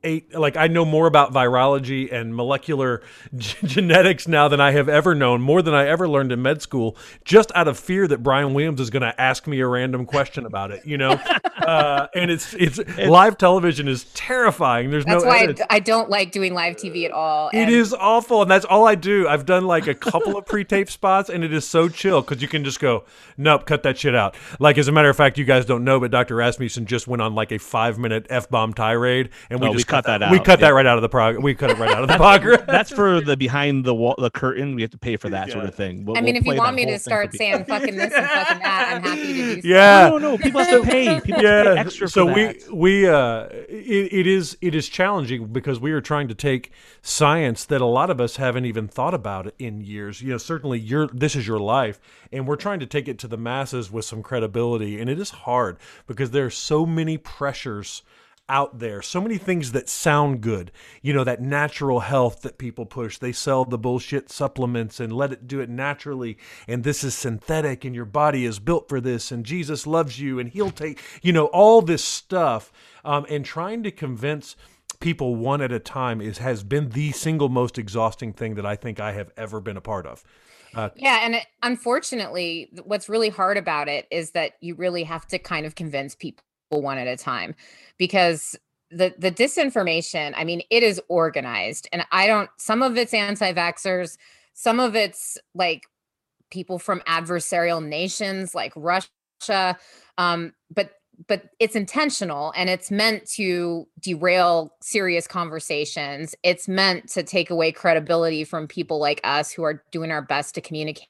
eight 0.05 0.35
like 0.35 0.57
i 0.57 0.67
know 0.69 0.85
more 0.85 1.07
about 1.07 1.33
virology 1.33 2.12
and 2.12 2.35
molecular 2.37 3.03
g- 3.37 3.57
genetics 3.67 4.29
now 4.29 4.47
than 4.49 4.61
i 4.61 4.71
have 4.71 4.88
ever 4.88 5.14
known 5.14 5.40
more 5.40 5.62
than 5.62 5.75
i 5.75 5.87
ever 5.87 6.09
learned 6.09 6.31
in 6.31 6.40
med 6.43 6.62
school 6.62 6.97
just 7.25 7.51
out 7.55 7.67
of 7.69 7.79
fear 7.79 8.07
that 8.07 8.23
brian 8.23 8.55
williams 8.55 8.81
is 8.81 8.90
going 8.90 9.03
to 9.03 9.21
ask 9.21 9.47
me 9.47 9.61
a 9.61 9.67
random 9.67 10.05
question 10.07 10.47
about 10.47 10.71
it 10.71 10.85
you 10.87 10.97
know 10.99 11.12
uh, 11.57 12.07
and 12.14 12.31
it's, 12.31 12.55
it's 12.55 12.79
live 13.07 13.37
television 13.38 13.88
is 13.88 14.05
terrifying 14.14 14.90
there's 14.90 15.07
no 15.07 15.14
That's 15.14 15.25
no 15.25 15.31
why 15.31 15.38
I, 15.38 15.43
edits. 15.45 15.61
d- 15.61 15.67
I 15.71 15.79
don't 15.81 16.11
like 16.11 16.31
doing 16.33 16.55
live 16.55 16.77
TV 16.77 17.05
at 17.05 17.11
all. 17.11 17.49
It 17.49 17.57
and- 17.57 17.71
is 17.71 17.93
awful, 17.95 18.43
and 18.43 18.51
that's 18.51 18.64
all 18.64 18.87
I 18.87 18.95
do. 18.95 19.27
I've 19.29 19.47
done 19.47 19.64
like 19.67 19.87
a 19.87 19.95
couple 19.95 20.37
of 20.37 20.45
pre-tape 20.47 20.90
spots, 20.90 21.31
and 21.31 21.43
it 21.45 21.53
is 21.53 21.67
so 21.67 21.88
chill 21.88 22.21
because 22.21 22.43
you 22.43 22.49
can 22.49 22.64
just 22.64 22.81
go, 22.81 23.05
"Nope, 23.37 23.64
cut 23.67 23.83
that 23.85 23.99
shit 23.99 24.14
out." 24.14 24.35
Like 24.59 24.77
as 24.79 24.88
a 24.88 24.93
matter 24.93 25.09
of 25.09 25.17
fact, 25.17 25.38
you 25.38 25.45
guys 25.45 25.64
don't 25.64 25.85
know, 25.85 26.01
but 26.01 26.11
Dr. 26.11 26.37
Rasmussen 26.37 26.87
just 26.87 27.07
went 27.09 27.23
on 27.23 27.35
like 27.35 27.53
a 27.53 27.59
five-minute 27.59 28.27
f-bomb 28.31 28.75
tirade, 28.75 29.31
and 29.51 29.61
we 29.61 29.67
Oh, 29.69 29.71
we 29.71 29.77
just 29.77 29.87
cut 29.94 30.20
that 30.20 30.30
We 30.30 30.38
out, 30.38 30.44
cut 30.44 30.61
yeah. 30.61 30.66
that 30.68 30.74
right 30.74 30.87
out 30.87 30.98
of 30.98 31.02
the 31.02 31.09
prog. 31.09 31.38
We 31.42 31.54
cut 31.54 31.70
it 31.70 31.78
right 31.78 31.90
out 31.90 32.02
of 32.02 32.09
the 32.09 32.16
progress. 32.16 32.62
That's 32.66 32.90
for 32.90 33.20
the 33.20 33.37
behind 33.37 33.85
the 33.85 33.94
wall, 33.94 34.14
the 34.18 34.30
curtain. 34.30 34.74
We 34.74 34.83
have 34.83 34.90
to 34.92 34.98
pay 34.98 35.16
for 35.16 35.28
that 35.30 35.50
sort 35.50 35.64
of 35.64 35.74
thing. 35.74 36.04
We'll- 36.04 36.16
I 36.18 36.20
mean, 36.20 36.35
we'll 36.35 36.40
if 36.42 36.46
you 36.46 36.54
want 36.57 36.76
me 36.76 36.87
to 36.87 36.98
start 36.98 37.35
saying 37.35 37.64
fucking 37.64 37.96
this 37.96 38.12
and 38.12 38.26
fucking 38.26 38.59
that, 38.61 38.92
I'm 38.96 39.02
happy 39.02 39.26
to 39.26 39.33
do 39.57 39.61
so. 39.62 39.68
yeah. 39.68 40.09
No, 40.09 40.18
no, 40.18 40.30
no. 40.33 40.38
People 40.38 40.61
have 40.64 40.83
to 40.83 40.88
pay. 40.88 41.20
People 41.24 41.42
have 41.42 41.64
to 41.66 41.74
pay 41.74 41.78
extra 41.80 42.09
so 42.09 42.26
for 42.26 42.35
we 42.35 42.61
we 42.72 43.07
uh 43.09 43.46
it, 43.68 44.12
it 44.12 44.26
is 44.26 44.57
it 44.61 44.74
is 44.74 44.88
challenging 44.88 45.46
because 45.46 45.78
we 45.80 45.92
are 45.92 46.00
trying 46.00 46.28
to 46.28 46.35
take 46.35 46.70
science 47.02 47.64
that 47.66 47.80
a 47.80 47.87
lot 47.87 48.11
of 48.11 48.20
us 48.20 48.37
haven't 48.37 48.64
even 48.64 48.88
thought 48.88 49.14
about 49.14 49.52
in 49.59 49.80
years 49.80 50.20
you 50.22 50.30
know 50.30 50.38
certainly 50.38 50.78
your 50.78 51.07
this 51.09 51.37
is 51.37 51.46
your 51.46 51.59
life 51.59 52.00
and 52.33 52.46
we're 52.46 52.57
trying 52.57 52.80
to 52.80 52.87
take 52.87 53.09
it 53.09 53.18
to 53.18 53.28
the 53.28 53.37
masses 53.37 53.90
with 53.90 54.04
some 54.04 54.22
credibility 54.22 55.00
and 55.00 55.11
it 55.11 55.18
is 55.18 55.30
hard 55.30 55.76
because 56.07 56.30
there 56.30 56.46
are 56.46 56.50
so 56.50 56.87
many 56.87 57.16
pressures 57.18 58.02
out 58.48 58.78
there. 58.78 59.00
So 59.02 59.20
many 59.20 59.38
things 59.38 59.72
that 59.72 59.88
sound 59.88 60.40
good 60.40 60.70
you 61.02 61.12
know 61.12 61.24
that 61.24 61.40
natural 61.40 62.00
health 62.00 62.42
that 62.42 62.59
people 62.59 62.87
push. 62.87 63.18
They 63.18 63.33
sell 63.33 63.64
the 63.64 63.78
bullshit 63.78 64.30
supplements 64.30 65.00
and 65.00 65.12
let 65.12 65.33
it 65.33 65.46
do 65.46 65.61
it 65.61 65.70
naturally. 65.70 66.37
And 66.68 66.85
this 66.85 67.02
is 67.02 67.14
synthetic 67.14 67.85
and 67.85 67.94
your 67.94 68.04
body 68.04 68.44
is 68.44 68.59
built 68.59 68.88
for 68.88 69.00
this 69.00 69.33
and 69.33 69.44
jesus 69.44 69.87
loves 69.87 70.20
you 70.20 70.38
and 70.38 70.50
he'll 70.50 70.70
take 70.70 71.00
you 71.22 71.33
know 71.33 71.46
all 71.46 71.83
this 71.83 72.04
stuff. 72.04 72.72
Um, 73.04 73.26
and 73.28 73.44
trying 73.44 73.83
to 73.83 73.90
convince 73.90 74.57
people 75.00 75.37
one 75.37 75.61
at 75.61 75.72
a 75.72 75.78
time 75.78 76.20
is 76.20 76.38
has 76.38 76.62
been 76.62 76.90
the 76.90 77.12
single 77.12 77.48
most 77.48 77.78
exhausting 77.78 78.33
thing 78.33 78.54
that 78.54 78.64
i 78.64 78.76
think 78.76 79.00
i 79.00 79.12
have 79.12 79.30
ever 79.37 79.61
been 79.61 79.76
a 79.76 79.83
part 79.83 80.07
of. 80.07 80.24
Yeah, 80.96 81.20
and 81.22 81.37
it, 81.37 81.46
unfortunately, 81.62 82.68
what's 82.83 83.09
really 83.09 83.28
hard 83.28 83.57
about 83.57 83.88
it 83.88 84.07
is 84.11 84.33
that 84.33 84.54
you 84.61 84.74
really 84.74 85.04
have 85.04 85.24
to 85.28 85.38
kind 85.38 85.66
of 85.66 85.76
convince 85.76 86.14
people 86.14 86.44
one 86.82 86.98
at 86.98 87.06
a 87.06 87.16
time 87.16 87.54
because 87.98 88.56
the 88.90 89.14
the 89.18 89.30
disinformation, 89.30 90.32
I 90.37 90.44
mean, 90.44 90.62
it 90.70 90.82
is 90.82 91.00
organized 91.08 91.88
and 91.92 92.04
I 92.12 92.26
don't 92.26 92.50
some 92.58 92.82
of 92.82 92.96
it's 92.96 93.14
anti-vaxxers, 93.14 94.16
some 94.52 94.80
of 94.80 94.94
it's 94.94 95.38
like 95.54 95.84
people 96.50 96.78
from 96.78 97.00
adversarial 97.00 97.84
nations 97.84 98.54
like 98.54 98.72
Russia 98.76 99.76
um 100.18 100.52
but 100.72 100.92
but 101.28 101.50
it's 101.60 101.76
intentional 101.76 102.52
and 102.56 102.68
it's 102.68 102.90
meant 102.90 103.26
to 103.26 103.87
derail 104.00 104.74
serious 104.80 105.26
conversations. 105.26 106.34
It's 106.42 106.66
meant 106.68 107.08
to 107.10 107.22
take 107.22 107.50
away 107.50 107.72
credibility 107.72 108.44
from 108.44 108.66
people 108.66 108.98
like 108.98 109.20
us 109.22 109.52
who 109.52 109.62
are 109.62 109.82
doing 109.92 110.10
our 110.10 110.22
best 110.22 110.54
to 110.56 110.60
communicate. 110.60 111.08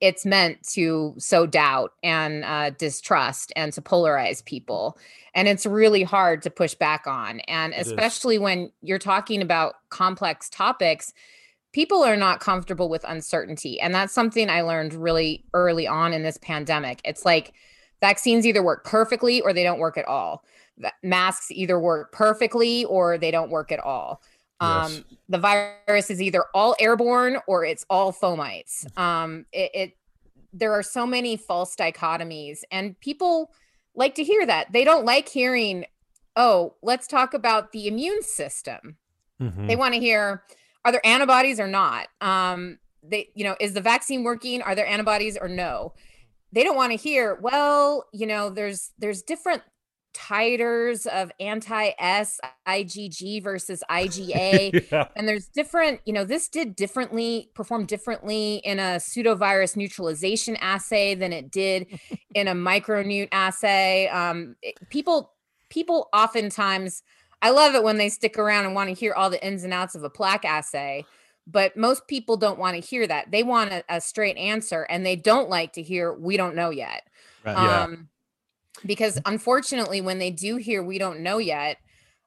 It's 0.00 0.24
meant 0.24 0.62
to 0.74 1.14
sow 1.18 1.46
doubt 1.46 1.92
and 2.02 2.44
uh, 2.44 2.70
distrust 2.70 3.52
and 3.56 3.72
to 3.72 3.82
polarize 3.82 4.44
people. 4.44 4.98
And 5.34 5.48
it's 5.48 5.66
really 5.66 6.02
hard 6.02 6.42
to 6.42 6.50
push 6.50 6.74
back 6.74 7.06
on. 7.06 7.40
And 7.40 7.74
especially 7.74 8.38
when 8.38 8.70
you're 8.82 8.98
talking 8.98 9.42
about 9.42 9.74
complex 9.90 10.48
topics, 10.48 11.12
people 11.72 12.02
are 12.02 12.16
not 12.16 12.40
comfortable 12.40 12.88
with 12.88 13.04
uncertainty. 13.08 13.80
And 13.80 13.94
that's 13.94 14.12
something 14.12 14.48
I 14.48 14.62
learned 14.62 14.94
really 14.94 15.44
early 15.54 15.86
on 15.86 16.12
in 16.12 16.22
this 16.22 16.38
pandemic. 16.38 17.00
It's 17.04 17.24
like, 17.24 17.52
vaccines 18.00 18.46
either 18.46 18.62
work 18.62 18.84
perfectly 18.84 19.40
or 19.40 19.52
they 19.52 19.64
don't 19.64 19.80
work 19.80 19.98
at 19.98 20.06
all. 20.06 20.44
Masks 21.02 21.50
either 21.50 21.78
work 21.80 22.12
perfectly 22.12 22.84
or 22.84 23.18
they 23.18 23.32
don't 23.32 23.50
work 23.50 23.72
at 23.72 23.80
all. 23.80 24.22
Um, 24.60 24.92
Yes. 24.92 25.02
The 25.28 25.38
virus 25.38 26.10
is 26.10 26.22
either 26.22 26.44
all 26.54 26.74
airborne 26.80 27.38
or 27.46 27.64
it's 27.64 27.84
all 27.90 28.12
fomites. 28.12 28.86
Um, 28.98 29.44
it, 29.52 29.70
it 29.74 29.96
there 30.52 30.72
are 30.72 30.82
so 30.82 31.06
many 31.06 31.36
false 31.36 31.76
dichotomies, 31.76 32.60
and 32.70 32.98
people 33.00 33.50
like 33.94 34.14
to 34.14 34.24
hear 34.24 34.46
that. 34.46 34.72
They 34.72 34.84
don't 34.84 35.04
like 35.04 35.28
hearing, 35.28 35.84
"Oh, 36.34 36.74
let's 36.82 37.06
talk 37.06 37.34
about 37.34 37.72
the 37.72 37.86
immune 37.86 38.22
system." 38.22 38.96
Mhm. 39.40 39.68
They 39.68 39.76
want 39.76 39.94
to 39.94 40.00
hear 40.00 40.42
are 40.84 40.92
there 40.92 41.06
antibodies 41.06 41.60
or 41.60 41.66
not? 41.68 42.08
Um, 42.20 42.78
they, 43.02 43.28
you 43.34 43.44
know, 43.44 43.56
is 43.60 43.74
the 43.74 43.80
vaccine 43.80 44.24
working? 44.24 44.62
Are 44.62 44.74
there 44.74 44.86
antibodies 44.86 45.36
or 45.36 45.48
no? 45.48 45.92
They 46.52 46.64
don't 46.64 46.76
want 46.76 46.92
to 46.92 46.96
hear, 46.96 47.34
well, 47.42 48.06
you 48.12 48.26
know, 48.26 48.48
there's 48.48 48.92
there's 48.98 49.20
different 49.22 49.62
titers 50.18 51.06
of 51.06 51.30
anti-S 51.38 52.40
IgG 52.66 53.42
versus 53.42 53.82
IgA. 53.90 54.88
yeah. 54.92 55.08
And 55.14 55.28
there's 55.28 55.46
different, 55.46 56.00
you 56.04 56.12
know, 56.12 56.24
this 56.24 56.48
did 56.48 56.74
differently, 56.74 57.50
perform 57.54 57.86
differently 57.86 58.56
in 58.64 58.78
a 58.78 58.96
pseudovirus 58.96 59.76
neutralization 59.76 60.56
assay 60.56 61.14
than 61.14 61.32
it 61.32 61.50
did 61.50 61.86
in 62.34 62.48
a 62.48 62.54
microneut 62.54 63.28
assay. 63.32 64.08
Um, 64.08 64.56
it- 64.62 64.76
people, 64.90 65.32
people 65.68 66.08
oftentimes, 66.12 67.02
I 67.40 67.50
love 67.50 67.74
it 67.74 67.84
when 67.84 67.98
they 67.98 68.08
stick 68.08 68.38
around 68.38 68.64
and 68.64 68.74
want 68.74 68.88
to 68.88 68.94
hear 68.94 69.14
all 69.14 69.30
the 69.30 69.44
ins 69.46 69.62
and 69.62 69.72
outs 69.72 69.94
of 69.94 70.02
a 70.02 70.10
plaque 70.10 70.44
assay, 70.44 71.04
but 71.46 71.76
most 71.76 72.08
people 72.08 72.36
don't 72.36 72.58
want 72.58 72.74
to 72.74 72.80
hear 72.86 73.06
that. 73.06 73.30
They 73.30 73.44
want 73.44 73.70
a, 73.72 73.84
a 73.88 74.00
straight 74.00 74.36
answer, 74.36 74.82
and 74.90 75.06
they 75.06 75.14
don't 75.14 75.48
like 75.48 75.74
to 75.74 75.82
hear 75.82 76.12
"we 76.12 76.36
don't 76.36 76.56
know 76.56 76.70
yet." 76.70 77.04
Right. 77.44 77.56
Um, 77.56 78.08
because 78.86 79.18
unfortunately, 79.26 80.00
when 80.00 80.18
they 80.18 80.30
do 80.30 80.56
hear 80.56 80.82
"we 80.82 80.98
don't 80.98 81.20
know 81.20 81.38
yet," 81.38 81.78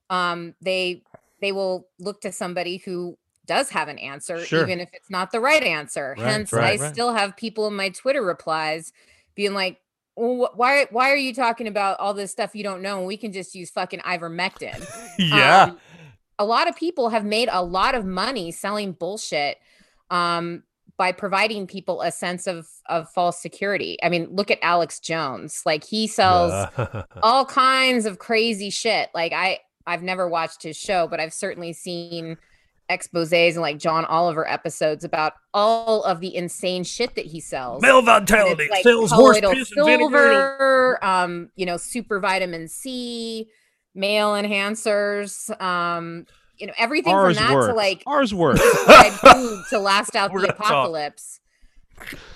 um, 0.10 0.56
they 0.62 1.04
they 1.42 1.52
will 1.52 1.88
look 2.00 2.22
to 2.22 2.32
somebody 2.32 2.78
who 2.78 3.18
does 3.48 3.70
have 3.72 3.88
an 3.88 3.98
answer, 3.98 4.46
Sure. 4.46 4.64
even 4.64 4.80
if 4.80 4.90
it's 4.94 5.10
not 5.10 5.32
the 5.32 5.40
right 5.40 5.64
answer. 5.64 6.16
Right, 6.18 6.28
Hence, 6.28 6.54
right, 6.54 6.80
I 6.80 6.84
right. 6.84 6.94
still 6.94 7.14
have 7.14 7.36
people 7.36 7.68
in 7.68 7.76
my 7.76 7.90
Twitter 7.90 8.22
replies 8.22 8.94
being 9.36 9.54
like, 9.54 9.80
well, 10.16 10.48
wh- 10.54 10.58
why 10.58 10.86
why 10.92 11.10
are 11.10 11.16
you 11.18 11.34
talking 11.34 11.68
about 11.68 12.00
all 12.00 12.14
this 12.14 12.32
stuff 12.32 12.56
you 12.56 12.64
don't 12.64 12.82
know? 12.82 13.00
And 13.00 13.08
we 13.08 13.18
can 13.18 13.32
just 13.32 13.56
use 13.56 13.70
fucking 13.72 14.02
ivermectin. 14.02 14.86
yeah. 15.20 15.64
Um, 15.64 15.80
a 16.38 16.46
lot 16.46 16.68
of 16.68 16.76
people 16.76 17.10
have 17.10 17.26
made 17.26 17.50
a 17.52 17.64
lot 17.64 17.96
of 17.96 18.06
money 18.06 18.52
selling 18.52 18.94
bullshit 18.94 19.58
um, 20.10 20.64
by 21.02 21.12
providing 21.12 21.66
people 21.66 22.04
a 22.04 22.12
sense 22.12 22.46
of 22.46 22.68
of 22.86 23.10
false 23.10 23.42
security. 23.42 23.98
I 24.04 24.10
mean, 24.10 24.28
look 24.30 24.52
at 24.52 24.60
Alex 24.62 25.00
Jones. 25.00 25.64
Like 25.66 25.84
he 25.84 26.06
sells 26.06 26.52
Uh, 26.52 27.06
all 27.24 27.44
kinds 27.44 28.06
of 28.06 28.20
crazy 28.20 28.70
shit. 28.70 29.10
Like 29.16 29.34
I 29.34 29.62
I've 29.88 30.04
never 30.04 30.30
watched 30.30 30.62
his 30.62 30.78
show, 30.78 31.08
but 31.08 31.20
I've 31.20 31.34
certainly 31.34 31.74
seen 31.74 32.38
exposés 32.88 33.54
and 33.54 33.62
like 33.62 33.80
John 33.80 34.06
Oliver 34.06 34.48
episodes 34.48 35.04
about 35.04 35.34
all 35.56 36.04
of 36.04 36.20
the 36.20 36.36
insane 36.36 36.84
shit 36.84 37.16
that 37.16 37.26
he 37.26 37.40
sells. 37.40 37.82
Male 37.82 38.04
vitality 38.04 38.68
like 38.70 38.84
sells 38.84 39.10
horse 39.10 39.40
piss 39.40 39.72
and 39.76 39.84
vinegar. 39.88 40.18
silver, 40.60 41.04
um, 41.04 41.50
you 41.56 41.66
know, 41.66 41.78
super 41.78 42.20
vitamin 42.20 42.68
C, 42.68 43.48
male 43.96 44.34
enhancers, 44.34 45.50
um, 45.60 46.28
you 46.62 46.68
know, 46.68 46.74
everything 46.78 47.14
Ours 47.14 47.38
from 47.38 47.48
that 47.48 47.54
works. 47.56 47.68
to 47.68 47.74
like 47.74 48.04
Ours 48.08 48.34
works. 48.34 48.62
fried 48.62 49.12
food 49.14 49.64
to 49.72 49.80
last 49.80 50.16
out 50.16 50.32
We're 50.32 50.42
the 50.42 50.54
apocalypse. 50.54 51.40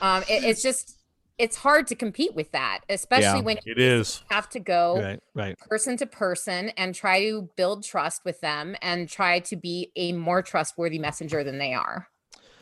Um, 0.02 0.24
it- 0.30 0.44
it's 0.44 0.62
just 0.62 0.94
it's 1.38 1.58
hard 1.58 1.86
to 1.88 1.96
compete 1.96 2.34
with 2.34 2.50
that, 2.54 2.80
especially 2.88 3.40
Yeah, 3.40 3.42
when 3.42 3.58
It 3.66 3.78
is. 3.78 4.22
you 4.30 4.36
have 4.36 4.48
to 4.52 4.60
go 4.62 5.02
right, 5.02 5.20
right. 5.34 5.60
person 5.60 5.98
to 5.98 6.06
person 6.06 6.70
and 6.78 6.96
try 6.96 7.20
to 7.26 7.50
build 7.58 7.84
trust 7.84 8.24
with 8.24 8.40
them 8.40 8.76
and 8.82 9.10
try 9.10 9.40
to 9.40 9.58
be 9.58 9.92
a 9.98 10.14
more 10.14 10.42
trustworthy 10.42 10.98
messenger 10.98 11.44
than 11.44 11.58
they 11.58 11.74
are. 11.74 12.08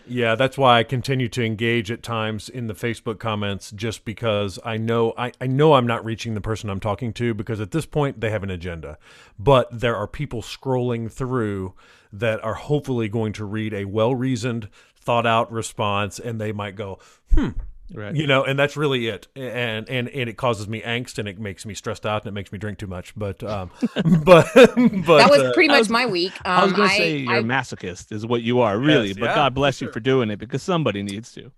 Yeah, 0.05 0.35
that's 0.35 0.57
why 0.57 0.79
I 0.79 0.83
continue 0.83 1.29
to 1.29 1.45
engage 1.45 1.89
at 1.89 2.03
times 2.03 2.49
in 2.49 2.67
the 2.67 2.73
Facebook 2.73 3.19
comments 3.19 3.71
just 3.71 4.03
because 4.03 4.59
I 4.65 4.77
know 4.77 5.13
I, 5.17 5.31
I 5.39 5.47
know 5.47 5.73
I'm 5.73 5.87
not 5.87 6.03
reaching 6.03 6.33
the 6.33 6.41
person 6.41 6.69
I'm 6.69 6.79
talking 6.79 7.13
to 7.13 7.33
because 7.33 7.61
at 7.61 7.71
this 7.71 7.85
point 7.85 8.19
they 8.19 8.29
have 8.29 8.43
an 8.43 8.49
agenda. 8.49 8.97
But 9.39 9.67
there 9.71 9.95
are 9.95 10.07
people 10.07 10.41
scrolling 10.41 11.11
through 11.11 11.73
that 12.11 12.43
are 12.43 12.55
hopefully 12.55 13.07
going 13.07 13.33
to 13.33 13.45
read 13.45 13.73
a 13.73 13.85
well 13.85 14.13
reasoned, 14.13 14.69
thought 14.95 15.25
out 15.25 15.51
response 15.51 16.19
and 16.19 16.39
they 16.39 16.51
might 16.51 16.75
go, 16.75 16.99
hmm, 17.33 17.49
Right. 17.93 18.15
you 18.15 18.27
know, 18.27 18.43
and 18.43 18.57
that's 18.57 18.77
really 18.77 19.07
it. 19.07 19.27
And 19.35 19.87
and 19.89 20.09
and 20.09 20.29
it 20.29 20.37
causes 20.37 20.67
me 20.67 20.81
angst 20.81 21.17
and 21.17 21.27
it 21.27 21.39
makes 21.39 21.65
me 21.65 21.73
stressed 21.73 22.05
out 22.05 22.23
and 22.23 22.29
it 22.29 22.33
makes 22.33 22.51
me 22.51 22.57
drink 22.57 22.79
too 22.79 22.87
much. 22.87 23.13
But 23.15 23.43
um 23.43 23.71
but 24.23 24.47
but 24.55 25.17
that 25.17 25.29
was 25.29 25.41
uh, 25.41 25.51
pretty 25.53 25.69
I 25.69 25.73
much 25.73 25.79
was- 25.79 25.89
my 25.89 26.05
week. 26.05 26.33
Um, 26.45 26.51
I 26.59 26.63
was 26.63 26.73
going 26.73 26.89
to 26.89 26.95
say 26.95 27.17
you're 27.17 27.33
I- 27.33 27.37
a 27.39 27.43
masochist, 27.43 28.11
is 28.11 28.25
what 28.25 28.41
you 28.41 28.61
are, 28.61 28.77
really. 28.79 29.09
Yes, 29.09 29.17
but 29.17 29.25
yeah, 29.25 29.35
God 29.35 29.51
for 29.51 29.55
bless 29.55 29.81
you 29.81 29.87
sure. 29.87 29.93
for 29.93 29.99
doing 29.99 30.29
it 30.31 30.37
because 30.39 30.63
somebody 30.63 31.03
needs 31.03 31.31
to. 31.33 31.51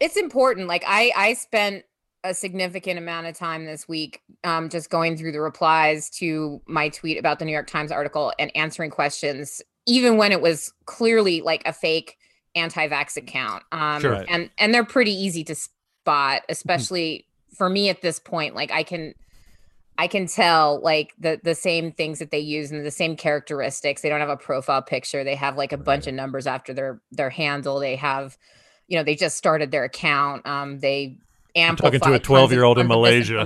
it's 0.00 0.16
important 0.16 0.66
like 0.68 0.82
i 0.86 1.12
i 1.16 1.34
spent 1.34 1.84
a 2.24 2.34
significant 2.34 2.98
amount 2.98 3.26
of 3.26 3.36
time 3.36 3.64
this 3.64 3.88
week 3.88 4.20
um, 4.44 4.68
just 4.68 4.90
going 4.90 5.16
through 5.16 5.32
the 5.32 5.40
replies 5.40 6.08
to 6.10 6.60
my 6.66 6.88
tweet 6.88 7.18
about 7.18 7.38
the 7.38 7.44
new 7.44 7.52
york 7.52 7.66
times 7.66 7.90
article 7.90 8.32
and 8.38 8.50
answering 8.56 8.90
questions 8.90 9.60
even 9.86 10.16
when 10.16 10.30
it 10.32 10.40
was 10.40 10.72
clearly 10.86 11.40
like 11.40 11.62
a 11.66 11.72
fake 11.72 12.16
anti-vax 12.54 13.16
account 13.16 13.62
um, 13.72 14.00
Sure. 14.00 14.24
And 14.28 14.50
and 14.58 14.74
they're 14.74 14.84
pretty 14.84 15.12
easy 15.12 15.44
to 15.44 15.54
spot 15.54 16.42
especially 16.48 17.26
for 17.56 17.68
me 17.68 17.88
at 17.88 18.02
this 18.02 18.18
point 18.18 18.54
like 18.54 18.72
i 18.72 18.82
can 18.82 19.14
I 19.98 20.06
can 20.06 20.26
tell 20.26 20.80
like 20.82 21.12
the 21.18 21.38
the 21.42 21.54
same 21.54 21.92
things 21.92 22.18
that 22.18 22.30
they 22.30 22.38
use 22.38 22.70
and 22.72 22.84
the 22.84 22.90
same 22.90 23.14
characteristics. 23.14 24.02
They 24.02 24.08
don't 24.08 24.20
have 24.20 24.30
a 24.30 24.36
profile 24.36 24.82
picture. 24.82 25.22
They 25.22 25.34
have 25.34 25.56
like 25.56 25.72
a 25.72 25.76
bunch 25.76 26.06
of 26.06 26.14
numbers 26.14 26.46
after 26.46 26.72
their 26.72 27.00
their 27.10 27.30
handle. 27.30 27.78
They 27.78 27.96
have, 27.96 28.38
you 28.88 28.96
know, 28.96 29.04
they 29.04 29.14
just 29.14 29.36
started 29.36 29.70
their 29.70 29.84
account. 29.84 30.46
Um, 30.46 30.78
they 30.80 31.18
amplify 31.54 31.98
talking 31.98 32.12
to 32.12 32.16
a 32.16 32.20
12-year-old 32.20 32.78
in 32.78 32.86
Malaysia. 32.86 33.44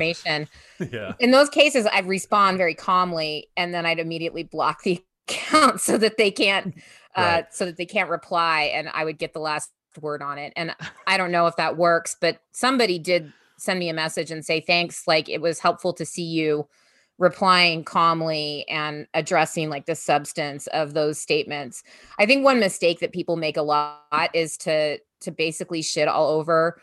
yeah. 0.93 1.15
In 1.19 1.33
those 1.33 1.49
cases, 1.49 1.87
I'd 1.93 2.07
respond 2.07 2.59
very 2.59 2.75
calmly, 2.75 3.49
and 3.57 3.75
then 3.75 3.85
I'd 3.85 3.99
immediately 3.99 4.45
block 4.45 4.83
the 4.85 5.03
account 5.29 5.81
so 5.81 5.99
that 5.99 6.17
they 6.17 6.31
can't, 6.31 6.75
uh, 7.17 7.21
Right. 7.23 7.55
so 7.55 7.65
that 7.67 7.77
they 7.77 7.87
can't 7.87 8.11
reply, 8.11 8.65
and 8.75 8.89
I 8.93 9.05
would 9.05 9.19
get 9.19 9.33
the 9.33 9.41
last 9.41 9.71
word 10.01 10.23
on 10.23 10.39
it. 10.39 10.53
And 10.57 10.75
I 11.07 11.17
don't 11.17 11.33
know 11.33 11.47
if 11.47 11.57
that 11.57 11.77
works, 11.77 12.17
but 12.21 12.41
somebody 12.53 12.99
did 12.99 13.33
send 13.59 13.79
me 13.79 13.89
a 13.89 13.95
message 13.95 14.31
and 14.31 14.45
say 14.45 14.61
thanks. 14.61 15.07
Like 15.07 15.29
it 15.29 15.41
was 15.41 15.59
helpful 15.59 15.93
to 15.95 16.05
see 16.05 16.25
you 16.25 16.69
replying 17.19 17.83
calmly 17.83 18.67
and 18.69 19.07
addressing 19.15 19.71
like 19.71 19.87
the 19.87 19.95
substance 19.95 20.67
of 20.69 20.93
those 20.93 21.19
statements. 21.19 21.83
I 22.19 22.27
think 22.27 22.45
one 22.45 22.61
mistake 22.61 23.01
that 23.01 23.13
people 23.13 23.37
make 23.37 23.57
a 23.57 23.63
lot 23.63 24.31
is 24.35 24.57
to 24.59 24.99
to 25.23 25.31
basically 25.31 25.81
shit 25.81 26.09
all 26.09 26.29
over 26.29 26.79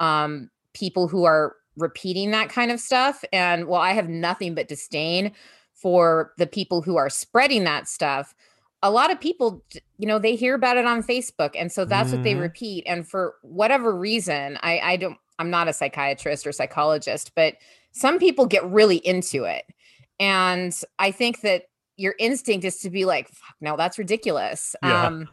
um 0.00 0.50
people 0.74 1.06
who 1.06 1.24
are 1.24 1.54
repeating 1.76 2.32
that 2.32 2.48
kind 2.48 2.70
of 2.72 2.80
stuff 2.80 3.24
and 3.32 3.66
while 3.66 3.80
I 3.80 3.92
have 3.92 4.08
nothing 4.08 4.54
but 4.54 4.68
disdain 4.68 5.32
for 5.74 6.32
the 6.38 6.46
people 6.46 6.82
who 6.82 6.96
are 6.96 7.08
spreading 7.08 7.64
that 7.64 7.88
stuff 7.88 8.34
a 8.82 8.90
lot 8.90 9.10
of 9.12 9.20
people 9.20 9.62
you 9.98 10.06
know 10.06 10.18
they 10.18 10.34
hear 10.34 10.54
about 10.54 10.76
it 10.76 10.84
on 10.86 11.02
Facebook 11.02 11.50
and 11.56 11.70
so 11.70 11.84
that's 11.84 12.10
what 12.12 12.22
they 12.22 12.34
Mhm. 12.34 12.40
repeat 12.40 12.84
and 12.86 13.06
for 13.08 13.34
whatever 13.42 13.96
reason 13.96 14.58
I 14.62 14.80
I 14.80 14.96
don't 14.96 15.18
I'm 15.38 15.50
not 15.50 15.68
a 15.68 15.72
psychiatrist 15.72 16.46
or 16.46 16.52
psychologist 16.52 17.32
but 17.34 17.54
some 17.92 18.18
people 18.18 18.46
get 18.46 18.64
really 18.64 18.96
into 18.96 19.44
it 19.44 19.64
and 20.20 20.74
I 20.98 21.10
think 21.10 21.40
that 21.42 21.64
your 21.96 22.14
instinct 22.18 22.64
is 22.64 22.78
to 22.80 22.90
be 22.90 23.04
like 23.04 23.28
Fuck, 23.28 23.56
no 23.60 23.76
that's 23.76 23.98
ridiculous 23.98 24.74
Yeah. 24.82 25.06
um 25.06 25.28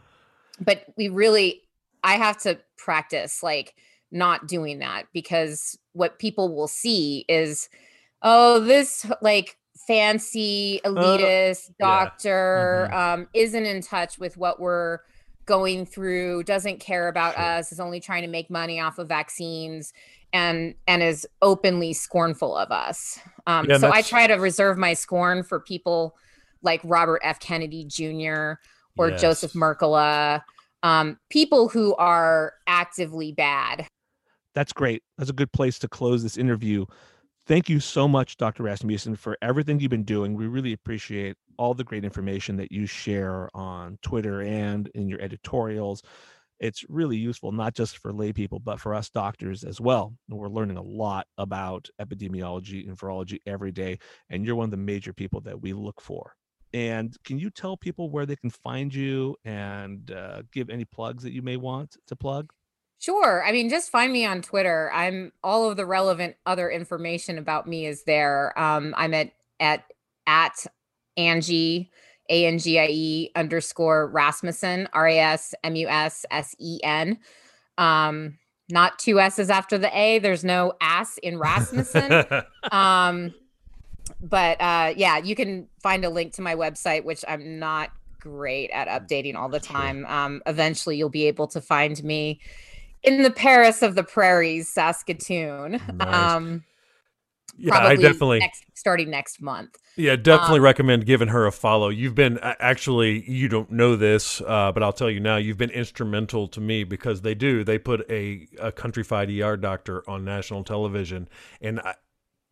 but 0.60 0.86
we 0.98 1.10
really 1.10 1.62
I 2.04 2.14
have 2.16 2.38
to 2.44 2.60
practice 2.78 3.42
like 3.44 3.76
not 4.12 4.48
doing 4.48 4.80
that 4.80 5.06
because 5.14 5.78
what 5.94 6.18
people 6.20 6.56
will 6.56 6.68
see 6.68 7.26
is 7.30 7.70
oh 8.22 8.60
this 8.60 9.06
like 9.22 9.58
fancy 9.88 10.80
elitist 10.86 11.70
Uh, 11.70 11.74
yeah. 11.80 11.86
doctor 11.86 12.90
Mhm. 12.92 12.96
um 12.98 13.30
isn't 13.34 13.66
in 13.66 13.82
touch 13.82 14.18
with 14.20 14.38
what 14.38 14.60
we're 14.60 15.00
going 15.46 15.86
through 15.86 16.44
doesn't 16.44 16.80
care 16.80 17.08
about 17.08 17.34
Sure. 17.36 17.44
us 17.44 17.72
is 17.72 17.80
only 17.80 18.00
trying 18.00 18.22
to 18.22 18.28
make 18.28 18.50
money 18.52 18.80
off 18.80 19.00
of 19.00 19.08
vaccines 19.08 19.94
and 20.32 20.76
and 20.88 21.02
is 21.02 21.28
openly 21.42 21.92
scornful 21.94 22.56
of 22.56 22.72
us 22.72 23.20
um 23.48 23.66
Yeah, 23.68 23.78
so 23.78 23.92
i 23.92 24.02
try 24.04 24.28
to 24.28 24.36
reserve 24.36 24.78
my 24.78 24.94
scorn 24.94 25.42
for 25.44 25.60
people 25.60 26.16
like 26.62 26.82
robert 26.84 27.20
f 27.24 27.40
kennedy 27.40 27.84
jr 27.86 28.54
or 28.98 29.10
joseph 29.12 29.56
Yes. 29.56 29.62
mercola 29.62 30.44
um 30.84 31.18
people 31.30 31.68
who 31.70 31.96
are 31.96 32.54
actively 32.68 33.32
bad 33.32 33.88
That's 34.56 34.74
great. 34.74 35.04
That's 35.18 35.30
a 35.30 35.34
good 35.34 35.52
place 35.54 35.80
to 35.80 35.88
close 35.88 36.22
this 36.24 36.36
interview. 36.38 36.86
Thank 37.50 37.68
you 37.68 37.80
so 37.80 38.08
much, 38.08 38.38
Dr. 38.38 38.62
Rasmussen, 38.62 39.16
for 39.16 39.36
everything 39.42 39.80
you've 39.80 39.90
been 39.90 40.04
doing. 40.04 40.36
We 40.36 40.46
really 40.46 40.72
appreciate 40.72 41.36
all 41.58 41.74
the 41.74 41.84
great 41.84 42.06
information 42.06 42.58
that 42.58 42.72
you 42.72 42.86
share 42.86 43.50
on 43.56 43.98
Twitter 44.04 44.44
and 44.44 44.88
in 44.94 45.10
your 45.10 45.20
editorials. 45.20 46.04
It's 46.60 46.88
really 46.90 47.18
useful, 47.18 47.52
not 47.52 47.74
just 47.74 47.98
for 47.98 48.14
lay 48.14 48.34
people, 48.34 48.60
but 48.60 48.80
for 48.80 48.94
us 48.94 49.10
doctors 49.10 49.64
as 49.64 49.82
well. 49.82 50.14
We're 50.30 50.48
learning 50.48 50.78
a 50.78 50.84
lot 50.84 51.26
about 51.40 51.90
epidemiology 52.00 52.88
and 52.88 52.96
virology 52.96 53.40
every 53.48 53.72
day. 53.72 53.98
And 54.30 54.46
you're 54.46 54.54
one 54.56 54.66
of 54.66 54.72
the 54.72 54.78
major 54.78 55.12
people 55.12 55.42
that 55.42 55.60
we 55.60 55.74
look 55.74 56.02
for. 56.02 56.36
And 56.72 57.18
can 57.24 57.40
you 57.40 57.50
tell 57.50 57.76
people 57.76 58.12
where 58.12 58.28
they 58.28 58.36
can 58.36 58.52
find 58.52 58.94
you 58.94 59.36
and 59.44 60.12
uh, 60.12 60.44
give 60.54 60.70
any 60.70 60.86
plugs 60.86 61.24
that 61.24 61.34
you 61.34 61.42
may 61.42 61.58
want 61.58 61.98
to 62.06 62.16
plug? 62.16 62.52
Sure. 63.00 63.44
I 63.46 63.54
mean, 63.54 63.70
just 63.70 63.90
find 63.90 64.12
me 64.12 64.26
on 64.26 64.42
Twitter. 64.42 64.92
I'm 64.94 65.32
all 65.42 65.70
of 65.70 65.78
the 65.78 65.86
relevant 65.86 66.36
other 66.46 66.70
information 66.70 67.38
about 67.38 67.66
me 67.66 67.86
is 67.86 68.04
there. 68.04 68.58
Um, 68.60 68.94
I'm 68.98 69.14
at 69.14 69.32
at 69.62 69.86
at 70.28 70.68
Angie 71.16 71.92
A 72.30 72.46
N 72.46 72.60
G 72.60 72.78
I 72.78 72.88
E 72.90 73.32
underscore 73.36 74.10
Rasmussen 74.10 74.90
R 74.92 75.08
A 75.08 75.18
S 75.18 75.56
M 75.64 75.78
U 75.78 75.88
S 75.88 76.26
S 76.30 76.56
E 76.60 76.80
N. 76.84 77.18
Um, 77.78 78.38
not 78.70 79.00
two 79.00 79.22
S's 79.22 79.50
after 79.50 79.78
the 79.78 79.98
A. 79.98 80.20
There's 80.20 80.44
no 80.44 80.74
ass 80.82 81.18
in 81.20 81.40
Rasmussen. 81.40 82.26
um 82.72 83.34
but 84.22 84.60
uh 84.60 84.94
yeah 84.98 85.18
you 85.18 85.36
can 85.36 85.68
find 85.82 86.04
a 86.04 86.10
link 86.10 86.34
to 86.34 86.42
my 86.42 86.56
website 86.56 87.04
which 87.04 87.24
i'm 87.28 87.60
not 87.60 87.92
great 88.20 88.70
at 88.72 88.88
updating 88.88 89.36
all 89.36 89.48
the 89.48 89.60
time 89.60 90.06
um 90.08 90.42
eventually 90.46 90.98
you'll 90.98 91.10
be 91.10 91.28
able 91.28 91.48
to 91.48 91.62
find 91.62 92.04
me 92.04 92.40
in 93.04 93.24
the 93.24 93.32
paris 93.32 93.82
of 93.82 93.96
the 93.96 94.04
prairies 94.04 94.72
saskatoon 94.74 95.82
Nice. 95.94 96.34
um 96.34 96.64
yeah, 97.62 97.78
I 97.78 97.96
definitely 97.98 98.40
next, 98.40 98.64
starting 98.74 99.10
next 99.10 99.42
month 99.42 99.76
Yeah, 99.98 100.16
definitely 100.16 100.60
Um, 100.60 100.64
recommend 100.64 101.06
giving 101.06 101.28
her 101.28 101.46
a 101.46 101.52
follow. 101.52 101.90
You've 101.90 102.16
been 102.16 102.40
actually, 102.42 103.30
you 103.30 103.50
don't 103.50 103.70
know 103.70 103.98
this, 103.98 104.40
uh, 104.48 104.72
but 104.72 104.82
I'll 104.82 104.94
tell 104.94 105.10
you 105.10 105.20
now. 105.20 105.36
You've 105.36 105.58
been 105.58 105.72
instrumental 105.72 106.48
to 106.48 106.62
me 106.62 106.86
because 106.86 107.20
they 107.22 107.36
do. 107.36 107.66
They 107.66 107.78
put 107.78 108.10
a, 108.10 108.48
a 108.62 108.72
countrified 108.72 109.30
ER 109.30 109.58
doctor 109.58 110.10
on 110.10 110.24
national 110.24 110.64
television, 110.64 111.28
and 111.60 111.82
I, 111.82 111.96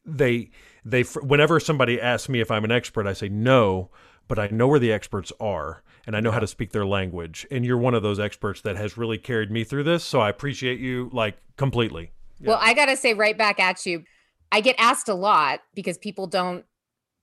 they 0.06 0.50
they 0.84 1.04
whenever 1.04 1.60
somebody 1.62 2.02
asks 2.02 2.28
me 2.28 2.41
if 2.41 2.52
I'm 2.52 2.66
an 2.66 2.72
expert, 2.72 3.08
I 3.08 3.14
say 3.14 3.30
no, 3.30 3.89
but 4.28 4.38
I 4.39 4.47
know 4.47 4.67
where 4.67 4.80
the 4.80 4.91
experts 4.91 5.32
are, 5.39 5.84
and 6.05 6.15
I 6.15 6.19
know 6.19 6.32
how 6.32 6.39
to 6.39 6.47
speak 6.47 6.71
their 6.71 6.86
language. 6.86 7.45
And 7.51 7.65
you're 7.65 7.78
one 7.78 7.93
of 7.93 8.03
those 8.03 8.19
experts 8.19 8.61
that 8.61 8.75
has 8.78 8.97
really 8.97 9.17
carried 9.17 9.51
me 9.51 9.63
through 9.63 9.84
this. 9.84 10.03
So 10.03 10.19
I 10.21 10.30
appreciate 10.30 10.80
you 10.80 11.09
like 11.13 11.38
completely. 11.57 12.11
well 12.41 12.59
i 12.61 12.73
gotta 12.73 12.95
say 12.95 13.13
right 13.15 13.36
back 13.38 13.59
at 13.59 13.84
you 13.86 14.03
i 14.51 14.61
get 14.61 14.75
asked 14.78 15.09
a 15.09 15.13
lot 15.15 15.61
because 15.73 15.97
people 15.97 16.28
don't 16.28 16.63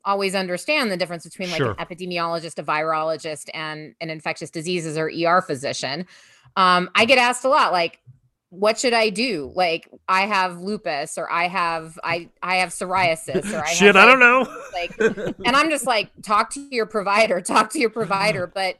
always 0.05 0.35
understand 0.35 0.91
the 0.91 0.97
difference 0.97 1.23
between 1.25 1.49
like 1.51 1.59
Sure. 1.59 1.71
an 1.71 1.77
epidemiologist 1.77 2.59
a 2.59 2.65
virologist 2.65 3.49
and 3.55 3.95
an 4.01 4.11
infectious 4.11 4.51
diseases 4.51 4.99
or 4.99 5.07
er 5.09 5.41
physician 5.41 6.05
Um, 6.57 6.91
I 6.95 7.05
get 7.05 7.19
asked 7.19 7.45
a 7.45 7.49
lot, 7.49 7.73
like, 7.73 8.01
what 8.59 8.79
should 8.79 8.93
I 8.93 9.11
do? 9.11 9.53
Like, 9.55 9.89
I 10.09 10.23
have 10.23 10.61
lupus, 10.61 11.19
or 11.19 11.31
I 11.31 11.49
have 11.49 11.99
I 12.03 12.29
I 12.43 12.57
have 12.57 12.71
psoriasis, 12.71 13.53
or 13.53 13.57
I 13.57 13.69
have, 13.69 13.77
Shit, 13.77 13.97
I 13.97 14.05
don't 14.07 14.21
know. 14.21 14.47
like 14.75 14.99
and 14.99 15.57
i'm 15.57 15.71
just 15.71 15.87
like 15.87 16.11
talk 16.23 16.51
to 16.51 16.61
your 16.71 16.87
provider 16.87 17.41
talk 17.55 17.71
to 17.71 17.79
your 17.79 17.91
provider 17.91 18.47
but 18.47 18.77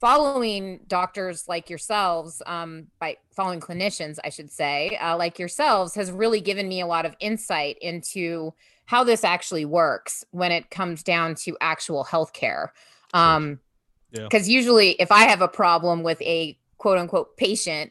following 0.00 0.80
doctors 0.86 1.48
like 1.48 1.70
yourselves 1.70 2.42
um, 2.46 2.88
by 2.98 3.16
following 3.34 3.60
clinicians 3.60 4.18
i 4.24 4.28
should 4.28 4.50
say 4.50 4.96
uh, 5.00 5.16
like 5.16 5.38
yourselves 5.38 5.94
has 5.94 6.12
really 6.12 6.40
given 6.40 6.68
me 6.68 6.80
a 6.80 6.86
lot 6.86 7.06
of 7.06 7.14
insight 7.20 7.78
into 7.80 8.52
how 8.86 9.02
this 9.02 9.24
actually 9.24 9.64
works 9.64 10.24
when 10.30 10.52
it 10.52 10.70
comes 10.70 11.02
down 11.02 11.34
to 11.34 11.56
actual 11.60 12.04
healthcare 12.04 12.68
um 13.14 13.58
Yeah. 14.12 14.24
because 14.24 14.48
usually 14.48 14.90
if 14.92 15.10
i 15.10 15.24
have 15.24 15.40
a 15.40 15.48
problem 15.48 16.02
with 16.02 16.20
a 16.22 16.58
quote 16.76 16.98
unquote 16.98 17.36
patient 17.36 17.90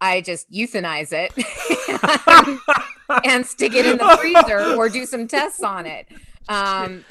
i 0.00 0.20
just 0.20 0.50
euthanize 0.50 1.10
it 1.12 1.32
and 3.24 3.46
stick 3.46 3.74
it 3.74 3.86
in 3.86 3.98
the 3.98 4.16
freezer 4.20 4.74
or 4.76 4.88
do 4.88 5.06
some 5.06 5.26
tests 5.28 5.62
on 5.62 5.86
it. 5.86 6.06
Um, 6.48 7.04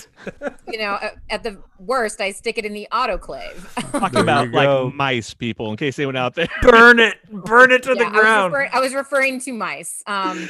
you 0.72 0.78
know, 0.78 0.98
at- 1.02 1.16
at 1.30 1.44
the 1.44 1.60
worst, 1.80 2.22
I 2.22 2.32
stick 2.32 2.58
it 2.60 2.66
in 2.66 2.74
the 2.74 2.88
autoclave. 2.92 3.74
Talking 3.92 4.12
There 4.14 4.22
about 4.24 4.50
like 4.52 4.68
go. 4.68 4.92
mice, 4.94 5.34
people, 5.34 5.72
in 5.72 5.78
case 5.78 5.98
anyone 5.98 6.16
out 6.16 6.36
there. 6.36 6.48
Burn 6.62 7.00
it. 7.00 7.16
Burn 7.32 7.72
it 7.72 7.82
to 7.84 7.96
Yeah, 7.96 8.04
the 8.06 8.10
ground. 8.12 8.26
I 8.28 8.46
was, 8.46 8.54
refer- 8.54 8.70
I 8.78 8.80
was 8.80 8.94
referring 8.94 9.40
to 9.42 9.54
mice. 9.54 10.04
Um, 10.06 10.50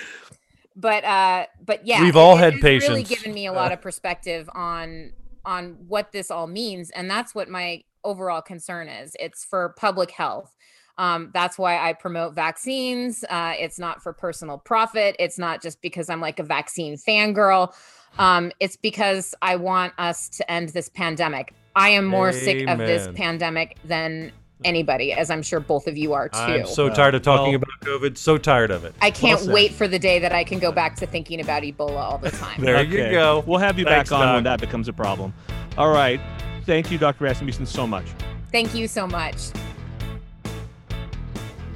but 0.75 1.03
uh, 1.05 1.45
but 1.65 1.85
yeah, 1.87 2.01
We've 2.03 2.17
all 2.17 2.35
it- 2.37 2.39
had 2.39 2.53
it's 2.55 2.87
Really 2.89 3.03
given 3.03 3.33
me 3.33 3.45
a 3.45 3.53
lot 3.53 3.71
of 3.71 3.81
perspective 3.81 4.49
on 4.53 5.13
on 5.45 5.75
what 5.87 6.11
this 6.11 6.29
all 6.31 6.47
means, 6.47 6.89
and 6.89 7.09
that's 7.09 7.33
what 7.35 7.47
my 7.49 7.83
overall 8.03 8.41
concern 8.41 8.89
is. 8.89 9.15
It's 9.19 9.45
for 9.45 9.73
public 9.77 10.11
health. 10.11 10.55
Um, 10.97 11.31
that's 11.33 11.57
why 11.57 11.77
I 11.77 11.93
promote 11.93 12.33
vaccines. 12.33 13.23
Uh, 13.29 13.53
it's 13.57 13.79
not 13.79 14.03
for 14.03 14.13
personal 14.13 14.57
profit. 14.57 15.15
It's 15.19 15.39
not 15.39 15.61
just 15.61 15.81
because 15.81 16.09
I'm 16.09 16.21
like 16.21 16.39
a 16.39 16.43
vaccine 16.43 16.95
fangirl. 16.97 17.73
Um, 18.19 18.51
it's 18.59 18.75
because 18.75 19.33
I 19.41 19.55
want 19.55 19.93
us 19.97 20.29
to 20.29 20.51
end 20.51 20.69
this 20.69 20.89
pandemic. 20.89 21.53
I 21.75 21.89
am 21.89 22.05
more 22.05 22.31
sick 22.31 22.67
of 22.67 22.77
this 22.77 23.09
pandemic 23.15 23.77
than 23.83 24.31
anybody, 24.63 25.11
as 25.11 25.29
I'm 25.29 25.41
sure 25.41 25.59
both 25.59 25.87
of 25.87 25.97
you 25.97 26.13
are 26.13 26.29
too. 26.29 26.37
I'm 26.37 26.67
so 26.67 26.89
tired 26.89 27.15
of 27.15 27.21
talking 27.21 27.53
well- 27.53 27.55
about 27.55 28.01
COVID. 28.01 28.17
So 28.17 28.37
tired 28.37 28.71
of 28.71 28.85
it. 28.85 28.93
I 29.01 29.11
can't 29.11 29.41
Well 29.41 29.55
wait 29.55 29.73
for 29.73 29.87
the 29.87 29.99
day 29.99 30.19
that 30.19 30.31
I 30.31 30.43
can 30.43 30.59
go 30.59 30.71
back 30.71 30.95
to 30.97 31.07
thinking 31.07 31.41
about 31.41 31.63
Ebola 31.63 31.97
all 31.97 32.17
the 32.17 32.31
time. 32.31 32.61
There 32.63 32.83
you 32.83 33.11
go. 33.11 33.43
We'll 33.45 33.59
have 33.59 33.77
you 33.77 33.85
Thanks, 33.85 34.09
back 34.09 34.19
on 34.19 34.35
when 34.35 34.43
that 34.45 34.59
becomes 34.59 34.87
a 34.87 34.93
problem. 34.93 35.33
All 35.77 35.91
right. 35.91 36.21
Thank 36.65 36.91
you, 36.91 36.97
Dr. 36.97 37.25
Rasmussen, 37.25 37.65
so 37.65 37.85
much. 37.85 38.05
Thank 38.51 38.73
you 38.73 38.87
so 38.87 39.05
much. 39.07 39.49